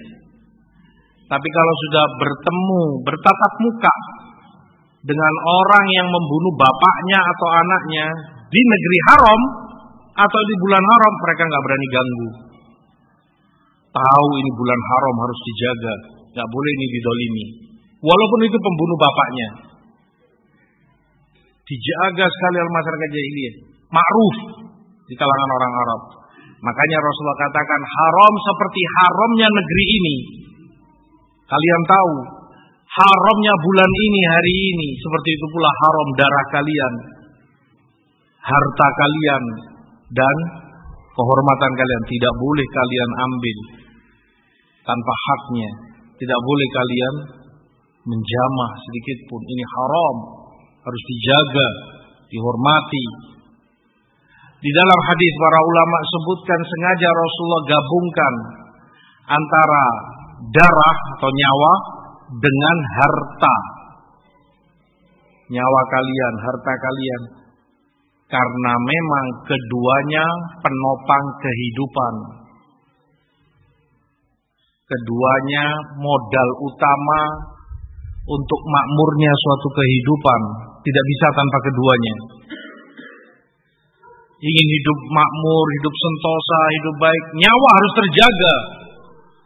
[1.28, 3.95] Tapi kalau sudah bertemu, bertatap muka
[5.02, 8.06] dengan orang yang membunuh bapaknya atau anaknya
[8.52, 9.41] di negeri haram
[10.11, 12.30] atau di bulan haram, mereka nggak berani ganggu.
[13.91, 15.95] Tahu ini bulan haram harus dijaga,
[16.31, 17.45] nggak boleh ini didolimi.
[18.01, 19.49] Walaupun itu pembunuh bapaknya,
[21.69, 23.55] dijaga sekali oleh masyarakat jahiliyah.
[23.91, 24.35] Ma'ruf
[25.05, 26.01] di kalangan orang Arab.
[26.61, 30.15] Makanya Rasulullah katakan haram seperti haramnya negeri ini
[31.51, 32.13] Kalian tahu
[32.87, 36.93] haramnya bulan ini hari ini seperti itu pula haram darah kalian,
[38.39, 39.43] harta kalian
[40.15, 40.37] dan
[41.11, 43.57] kehormatan kalian tidak boleh kalian ambil
[44.87, 45.71] tanpa haknya.
[46.22, 47.15] Tidak boleh kalian
[48.06, 49.41] menjamah sedikit pun.
[49.41, 50.15] Ini haram,
[50.85, 51.68] harus dijaga,
[52.30, 53.06] dihormati.
[54.61, 58.34] Di dalam hadis para ulama sebutkan sengaja Rasulullah gabungkan
[59.34, 59.85] antara
[60.53, 61.73] darah atau nyawa
[62.38, 63.56] dengan harta.
[65.49, 67.23] Nyawa kalian, harta kalian.
[68.30, 70.26] Karena memang keduanya
[70.61, 72.14] penopang kehidupan.
[74.91, 75.65] Keduanya
[76.03, 77.22] modal utama
[78.27, 80.41] untuk makmurnya suatu kehidupan.
[80.84, 82.15] Tidak bisa tanpa keduanya.
[84.41, 88.55] Ingin hidup makmur, hidup sentosa, hidup baik, nyawa harus terjaga,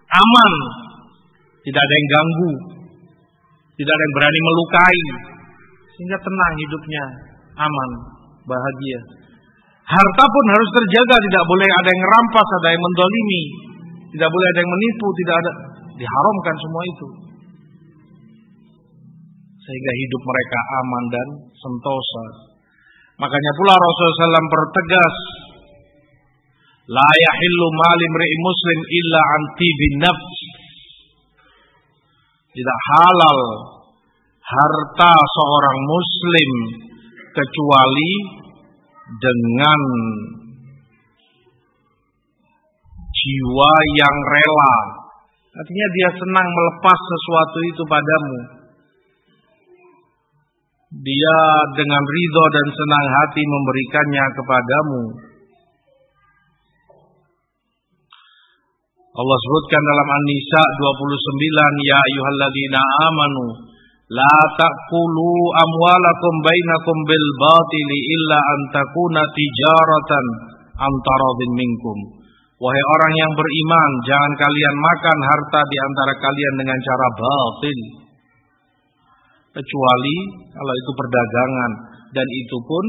[0.07, 0.53] aman,
[1.67, 2.51] tidak ada yang ganggu,
[3.76, 5.01] tidak ada yang berani melukai,
[5.99, 7.03] sehingga tenang hidupnya,
[7.59, 7.89] aman,
[8.47, 8.99] bahagia.
[9.84, 13.43] Harta pun harus terjaga, tidak boleh ada yang rampas, ada yang mendolimi,
[14.15, 15.51] tidak boleh ada yang menipu, tidak ada
[15.99, 17.07] diharamkan semua itu.
[19.59, 22.25] Sehingga hidup mereka aman dan sentosa.
[23.19, 25.15] Makanya pula Rasulullah SAW pertegas
[26.85, 28.13] La yahillu malim
[28.45, 30.37] muslim illa anti bin nafs
[32.55, 33.39] tidak halal
[34.39, 36.51] harta seorang muslim
[37.35, 38.11] kecuali
[39.19, 39.79] dengan
[43.26, 44.76] jiwa yang rela.
[45.56, 48.39] Artinya dia senang melepas sesuatu itu padamu.
[50.95, 51.39] Dia
[51.73, 55.03] dengan ridho dan senang hati memberikannya kepadamu.
[59.15, 62.80] Allah sebutkan dalam An-Nisa 29 ya ayyuhalladzina
[63.10, 63.45] amanu
[64.14, 70.26] La ta'kulu amwalakum bainakum bil batili illa an takuna tijaratan
[70.77, 72.14] antaradin minkum.
[72.56, 77.80] Wahai orang yang beriman, jangan kalian makan harta di antara kalian dengan cara batil.
[79.60, 80.18] Kecuali
[80.56, 81.72] kalau itu perdagangan
[82.15, 82.86] dan itu pun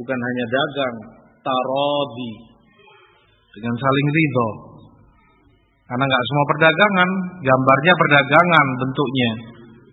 [0.00, 0.96] bukan hanya dagang,
[1.44, 2.32] tarodi
[3.52, 4.48] dengan saling ridho.
[5.92, 7.10] Karena nggak semua perdagangan,
[7.44, 9.30] gambarnya perdagangan bentuknya.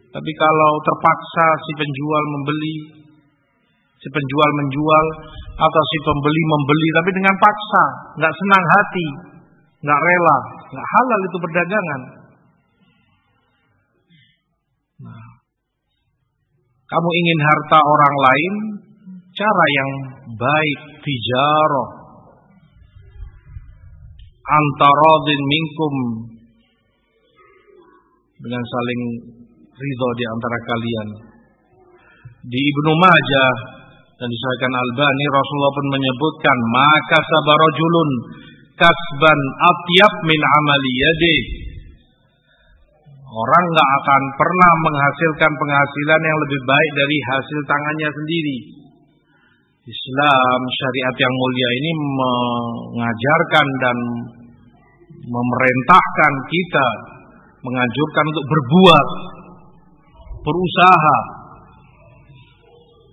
[0.09, 2.75] Tapi kalau terpaksa si penjual membeli,
[3.99, 5.05] si penjual menjual,
[5.59, 7.83] atau si pembeli membeli, tapi dengan paksa,
[8.15, 9.07] nggak senang hati,
[9.83, 10.37] nggak rela,
[10.71, 12.01] nggak halal itu perdagangan.
[14.99, 15.25] Nah,
[16.87, 18.53] kamu ingin harta orang lain,
[19.35, 19.91] cara yang
[20.39, 21.89] baik, tijarah,
[24.47, 25.93] antaradin minkum
[28.39, 29.01] dengan saling
[29.75, 31.07] ridho di antara kalian.
[32.39, 33.78] Di Ibnu Majah
[34.19, 38.09] dan disahkan Albani Rasulullah pun menyebutkan maka sabarajulun
[38.75, 41.37] kasban atyab min amali yadi.
[43.29, 48.57] Orang nggak akan pernah menghasilkan penghasilan yang lebih baik dari hasil tangannya sendiri.
[49.87, 53.97] Islam syariat yang mulia ini mengajarkan dan
[55.29, 56.87] memerintahkan kita
[57.63, 59.07] menganjurkan untuk berbuat,
[60.43, 61.38] berusaha.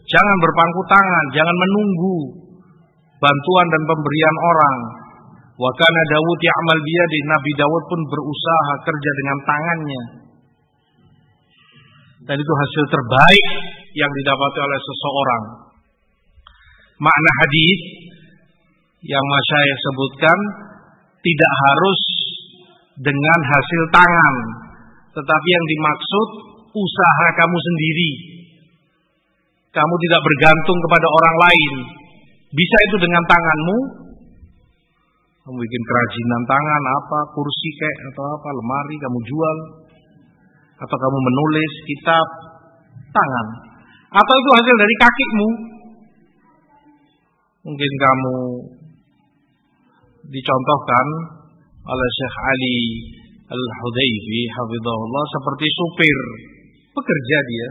[0.06, 2.16] Jangan berpangku tangan, jangan menunggu
[3.18, 4.76] bantuan dan pemberian orang.
[5.56, 10.02] Wa kana Dawud ya'mal biyadi, Nabi Dawud pun berusaha kerja dengan tangannya.
[12.26, 13.46] Dan itu hasil terbaik
[13.96, 15.42] yang didapati oleh seseorang.
[16.96, 17.80] Makna hadis
[19.06, 20.38] yang saya sebutkan
[21.22, 22.00] tidak harus
[23.00, 24.34] dengan hasil tangan,
[25.12, 26.28] tetapi yang dimaksud
[26.74, 28.35] usaha kamu sendiri.
[29.76, 31.72] Kamu tidak bergantung kepada orang lain.
[32.48, 33.78] Bisa itu dengan tanganmu.
[35.44, 39.58] Kamu bikin kerajinan tangan apa, kursi kayak atau apa, lemari kamu jual.
[40.80, 42.26] Atau kamu menulis kitab
[43.12, 43.46] tangan.
[44.16, 45.48] Atau itu hasil dari kakimu.
[47.68, 48.36] Mungkin kamu
[50.32, 51.06] dicontohkan
[51.86, 52.78] oleh Syekh Ali
[53.46, 56.18] Al-Hudayfi hafizahullah seperti supir
[56.90, 57.68] pekerja dia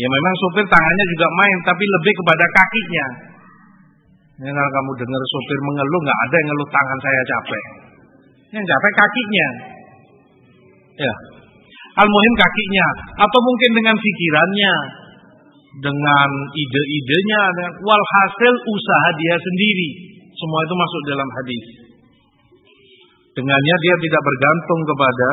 [0.00, 3.06] ya memang supir tangannya juga main tapi lebih kepada kakinya.
[4.40, 7.64] Ya, kalau kamu dengar supir mengeluh nggak ada yang ngeluh tangan saya capek.
[8.56, 9.48] Yang capek kakinya.
[10.96, 11.14] Ya.
[12.00, 12.86] Al-muhim kakinya
[13.20, 14.74] atau mungkin dengan pikirannya
[15.84, 17.42] dengan ide-idenya
[17.78, 19.90] walhasil usaha dia sendiri.
[20.34, 21.64] Semua itu masuk dalam hadis.
[23.36, 25.30] Dengannya dia tidak bergantung kepada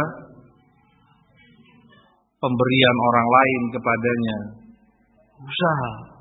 [2.38, 4.38] pemberian orang lain kepadanya.
[5.38, 6.18] Usaha.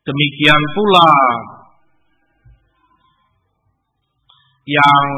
[0.00, 1.10] Demikian pula
[4.70, 5.10] yang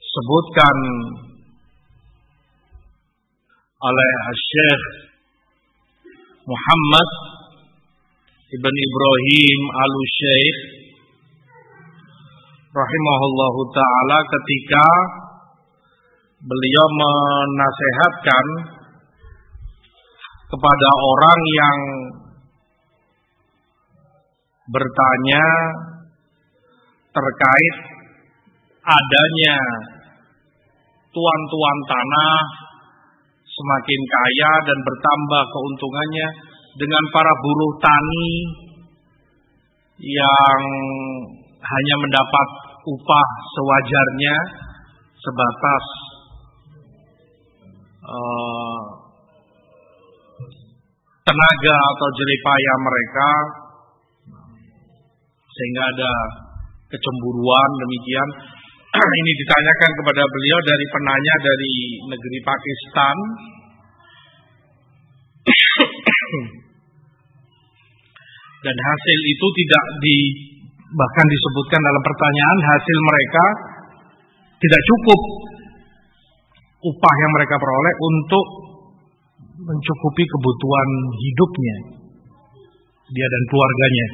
[0.00, 0.76] disebutkan
[3.80, 4.84] oleh Syekh
[6.48, 7.08] Muhammad
[8.50, 10.79] Ibn Ibrahim Al-Syekh
[12.70, 14.86] rahimahullahu taala ketika
[16.38, 18.46] beliau menasehatkan
[20.54, 21.78] kepada orang yang
[24.70, 25.46] bertanya
[27.10, 27.76] terkait
[28.86, 29.58] adanya
[31.10, 32.38] tuan-tuan tanah
[33.50, 36.28] semakin kaya dan bertambah keuntungannya
[36.78, 38.30] dengan para buruh tani
[39.98, 40.62] yang
[41.60, 42.48] hanya mendapat
[42.84, 44.36] upah sewajarnya
[45.20, 45.84] sebatas
[48.04, 48.80] uh,
[51.26, 53.30] tenaga atau jeripaya mereka
[55.50, 56.12] sehingga ada
[56.88, 58.28] kecemburuan demikian
[59.22, 61.74] ini ditanyakan kepada beliau dari penanya dari
[62.10, 63.16] negeri Pakistan.
[68.60, 70.18] Dan hasil itu tidak di
[70.90, 73.44] bahkan disebutkan dalam pertanyaan hasil mereka
[74.58, 75.20] tidak cukup
[76.80, 78.46] upah yang mereka peroleh untuk
[79.60, 80.88] mencukupi kebutuhan
[81.20, 81.76] hidupnya
[83.10, 84.06] dia dan keluarganya.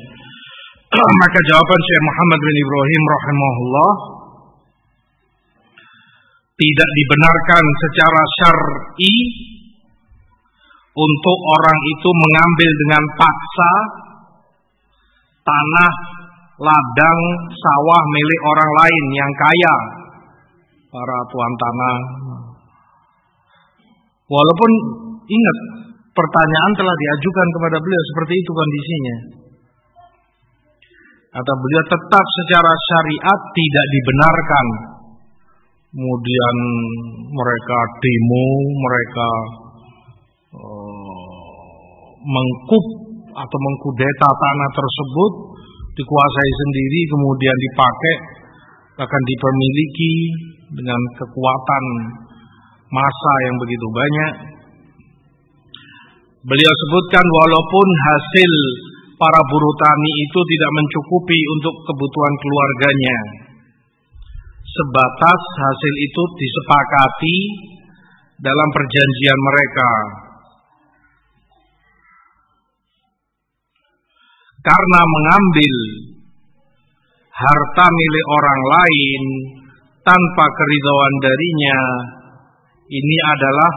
[1.23, 3.93] Maka jawaban Syekh Muhammad bin Ibrahim rahimahullah
[6.57, 9.17] tidak dibenarkan secara syar'i
[10.97, 13.73] untuk orang itu mengambil dengan paksa
[15.45, 15.93] tanah
[16.57, 17.21] ladang
[17.53, 19.75] sawah milik orang lain yang kaya,
[20.89, 21.97] para tuan tanah.
[24.27, 24.71] Walaupun
[25.29, 25.59] ingat
[26.17, 29.17] pertanyaan telah diajukan kepada beliau seperti itu kondisinya.
[31.37, 34.67] Kata beliau tetap secara syariat tidak dibenarkan.
[35.97, 36.57] Kemudian
[37.29, 39.29] mereka demo, mereka
[40.57, 41.27] uh,
[42.25, 42.85] mengkup
[43.37, 45.33] atau mengkudeta tanah tersebut
[45.97, 48.15] dikuasai sendiri kemudian dipakai
[49.01, 50.15] akan dipermiliki
[50.77, 51.85] dengan kekuatan
[52.93, 54.33] masa yang begitu banyak.
[56.47, 58.53] Beliau sebutkan walaupun hasil
[59.17, 63.19] para buruh tani itu tidak mencukupi untuk kebutuhan keluarganya.
[64.63, 67.39] Sebatas hasil itu disepakati
[68.45, 69.91] dalam perjanjian mereka.
[74.67, 75.75] Karena mengambil
[77.31, 79.23] harta milik orang lain
[80.03, 81.79] tanpa keridhaan darinya,
[82.91, 83.73] ini adalah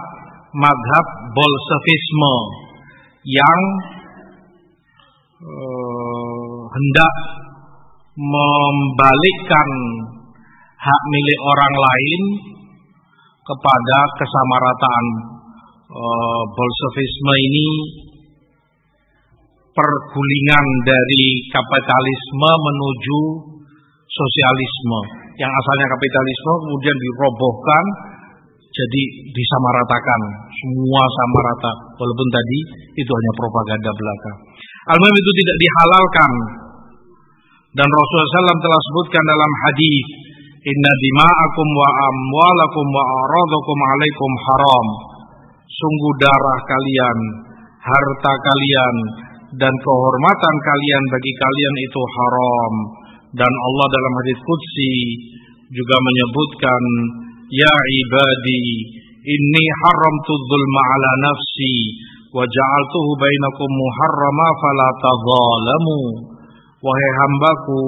[0.58, 2.36] madhab bolsevisme
[3.30, 3.62] yang
[5.46, 7.16] uh, hendak
[8.18, 9.70] membalikkan
[10.80, 12.22] hak milik orang lain
[13.46, 15.06] kepada kesamarataan
[15.90, 17.70] uh, Bolshevisme ini
[19.80, 21.26] pergulingan dari
[21.56, 23.20] kapitalisme menuju
[24.12, 25.00] sosialisme.
[25.40, 27.84] Yang asalnya kapitalisme kemudian dirobohkan
[28.76, 30.22] jadi disamaratakan.
[30.60, 32.60] Semua sama rata walaupun tadi
[33.00, 34.32] itu hanya propaganda belaka.
[34.92, 36.32] Al itu tidak dihalalkan.
[37.70, 40.06] Dan Rasulullah SAW telah sebutkan dalam hadis
[40.60, 44.88] Inna dima'akum wa amwalakum wa aradakum alaikum haram.
[45.72, 47.18] Sungguh darah kalian,
[47.80, 48.96] harta kalian,
[49.58, 52.74] dan kehormatan kalian bagi kalian itu haram.
[53.30, 54.94] Dan Allah dalam hadis Qudsi
[55.70, 56.84] juga menyebutkan
[57.50, 58.66] Ya ibadi
[59.26, 61.74] inni haramtu dzulma ala nafsi
[62.30, 66.02] wa ja'altuhu bainakum muharrama fala tadzalamu
[66.78, 67.82] wahai hambaku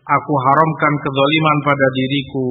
[0.00, 2.50] aku haramkan kezaliman pada diriku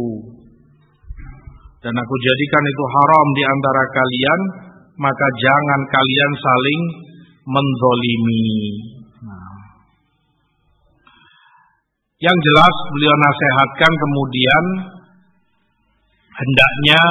[1.81, 4.41] dan aku jadikan itu haram di antara kalian
[5.01, 6.81] maka jangan kalian saling
[7.45, 8.45] menzolimi
[9.21, 9.55] nah.
[12.21, 14.63] yang jelas beliau nasihatkan kemudian
[16.35, 17.03] hendaknya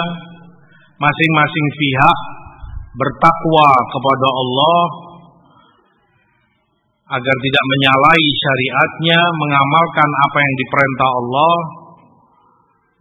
[0.98, 2.18] masing-masing pihak
[2.94, 4.82] bertakwa kepada Allah
[7.04, 11.56] agar tidak menyalahi syariatnya, mengamalkan apa yang diperintah Allah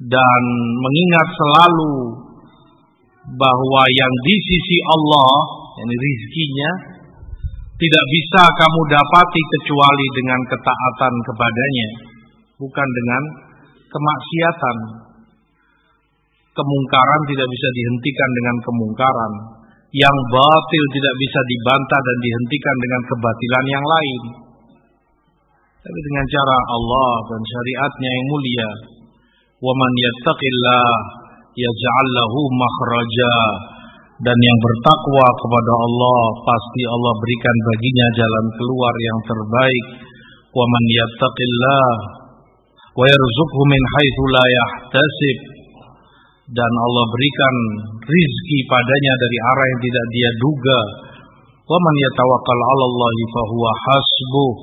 [0.03, 0.41] dan
[0.76, 1.95] mengingat selalu
[3.23, 5.34] bahwa yang di sisi Allah,
[5.80, 6.72] ini rizkinya,
[7.82, 11.88] tidak bisa kamu dapati kecuali dengan ketaatan kepadanya,
[12.59, 13.22] bukan dengan
[13.86, 14.76] kemaksiatan
[16.59, 19.32] kemungkaran tidak bisa dihentikan dengan kemungkaran.
[19.88, 24.22] Yang batil tidak bisa dibantah dan dihentikan dengan kebatilan yang lain.
[25.80, 28.70] Tapi dengan cara Allah dan syariatnya yang mulia.
[29.59, 30.90] وَمَنْ يَتَّقِ اللَّهِ
[31.56, 33.36] يَجْعَلْ لَهُ مَخْرَجًا
[34.23, 39.85] dan yang bertakwa kepada Allah pasti Allah berikan baginya jalan keluar yang terbaik.
[40.53, 41.91] Wa man yattaqillah
[42.93, 45.37] wa yarzuqhu min haitsu la yahtasib
[46.55, 47.55] dan Allah berikan
[47.99, 50.79] rizki padanya dari arah yang tidak dia duga.
[51.67, 54.55] Wa man yatawakkal 'ala Allah fahuwa hasbuh.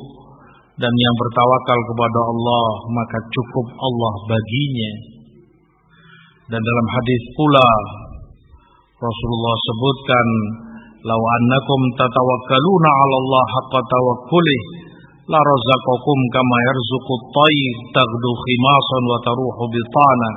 [0.81, 2.67] Dan yang bertawakal kepada Allah
[2.97, 4.93] maka cukup Allah baginya.
[6.49, 7.69] Dan dalam hadis pula
[9.01, 10.29] Rasulullah sebutkan
[11.01, 14.63] Lau annakum tatawakkaluna 'ala Allah haqqa tawakkulih
[15.33, 20.31] la razaqakum kama yarzuqu at-tayr taghdu khimasan wa taruhu bitana.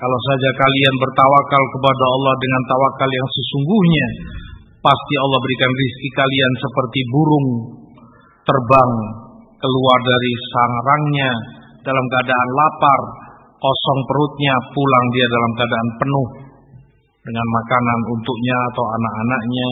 [0.00, 4.06] Kalau saja kalian bertawakal kepada Allah dengan tawakal yang sesungguhnya,
[4.80, 7.48] pasti Allah berikan rizki kalian seperti burung
[8.48, 8.92] terbang
[9.60, 11.30] keluar dari sarangnya
[11.84, 13.00] dalam keadaan lapar,
[13.60, 16.28] kosong perutnya, pulang dia dalam keadaan penuh
[17.22, 19.70] dengan makanan untuknya atau anak-anaknya.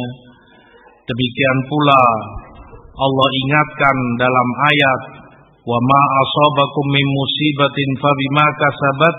[1.02, 2.02] Demikian pula
[2.94, 5.00] Allah ingatkan dalam ayat
[5.66, 9.16] wa ma asabakum min musibatin fabima kasabat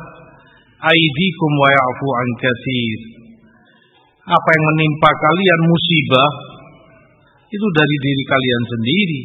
[0.87, 2.99] aidikum wa ya'fu an katsir.
[4.31, 6.29] Apa yang menimpa kalian musibah
[7.51, 9.21] itu dari diri kalian sendiri,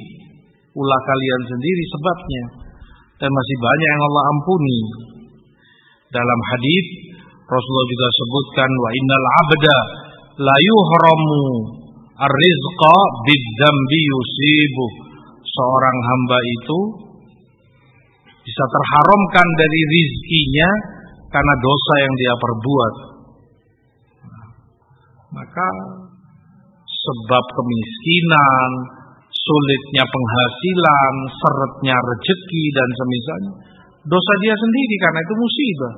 [0.75, 2.45] ulah kalian sendiri sebabnya.
[3.17, 4.81] Dan masih banyak yang Allah ampuni.
[6.11, 6.87] Dalam hadis
[7.47, 9.79] Rasulullah juga sebutkan wa innal abda
[10.43, 11.43] la yuhramu
[12.19, 14.87] ar-rizqa bidzambi yusibu.
[15.47, 16.79] seorang hamba itu
[18.45, 20.71] bisa terharamkan dari rizkinya
[21.33, 22.95] karena dosa yang dia perbuat.
[25.33, 25.69] Maka
[26.87, 28.71] sebab kemiskinan,
[29.31, 33.53] sulitnya penghasilan, seretnya rezeki dan semisalnya,
[34.07, 35.95] dosa dia sendiri karena itu musibah.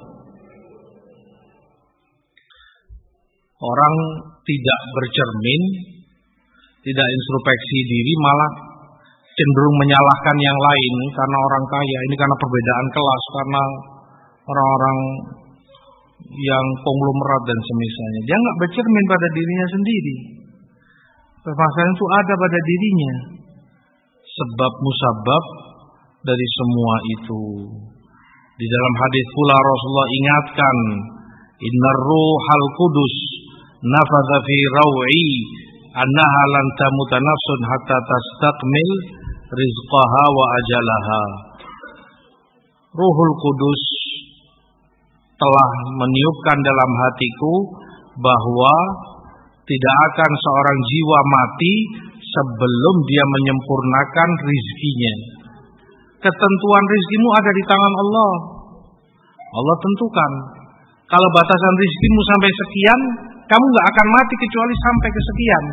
[3.59, 3.95] Orang
[4.47, 5.63] tidak bercermin,
[6.87, 8.51] tidak introspeksi diri, malah
[9.35, 11.99] cenderung menyalahkan yang lain karena orang kaya.
[12.07, 13.63] Ini karena perbedaan kelas, karena
[14.47, 14.99] orang-orang
[16.39, 18.21] yang konglomerat dan semisalnya.
[18.31, 20.17] Dia nggak bercermin pada dirinya sendiri.
[21.43, 23.15] Permasalahan itu ada pada dirinya.
[24.23, 25.45] Sebab musabab
[26.23, 27.43] dari semua itu.
[28.59, 30.77] Di dalam hadis pula Rasulullah ingatkan,
[31.59, 33.15] Innar ruhal kudus
[33.79, 35.29] nafadha fi raw'i
[35.95, 38.91] annaha lan tamuta nafsun hatta tastakmil
[39.55, 41.23] rizqaha wa ajalaha.
[42.99, 43.83] Ruhul Kudus
[45.39, 45.71] telah
[46.03, 47.55] meniupkan dalam hatiku
[48.19, 48.75] bahwa
[49.69, 51.75] tidak akan seorang jiwa mati
[52.19, 55.15] sebelum dia menyempurnakan rizkinya.
[56.19, 58.33] Ketentuan rizkimu ada di tangan Allah.
[59.55, 60.33] Allah tentukan.
[61.09, 63.01] Kalau batasan rizkimu sampai sekian,
[63.49, 65.65] kamu nggak akan mati kecuali sampai kesekian.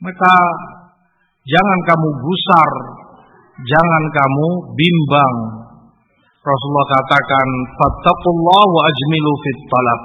[0.00, 0.34] Maka
[1.48, 2.72] jangan kamu gusar,
[3.64, 5.36] jangan kamu bimbang.
[6.40, 10.00] Rasulullah katakan, "Fattaqullah wa ajmilu fit talab."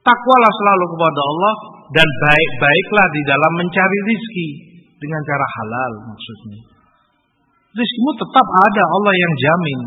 [0.00, 1.54] Takwalah selalu kepada Allah
[1.92, 4.48] dan baik-baiklah di dalam mencari rizki
[4.96, 6.60] dengan cara halal maksudnya.
[7.76, 9.80] Rizkimu tetap ada, Allah yang jamin.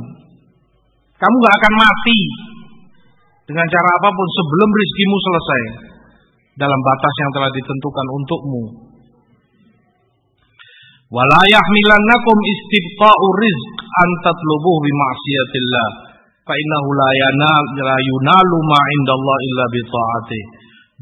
[1.18, 2.20] Kamu gak akan mati
[3.53, 5.61] dengan cara apa pun sebelum rizkimu selesai
[6.57, 8.63] dalam batas yang telah ditentukan untukmu.
[13.45, 13.77] Rizq.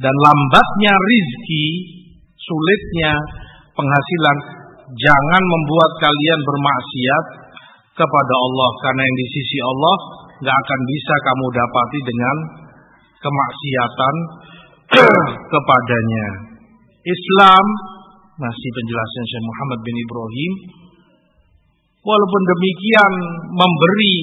[0.04, 1.66] Dan lambatnya rizki,
[2.36, 3.12] sulitnya
[3.72, 4.38] penghasilan
[5.00, 7.26] jangan membuat kalian bermaksiat
[7.96, 9.96] kepada Allah karena yang di sisi Allah
[10.42, 12.36] nggak akan bisa kamu dapati dengan
[13.22, 14.16] kemaksiatan
[15.54, 16.28] kepadanya.
[17.02, 17.66] Islam
[18.42, 20.54] masih penjelasan Syekh Muhammad bin Ibrahim
[22.02, 23.14] walaupun demikian
[23.54, 24.18] memberi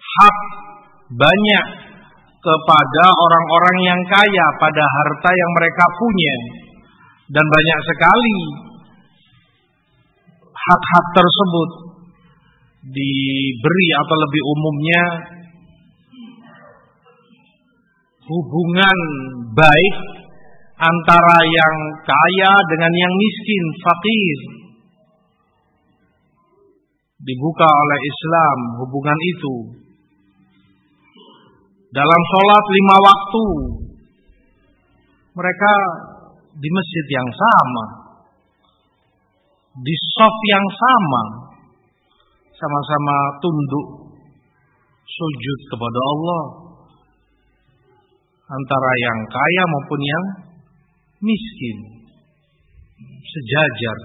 [0.00, 0.38] hak
[1.12, 1.66] banyak
[2.42, 6.36] kepada orang-orang yang kaya pada harta yang mereka punya
[7.36, 8.36] dan banyak sekali
[10.56, 11.70] hak-hak tersebut
[12.82, 15.02] diberi atau lebih umumnya
[18.26, 18.98] hubungan
[19.54, 19.96] baik
[20.82, 24.38] antara yang kaya dengan yang miskin, fakir.
[27.22, 29.54] Dibuka oleh Islam hubungan itu.
[31.92, 33.46] Dalam sholat lima waktu,
[35.38, 35.72] mereka
[36.56, 37.84] di masjid yang sama,
[39.86, 41.22] di soft yang sama,
[42.62, 43.86] sama-sama tunduk
[45.02, 46.42] sujud kepada Allah.
[48.52, 50.24] Antara yang kaya maupun yang
[51.24, 51.76] miskin
[53.26, 53.98] sejajar.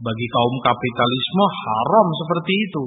[0.00, 2.84] Bagi kaum kapitalisme haram seperti itu.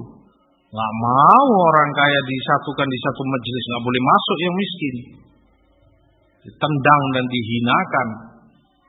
[0.73, 4.95] Nggak mau orang kaya disatukan di satu majelis nggak boleh masuk yang miskin.
[6.47, 8.07] Ditendang dan dihinakan.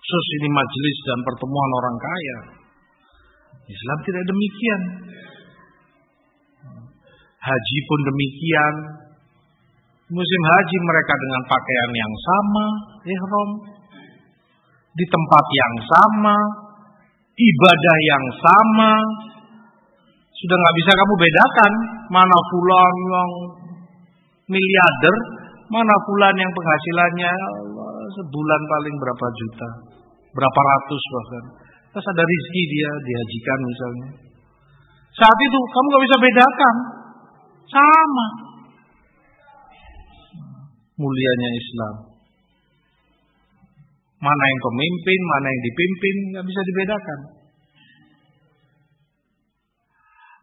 [0.04, 2.63] Sus ini majelis dan pertemuan orang kaya
[3.64, 4.82] Islam tidak demikian.
[7.44, 8.74] Haji pun demikian.
[10.04, 12.66] Musim haji mereka dengan pakaian yang sama,
[13.08, 13.50] ihram.
[14.94, 16.36] Di tempat yang sama,
[17.34, 18.92] ibadah yang sama.
[20.34, 21.72] Sudah nggak bisa kamu bedakan
[22.12, 23.30] mana fulan yang
[24.44, 25.16] miliarder,
[25.72, 29.68] mana fulan yang penghasilannya Allah, sebulan paling berapa juta,
[30.36, 31.63] berapa ratus bahkan.
[31.94, 34.08] Terus ada rizki dia dihajikan misalnya.
[35.14, 36.76] Saat itu kamu gak bisa bedakan.
[37.70, 38.26] Sama.
[40.98, 41.94] Mulianya Islam.
[44.18, 47.20] Mana yang pemimpin, mana yang dipimpin, gak bisa dibedakan.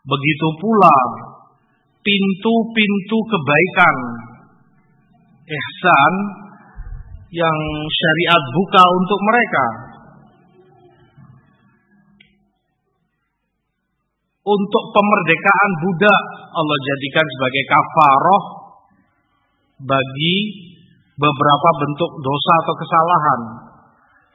[0.08, 0.96] Begitu pula
[2.00, 3.96] pintu-pintu kebaikan,
[5.52, 6.14] ihsan
[7.36, 7.60] yang
[7.92, 9.91] syariat buka untuk mereka
[14.42, 18.44] untuk pemerdekaan budak Allah jadikan sebagai kafaroh
[19.86, 20.38] bagi
[21.18, 23.42] beberapa bentuk dosa atau kesalahan.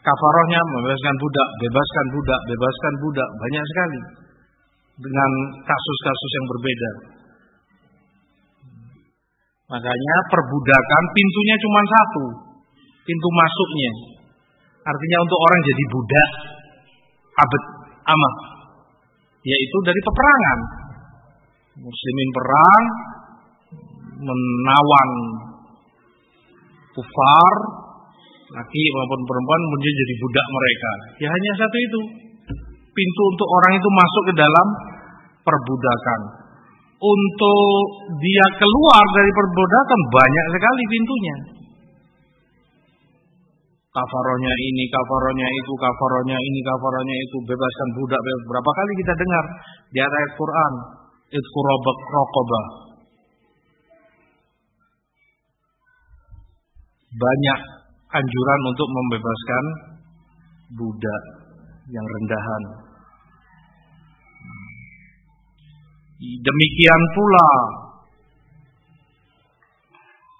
[0.06, 4.00] Kafarohnya membebaskan budak, bebaskan budak, bebaskan budak, banyak sekali.
[4.96, 5.30] Dengan
[5.66, 6.90] kasus-kasus yang berbeda.
[9.66, 12.24] Makanya perbudakan pintunya cuma satu.
[13.02, 13.92] Pintu masuknya.
[14.86, 16.30] Artinya untuk orang jadi budak,
[17.34, 17.62] abad,
[18.06, 18.55] amah.
[19.46, 20.58] Yaitu dari peperangan.
[21.76, 22.84] Muslimin perang,
[24.26, 25.10] menawan
[26.96, 27.54] kufar,
[28.48, 30.90] laki maupun perempuan kemudian jadi budak mereka.
[31.20, 32.00] Ya hanya satu itu.
[32.96, 34.66] Pintu untuk orang itu masuk ke dalam
[35.44, 36.20] perbudakan.
[36.96, 37.84] Untuk
[38.24, 41.36] dia keluar dari perbudakan banyak sekali pintunya.
[43.96, 48.20] Kafaronya ini, kafaronya itu, kafaronya ini, kafaronya itu, bebaskan budak.
[48.20, 49.44] Berapa kali kita dengar
[49.88, 50.72] di ayat Quran,
[51.32, 51.48] itu
[52.12, 52.66] rokobah.
[57.16, 57.60] Banyak
[58.12, 59.64] anjuran untuk membebaskan
[60.76, 61.22] budak
[61.88, 62.62] yang rendahan.
[66.20, 67.48] Demikian pula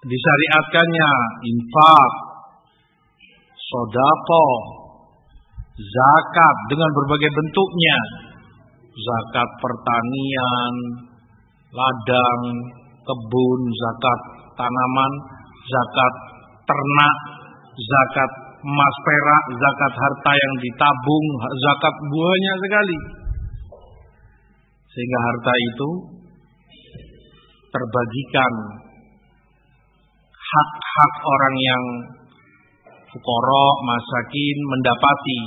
[0.05, 1.11] disyariatkannya
[1.41, 2.11] infak,
[3.67, 4.45] sodako,
[5.75, 7.97] zakat dengan berbagai bentuknya,
[8.95, 10.73] zakat pertanian,
[11.75, 12.41] ladang,
[13.03, 14.19] kebun, zakat
[14.55, 15.11] tanaman,
[15.67, 16.13] zakat
[16.63, 17.17] ternak,
[17.75, 21.25] zakat emas perak, zakat harta yang ditabung,
[21.61, 22.97] zakat buahnya sekali.
[24.87, 25.89] Sehingga harta itu
[27.69, 28.53] terbagikan
[30.33, 31.83] hak-hak orang yang
[33.17, 35.39] fukoro, masakin mendapati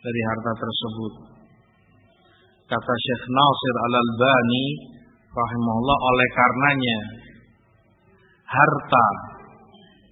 [0.00, 1.12] dari harta tersebut.
[2.64, 4.66] Kata Syekh Nasir Al-Albani
[5.28, 6.98] rahimahullah oleh karenanya
[8.48, 9.06] harta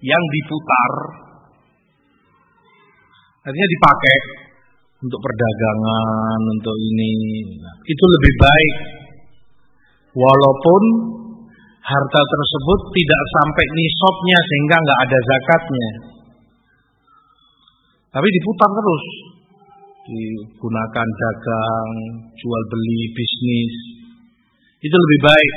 [0.05, 0.93] yang diputar
[3.41, 4.17] artinya dipakai
[5.01, 7.13] untuk perdagangan, untuk ini.
[7.85, 8.75] Itu lebih baik.
[10.17, 10.83] Walaupun
[11.87, 15.91] harta tersebut tidak sampai nisabnya sehingga nggak ada zakatnya.
[18.17, 19.05] Tapi diputar terus.
[20.09, 21.89] Digunakan dagang,
[22.33, 23.73] jual beli, bisnis.
[24.81, 25.53] Itu lebih baik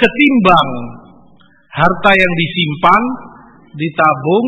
[0.00, 0.68] ketimbang
[1.68, 3.02] harta yang disimpan
[3.76, 4.46] ditabung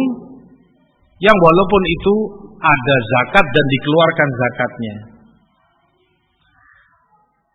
[1.21, 2.15] yang walaupun itu
[2.57, 4.97] ada zakat dan dikeluarkan zakatnya.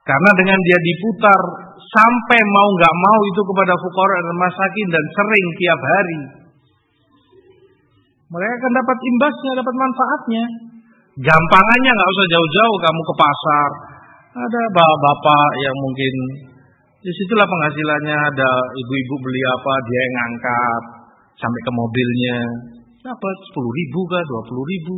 [0.05, 1.39] Karena dengan dia diputar
[1.81, 6.44] sampai mau nggak mau itu kepada fukara dan masakin dan sering tiap hari.
[8.25, 10.45] Mereka akan dapat imbasnya, dapat manfaatnya.
[11.15, 13.69] Gampangannya nggak usah jauh-jauh kamu ke pasar.
[14.35, 16.13] Ada bapak-bapak yang mungkin
[17.05, 20.83] di situlah penghasilannya ada ibu-ibu beli apa dia yang ngangkat
[21.37, 22.37] sampai ke mobilnya.
[23.05, 24.97] Dapat sepuluh ribu kah dua puluh ribu.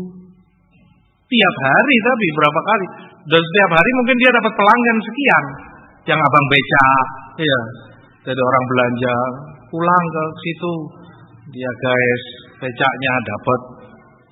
[1.28, 2.88] Tiap hari tapi berapa kali.
[3.28, 5.46] Dan setiap hari mungkin dia dapat pelanggan sekian.
[6.08, 6.88] Yang abang beca
[7.44, 7.60] ya
[8.24, 9.16] dari orang belanja
[9.68, 10.74] pulang ke situ.
[11.52, 12.24] Dia guys
[12.58, 13.60] becaknya dapat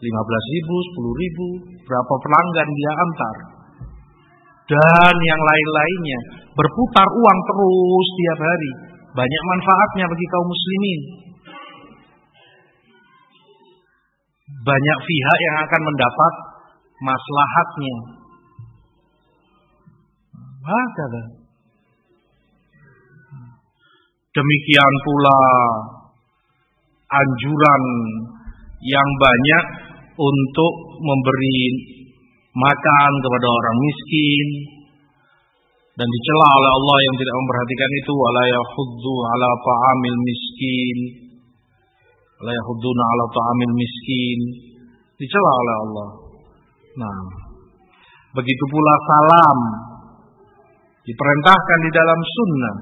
[0.02, 1.47] lima belas ribu sepuluh ribu
[1.85, 3.35] berapa pelanggan dia antar
[4.65, 6.19] dan yang lain-lainnya
[6.57, 8.72] berputar uang terus tiap hari
[9.15, 11.02] banyak manfaatnya bagi kaum muslimin
[14.45, 16.34] banyak pihak yang akan mendapat
[17.02, 17.97] maslahatnya.
[20.65, 21.23] Hakada.
[24.35, 25.39] Demikian pula
[27.23, 27.83] anjuran
[28.83, 29.65] yang banyak
[30.15, 31.61] untuk memberi
[32.55, 34.47] makan kepada orang miskin
[35.95, 40.97] dan dicela oleh Allah yang tidak memperhatikan itu wala yahuddu ala ta'amil miskin
[42.43, 44.39] la yahudduna ala ta'amil miskin
[45.15, 46.09] dicela oleh Allah.
[46.95, 47.19] Nah,
[48.35, 49.59] begitu pula salam
[51.07, 52.75] diperintahkan di dalam sunnah.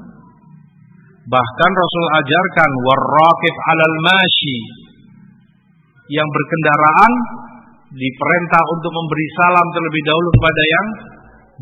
[1.24, 4.58] Bahkan Rasul ajarkan warraqib alal mashi
[6.12, 7.12] yang berkendaraan
[7.96, 10.88] diperintah untuk memberi salam terlebih dahulu kepada yang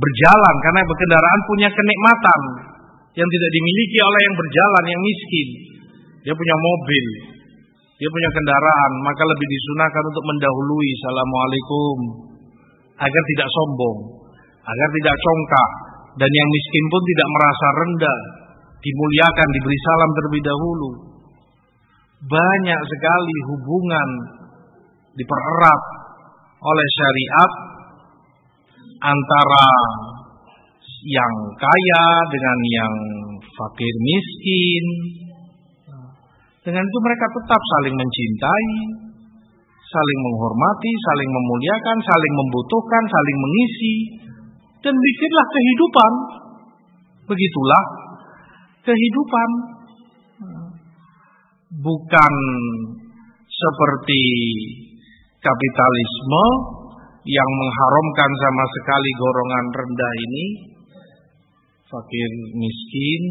[0.02, 2.42] berjalan karena berkendaraan punya kenikmatan
[3.14, 5.48] yang tidak dimiliki oleh yang berjalan yang miskin.
[6.22, 7.06] Dia punya mobil,
[8.02, 11.98] dia punya kendaraan, maka lebih disunahkan untuk mendahului Assalamualaikum
[12.98, 13.98] agar tidak sombong,
[14.66, 15.70] agar tidak congkak
[16.18, 18.20] dan yang miskin pun tidak merasa rendah,
[18.82, 20.90] dimuliakan, diberi salam terlebih dahulu.
[22.22, 24.10] Banyak sekali hubungan
[25.18, 25.82] dipererat
[26.62, 27.52] oleh syariat
[29.02, 29.70] antara
[31.02, 32.94] yang kaya dengan yang
[33.58, 34.86] fakir miskin,
[36.62, 38.68] dengan itu mereka tetap saling mencintai,
[39.82, 43.96] saling menghormati, saling memuliakan, saling membutuhkan, saling mengisi,
[44.86, 46.12] dan bikinlah kehidupan.
[47.34, 47.84] Begitulah
[48.86, 49.50] kehidupan.
[51.72, 52.34] Bukan
[53.48, 54.24] seperti
[55.40, 56.46] kapitalisme
[57.24, 60.46] yang mengharamkan sama sekali golongan rendah ini,
[61.88, 63.24] fakir miskin,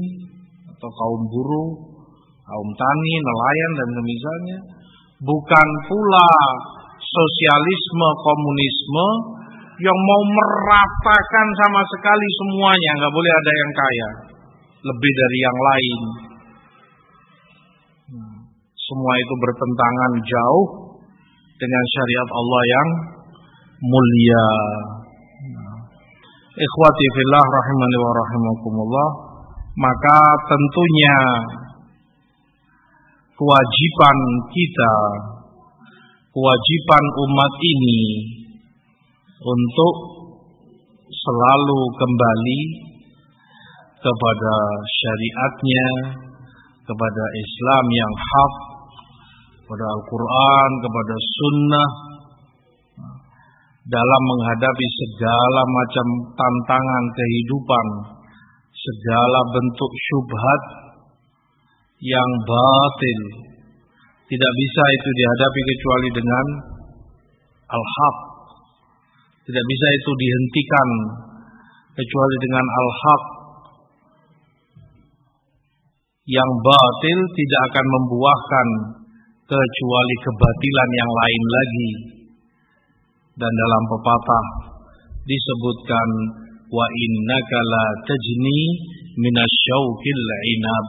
[0.70, 1.70] atau kaum buruh,
[2.48, 4.58] kaum tani, nelayan, dan semisalnya.
[5.20, 6.30] Bukan pula
[6.96, 9.06] sosialisme, komunisme
[9.80, 14.08] yang mau meratakan sama sekali semuanya, nggak boleh ada yang kaya,
[14.80, 16.00] lebih dari yang lain.
[18.74, 20.66] Semua itu bertentangan jauh
[21.60, 22.88] dengan syariat Allah yang
[23.84, 24.46] mulia.
[26.50, 29.08] Ikhwati fillah rahimani wa rahimakumullah,
[29.78, 30.18] maka
[30.50, 31.16] tentunya
[33.38, 34.18] kewajiban
[34.50, 34.94] kita,
[36.34, 38.02] kewajiban umat ini
[39.40, 39.94] untuk
[41.08, 42.89] selalu kembali
[44.00, 44.54] kepada
[44.88, 45.88] syariatnya,
[46.88, 48.54] kepada Islam yang hak,
[49.60, 51.90] kepada Al-Quran, kepada Sunnah,
[53.90, 56.06] dalam menghadapi segala macam
[56.38, 57.86] tantangan kehidupan,
[58.70, 60.62] segala bentuk syubhat
[62.00, 63.20] yang batil.
[64.30, 66.46] Tidak bisa itu dihadapi kecuali dengan
[67.66, 68.16] al-haq.
[69.42, 70.88] Tidak bisa itu dihentikan
[71.98, 73.39] kecuali dengan al-haq.
[76.30, 78.66] Yang batil tidak akan membuahkan
[79.50, 81.90] kecuali kebatilan yang lain lagi.
[83.34, 84.46] Dan dalam pepatah
[85.26, 86.08] disebutkan
[86.70, 88.62] wa innaka la tajni
[89.18, 90.86] minasyauqil inab.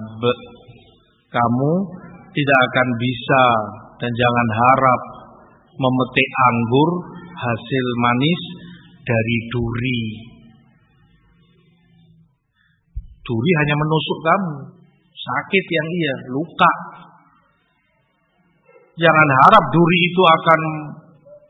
[1.31, 1.73] Kamu
[2.37, 3.43] tidak akan bisa
[3.97, 5.01] dan jangan harap
[5.79, 6.89] memetik anggur
[7.33, 8.41] hasil manis
[9.01, 10.01] dari duri.
[13.21, 14.55] Duri hanya menusuk kamu,
[15.21, 16.73] sakit yang iya, luka.
[18.97, 20.61] Jangan harap duri itu akan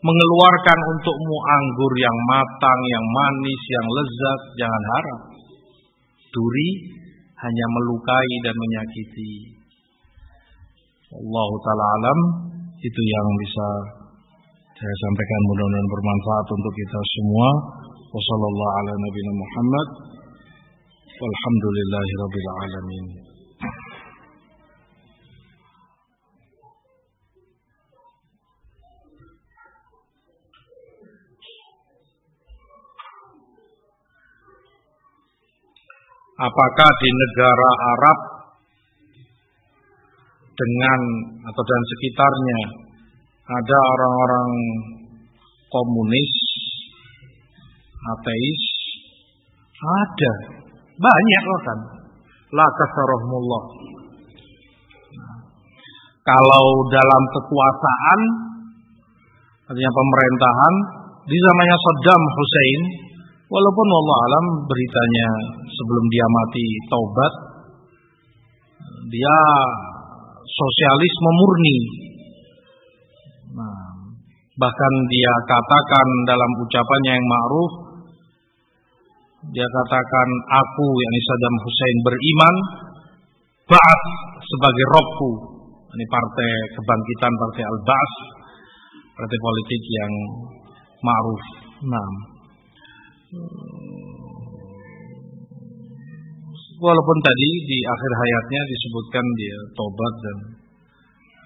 [0.02, 4.42] mengeluarkan untukmu anggur yang matang, yang manis, yang lezat.
[4.62, 5.20] Jangan harap.
[6.32, 6.70] Duri
[7.42, 9.34] hanya melukai dan menyakiti.
[11.12, 12.20] Allah taala alam
[12.80, 13.68] itu yang bisa
[14.82, 17.50] saya sampaikan mudah-mudahan bermanfaat untuk kita semua.
[18.10, 19.88] Wassalamualaikum ala nabiyina Muhammad.
[22.66, 23.21] Alamin.
[36.42, 38.18] Apakah di negara Arab
[40.58, 41.00] dengan
[41.46, 42.62] atau dan sekitarnya
[43.46, 44.50] ada orang-orang
[45.70, 46.34] komunis,
[48.18, 48.64] ateis,
[49.82, 50.34] ada
[50.98, 51.80] banyak loh kan.
[52.52, 53.64] La kasarahumullah.
[56.22, 58.20] Kalau dalam kekuasaan
[59.72, 60.74] artinya pemerintahan
[61.26, 62.82] di zamannya Saddam Hussein
[63.52, 65.30] Walaupun Allah alam beritanya
[65.68, 67.34] sebelum dia mati taubat,
[69.12, 69.38] dia
[70.48, 71.78] sosialisme murni.
[73.52, 73.84] Nah,
[74.56, 77.72] bahkan dia katakan dalam ucapannya yang ma'ruf,
[79.52, 82.56] dia katakan aku yang Saddam Hussein beriman,
[83.68, 84.02] Ba'at
[84.40, 85.32] sebagai robku.
[85.92, 88.14] Ini partai kebangkitan, partai Al-Ba'as,
[89.12, 90.14] partai politik yang
[91.04, 91.44] ma'ruf.
[91.92, 92.31] Nah,
[96.82, 100.38] Walaupun tadi di akhir hayatnya disebutkan dia tobat dan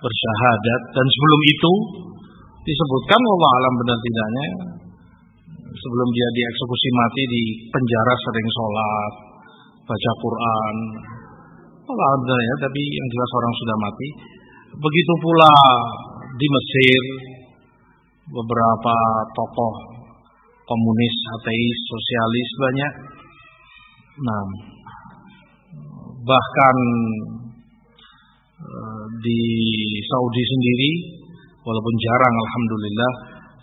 [0.01, 1.73] bersyahadat dan sebelum itu
[2.65, 4.47] disebutkan Allah alam benar tidaknya
[5.77, 9.13] sebelum dia dieksekusi mati di penjara sering sholat
[9.85, 10.75] baca Quran
[11.85, 14.09] Allah alam benar ya tapi yang jelas orang sudah mati.
[14.73, 15.53] Begitu pula
[16.33, 17.01] di Mesir
[18.33, 18.95] beberapa
[19.37, 19.94] tokoh
[20.65, 22.93] komunis, ateis, sosialis banyak.
[24.15, 24.43] Nah,
[26.25, 26.77] bahkan
[28.59, 29.41] eh, di
[30.05, 30.91] Saudi sendiri,
[31.61, 33.11] walaupun jarang, alhamdulillah,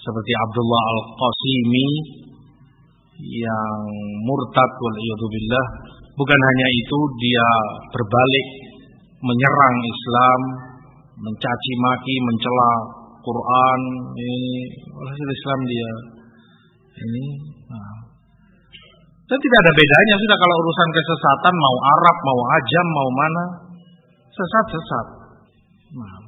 [0.02, 1.86] seperti Abdullah Al Qasimi
[3.22, 3.78] yang
[4.26, 5.66] murtad billah
[6.18, 7.48] bukan hanya itu dia
[7.94, 8.46] berbalik
[9.22, 10.40] menyerang Islam
[11.22, 12.72] mencaci maki mencela
[13.22, 13.80] Quran
[14.18, 14.42] ini
[14.90, 15.90] hasil Islam dia
[16.92, 17.24] ini
[17.72, 17.96] nah.
[19.22, 23.44] Dan tidak ada bedanya sudah kalau urusan kesesatan mau Arab, mau ajam, mau mana.
[24.28, 25.06] Sesat-sesat.
[25.96, 26.20] Nah.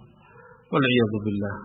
[0.72, 1.56] Waliyahzubillah.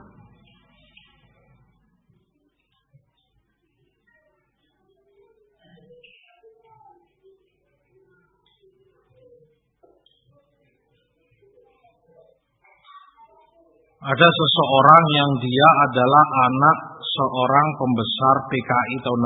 [13.99, 16.77] Ada seseorang yang dia adalah anak
[17.17, 19.21] seorang pembesar PKI tahun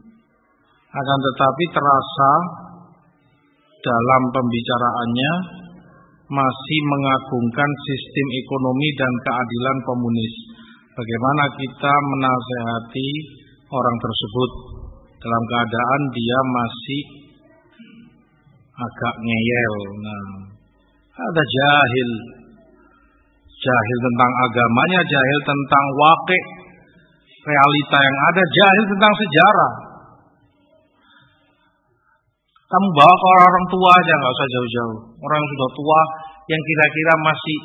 [0.90, 2.32] Akan tetapi terasa
[3.80, 5.32] dalam pembicaraannya
[6.30, 10.34] masih mengagungkan sistem ekonomi dan keadilan komunis.
[10.94, 13.08] Bagaimana kita menasehati
[13.70, 14.50] orang tersebut
[15.20, 17.02] dalam keadaan dia masih
[18.80, 19.74] agak ngeyel.
[20.00, 20.26] Nah,
[21.20, 22.10] ada jahil.
[23.60, 26.59] Jahil tentang agamanya, jahil tentang wakil
[27.40, 29.72] realita yang ada, jahil tentang sejarah.
[32.70, 34.98] Kamu bawa ke orang-orang tua aja, nggak usah jauh-jauh.
[35.26, 36.00] Orang yang sudah tua,
[36.54, 37.58] yang kira-kira masih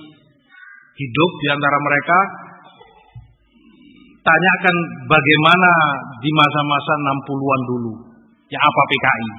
[0.97, 2.17] hidup di antara mereka,
[4.25, 5.71] tanyakan bagaimana
[6.17, 7.93] di masa-masa 60-an dulu.
[8.49, 9.29] Ya apa PKI?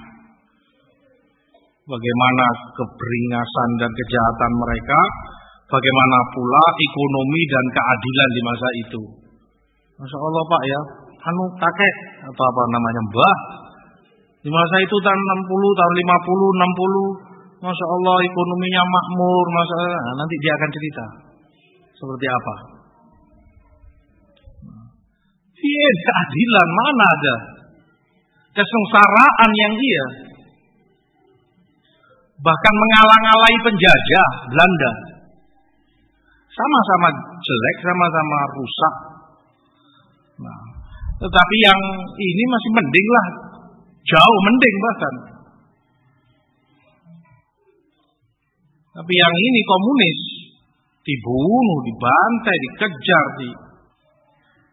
[1.87, 5.01] Bagaimana keberingasan dan kejahatan mereka,
[5.71, 9.03] bagaimana pula ekonomi dan keadilan di masa itu.
[9.97, 10.81] Masya Allah Pak ya,
[11.25, 11.94] anu kakek
[12.28, 13.39] atau apa namanya mbah.
[14.44, 20.34] Di masa itu tahun 60, tahun 50, 60, Masya Allah ekonominya makmur, masa nah, nanti
[20.44, 21.05] dia akan cerita
[21.97, 22.55] seperti apa.
[25.57, 27.36] Iya, keadilan mana ada?
[28.52, 30.05] Kesengsaraan yang dia.
[32.36, 34.92] Bahkan mengalang-alai penjajah Belanda.
[36.52, 37.08] Sama-sama
[37.41, 38.94] jelek, sama-sama rusak,
[40.37, 40.61] Nah,
[41.17, 41.81] tetapi yang
[42.13, 43.29] ini masih mending lah,
[44.05, 45.15] jauh mending bahkan.
[48.97, 50.21] Tapi yang ini komunis,
[51.05, 53.49] dibunuh, dibantai, dikejar, di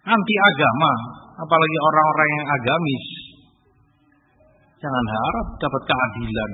[0.04, 0.94] anti agama,
[1.44, 3.06] apalagi orang-orang yang agamis.
[4.84, 6.52] Jangan harap dapat keadilan,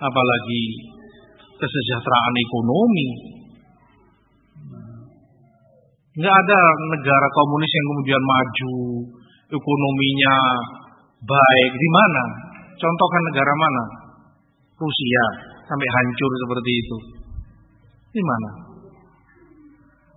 [0.00, 0.64] apalagi
[1.60, 3.08] kesejahteraan ekonomi,
[6.14, 6.60] Nggak ada
[6.94, 8.74] negara komunis yang kemudian maju,
[9.50, 10.36] ekonominya
[11.26, 11.70] baik.
[11.74, 12.22] Di mana?
[12.78, 13.82] Contohkan negara mana?
[14.78, 15.24] Rusia
[15.66, 16.96] sampai hancur seperti itu.
[18.14, 18.50] Di mana?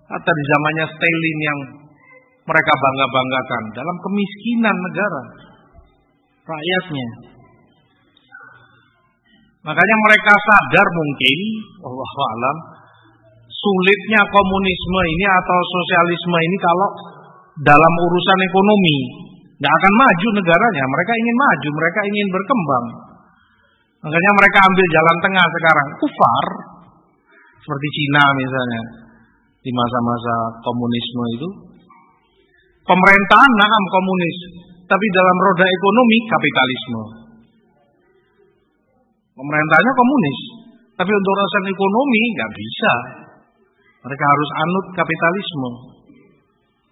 [0.08, 1.60] Atau di zamannya Stalin yang
[2.46, 5.22] mereka bangga-banggakan dalam kemiskinan negara
[6.46, 7.10] rakyatnya.
[9.68, 11.40] Makanya mereka sadar mungkin,
[11.84, 12.58] Allah alam,
[13.58, 16.90] sulitnya komunisme ini atau sosialisme ini kalau
[17.66, 18.98] dalam urusan ekonomi
[19.58, 20.84] nggak akan maju negaranya.
[20.86, 22.86] Mereka ingin maju, mereka ingin berkembang.
[24.06, 26.46] Makanya mereka ambil jalan tengah sekarang, kufar
[27.58, 28.82] seperti Cina misalnya
[29.66, 31.50] di masa-masa komunisme itu.
[32.88, 34.38] Pemerintahan naam komunis,
[34.88, 37.04] tapi dalam roda ekonomi kapitalisme.
[39.36, 40.40] Pemerintahnya komunis,
[40.96, 42.94] tapi untuk urusan ekonomi nggak bisa.
[44.08, 45.72] Mereka harus anut kapitalisme.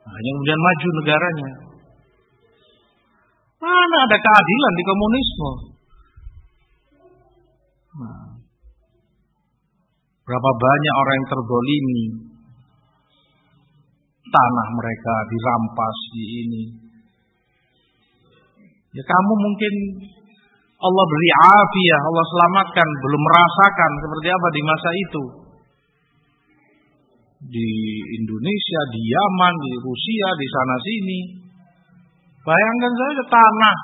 [0.04, 1.52] Nah, yang kemudian maju negaranya.
[3.64, 5.52] Mana ada keadilan di komunisme?
[7.96, 8.28] Nah,
[10.28, 12.04] berapa banyak orang yang terbolimi
[14.28, 16.64] tanah mereka dirampas di ini.
[18.92, 19.74] Ya kamu mungkin
[20.76, 25.45] Allah beri afiah, Allah selamatkan, belum merasakan seperti apa di masa itu
[27.44, 27.72] di
[28.16, 31.20] Indonesia, di Yaman, di Rusia, di sana sini.
[32.46, 33.78] Bayangkan saja tanah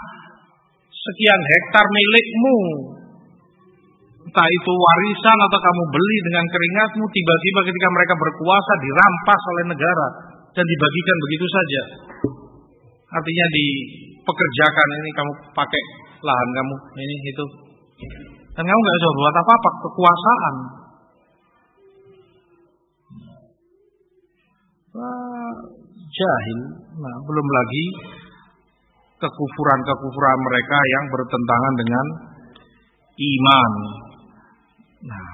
[0.91, 2.57] sekian hektar milikmu.
[4.21, 10.07] Entah itu warisan atau kamu beli dengan keringatmu, tiba-tiba ketika mereka berkuasa dirampas oleh negara
[10.53, 11.81] dan dibagikan begitu saja.
[13.11, 15.81] Artinya dipekerjakan ini kamu pakai
[16.21, 17.45] lahan kamu ini itu.
[18.55, 20.55] Dan kamu nggak bisa buat apa-apa kekuasaan.
[26.11, 26.59] Jahil,
[26.99, 27.85] nah, belum lagi
[29.21, 32.05] kekufuran-kekufuran mereka yang bertentangan dengan
[33.15, 33.71] iman.
[35.01, 35.29] Nah,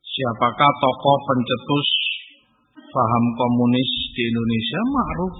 [0.00, 1.88] siapakah tokoh pencetus
[2.90, 4.80] paham komunis di Indonesia?
[4.90, 5.36] Ma'ruf.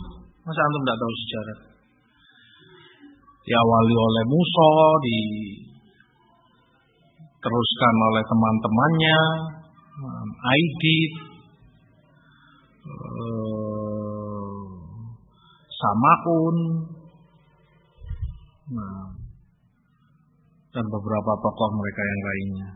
[0.47, 1.59] Masa antum tidak tahu sejarah?
[3.47, 4.71] Diawali oleh Muso,
[5.03, 5.19] di
[7.47, 9.21] diteruskan oleh teman-temannya,
[10.35, 11.13] Aidit,
[12.91, 14.67] eh,
[15.71, 16.57] Samaun,
[18.75, 19.07] nah,
[20.75, 22.71] dan beberapa tokoh mereka yang lainnya.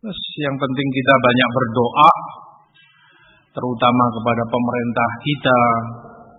[0.00, 2.12] Terus yang penting kita banyak berdoa,
[3.52, 5.60] terutama kepada pemerintah kita,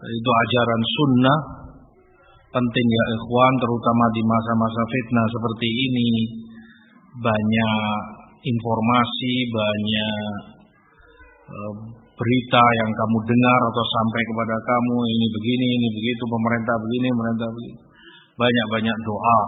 [0.05, 1.54] itu ajaran sunnah,
[2.55, 6.09] penting ya ikhwan terutama di masa-masa fitnah seperti ini
[7.19, 7.71] banyak
[8.45, 10.39] informasi, banyak
[11.51, 11.73] uh,
[12.15, 17.47] berita yang kamu dengar atau sampai kepada kamu ini begini, ini begitu, pemerintah begini, pemerintah
[17.51, 17.77] begini.
[18.35, 19.39] Banyak-banyak doa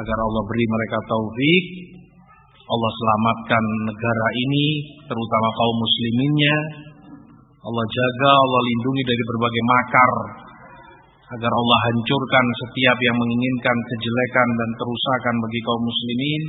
[0.00, 1.64] agar Allah beri mereka taufik,
[2.64, 4.66] Allah selamatkan negara ini,
[5.04, 6.56] terutama kaum musliminnya.
[7.60, 10.12] Allah jaga, Allah lindungi dari berbagai makar
[11.30, 16.42] agar Allah hancurkan setiap yang menginginkan kejelekan dan kerusakan bagi kaum muslimin.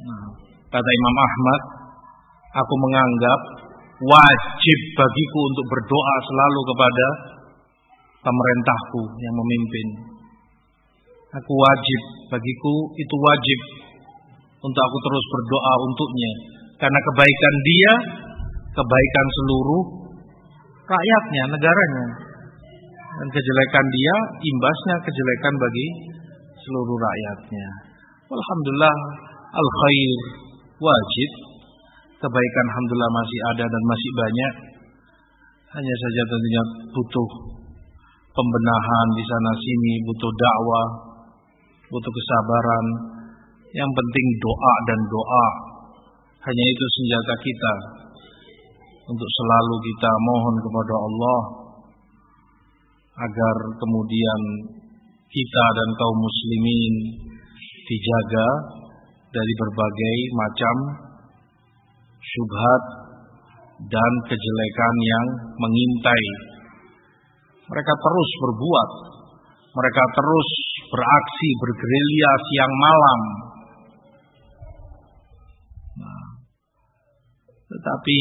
[0.00, 0.26] Nah,
[0.72, 1.60] kata Imam Ahmad,
[2.56, 3.40] aku menganggap
[4.00, 7.06] wajib bagiku untuk berdoa selalu kepada
[8.24, 9.88] pemerintahku yang memimpin.
[11.30, 12.00] Aku wajib
[12.32, 13.60] bagiku itu wajib
[14.60, 16.32] untuk aku terus berdoa untuknya
[16.80, 17.92] karena kebaikan dia,
[18.72, 19.84] kebaikan seluruh
[20.88, 22.29] rakyatnya, negaranya.
[23.10, 25.86] Dan kejelekan dia imbasnya kejelekan bagi
[26.54, 27.68] seluruh rakyatnya.
[28.30, 28.96] Alhamdulillah
[29.50, 30.20] al khair
[30.78, 31.30] wajib
[32.22, 34.54] kebaikan alhamdulillah masih ada dan masih banyak.
[35.70, 36.62] Hanya saja tentunya
[36.94, 37.28] butuh
[38.30, 40.88] pembenahan di sana sini, butuh dakwah,
[41.90, 42.86] butuh kesabaran.
[43.70, 45.46] Yang penting doa dan doa.
[46.42, 47.74] Hanya itu senjata kita
[49.06, 51.59] untuk selalu kita mohon kepada Allah
[53.20, 54.40] agar kemudian
[55.28, 56.94] kita dan kaum muslimin
[57.84, 58.48] dijaga
[59.30, 60.76] dari berbagai macam
[62.20, 62.82] syubhat
[63.88, 65.26] dan kejelekan yang
[65.56, 66.28] mengintai.
[67.70, 68.90] Mereka terus berbuat,
[69.70, 70.48] mereka terus
[70.90, 73.20] beraksi, bergerilya siang malam.
[76.02, 76.24] Nah,
[77.70, 78.20] tetapi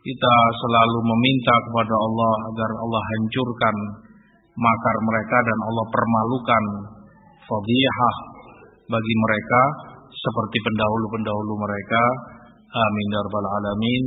[0.00, 3.76] kita selalu meminta kepada Allah agar Allah hancurkan
[4.56, 6.64] makar mereka dan Allah permalukan
[7.44, 8.14] fadihah
[8.88, 9.62] bagi mereka
[10.08, 12.02] seperti pendahulu-pendahulu mereka.
[12.70, 14.04] Amin ya rabbal alamin.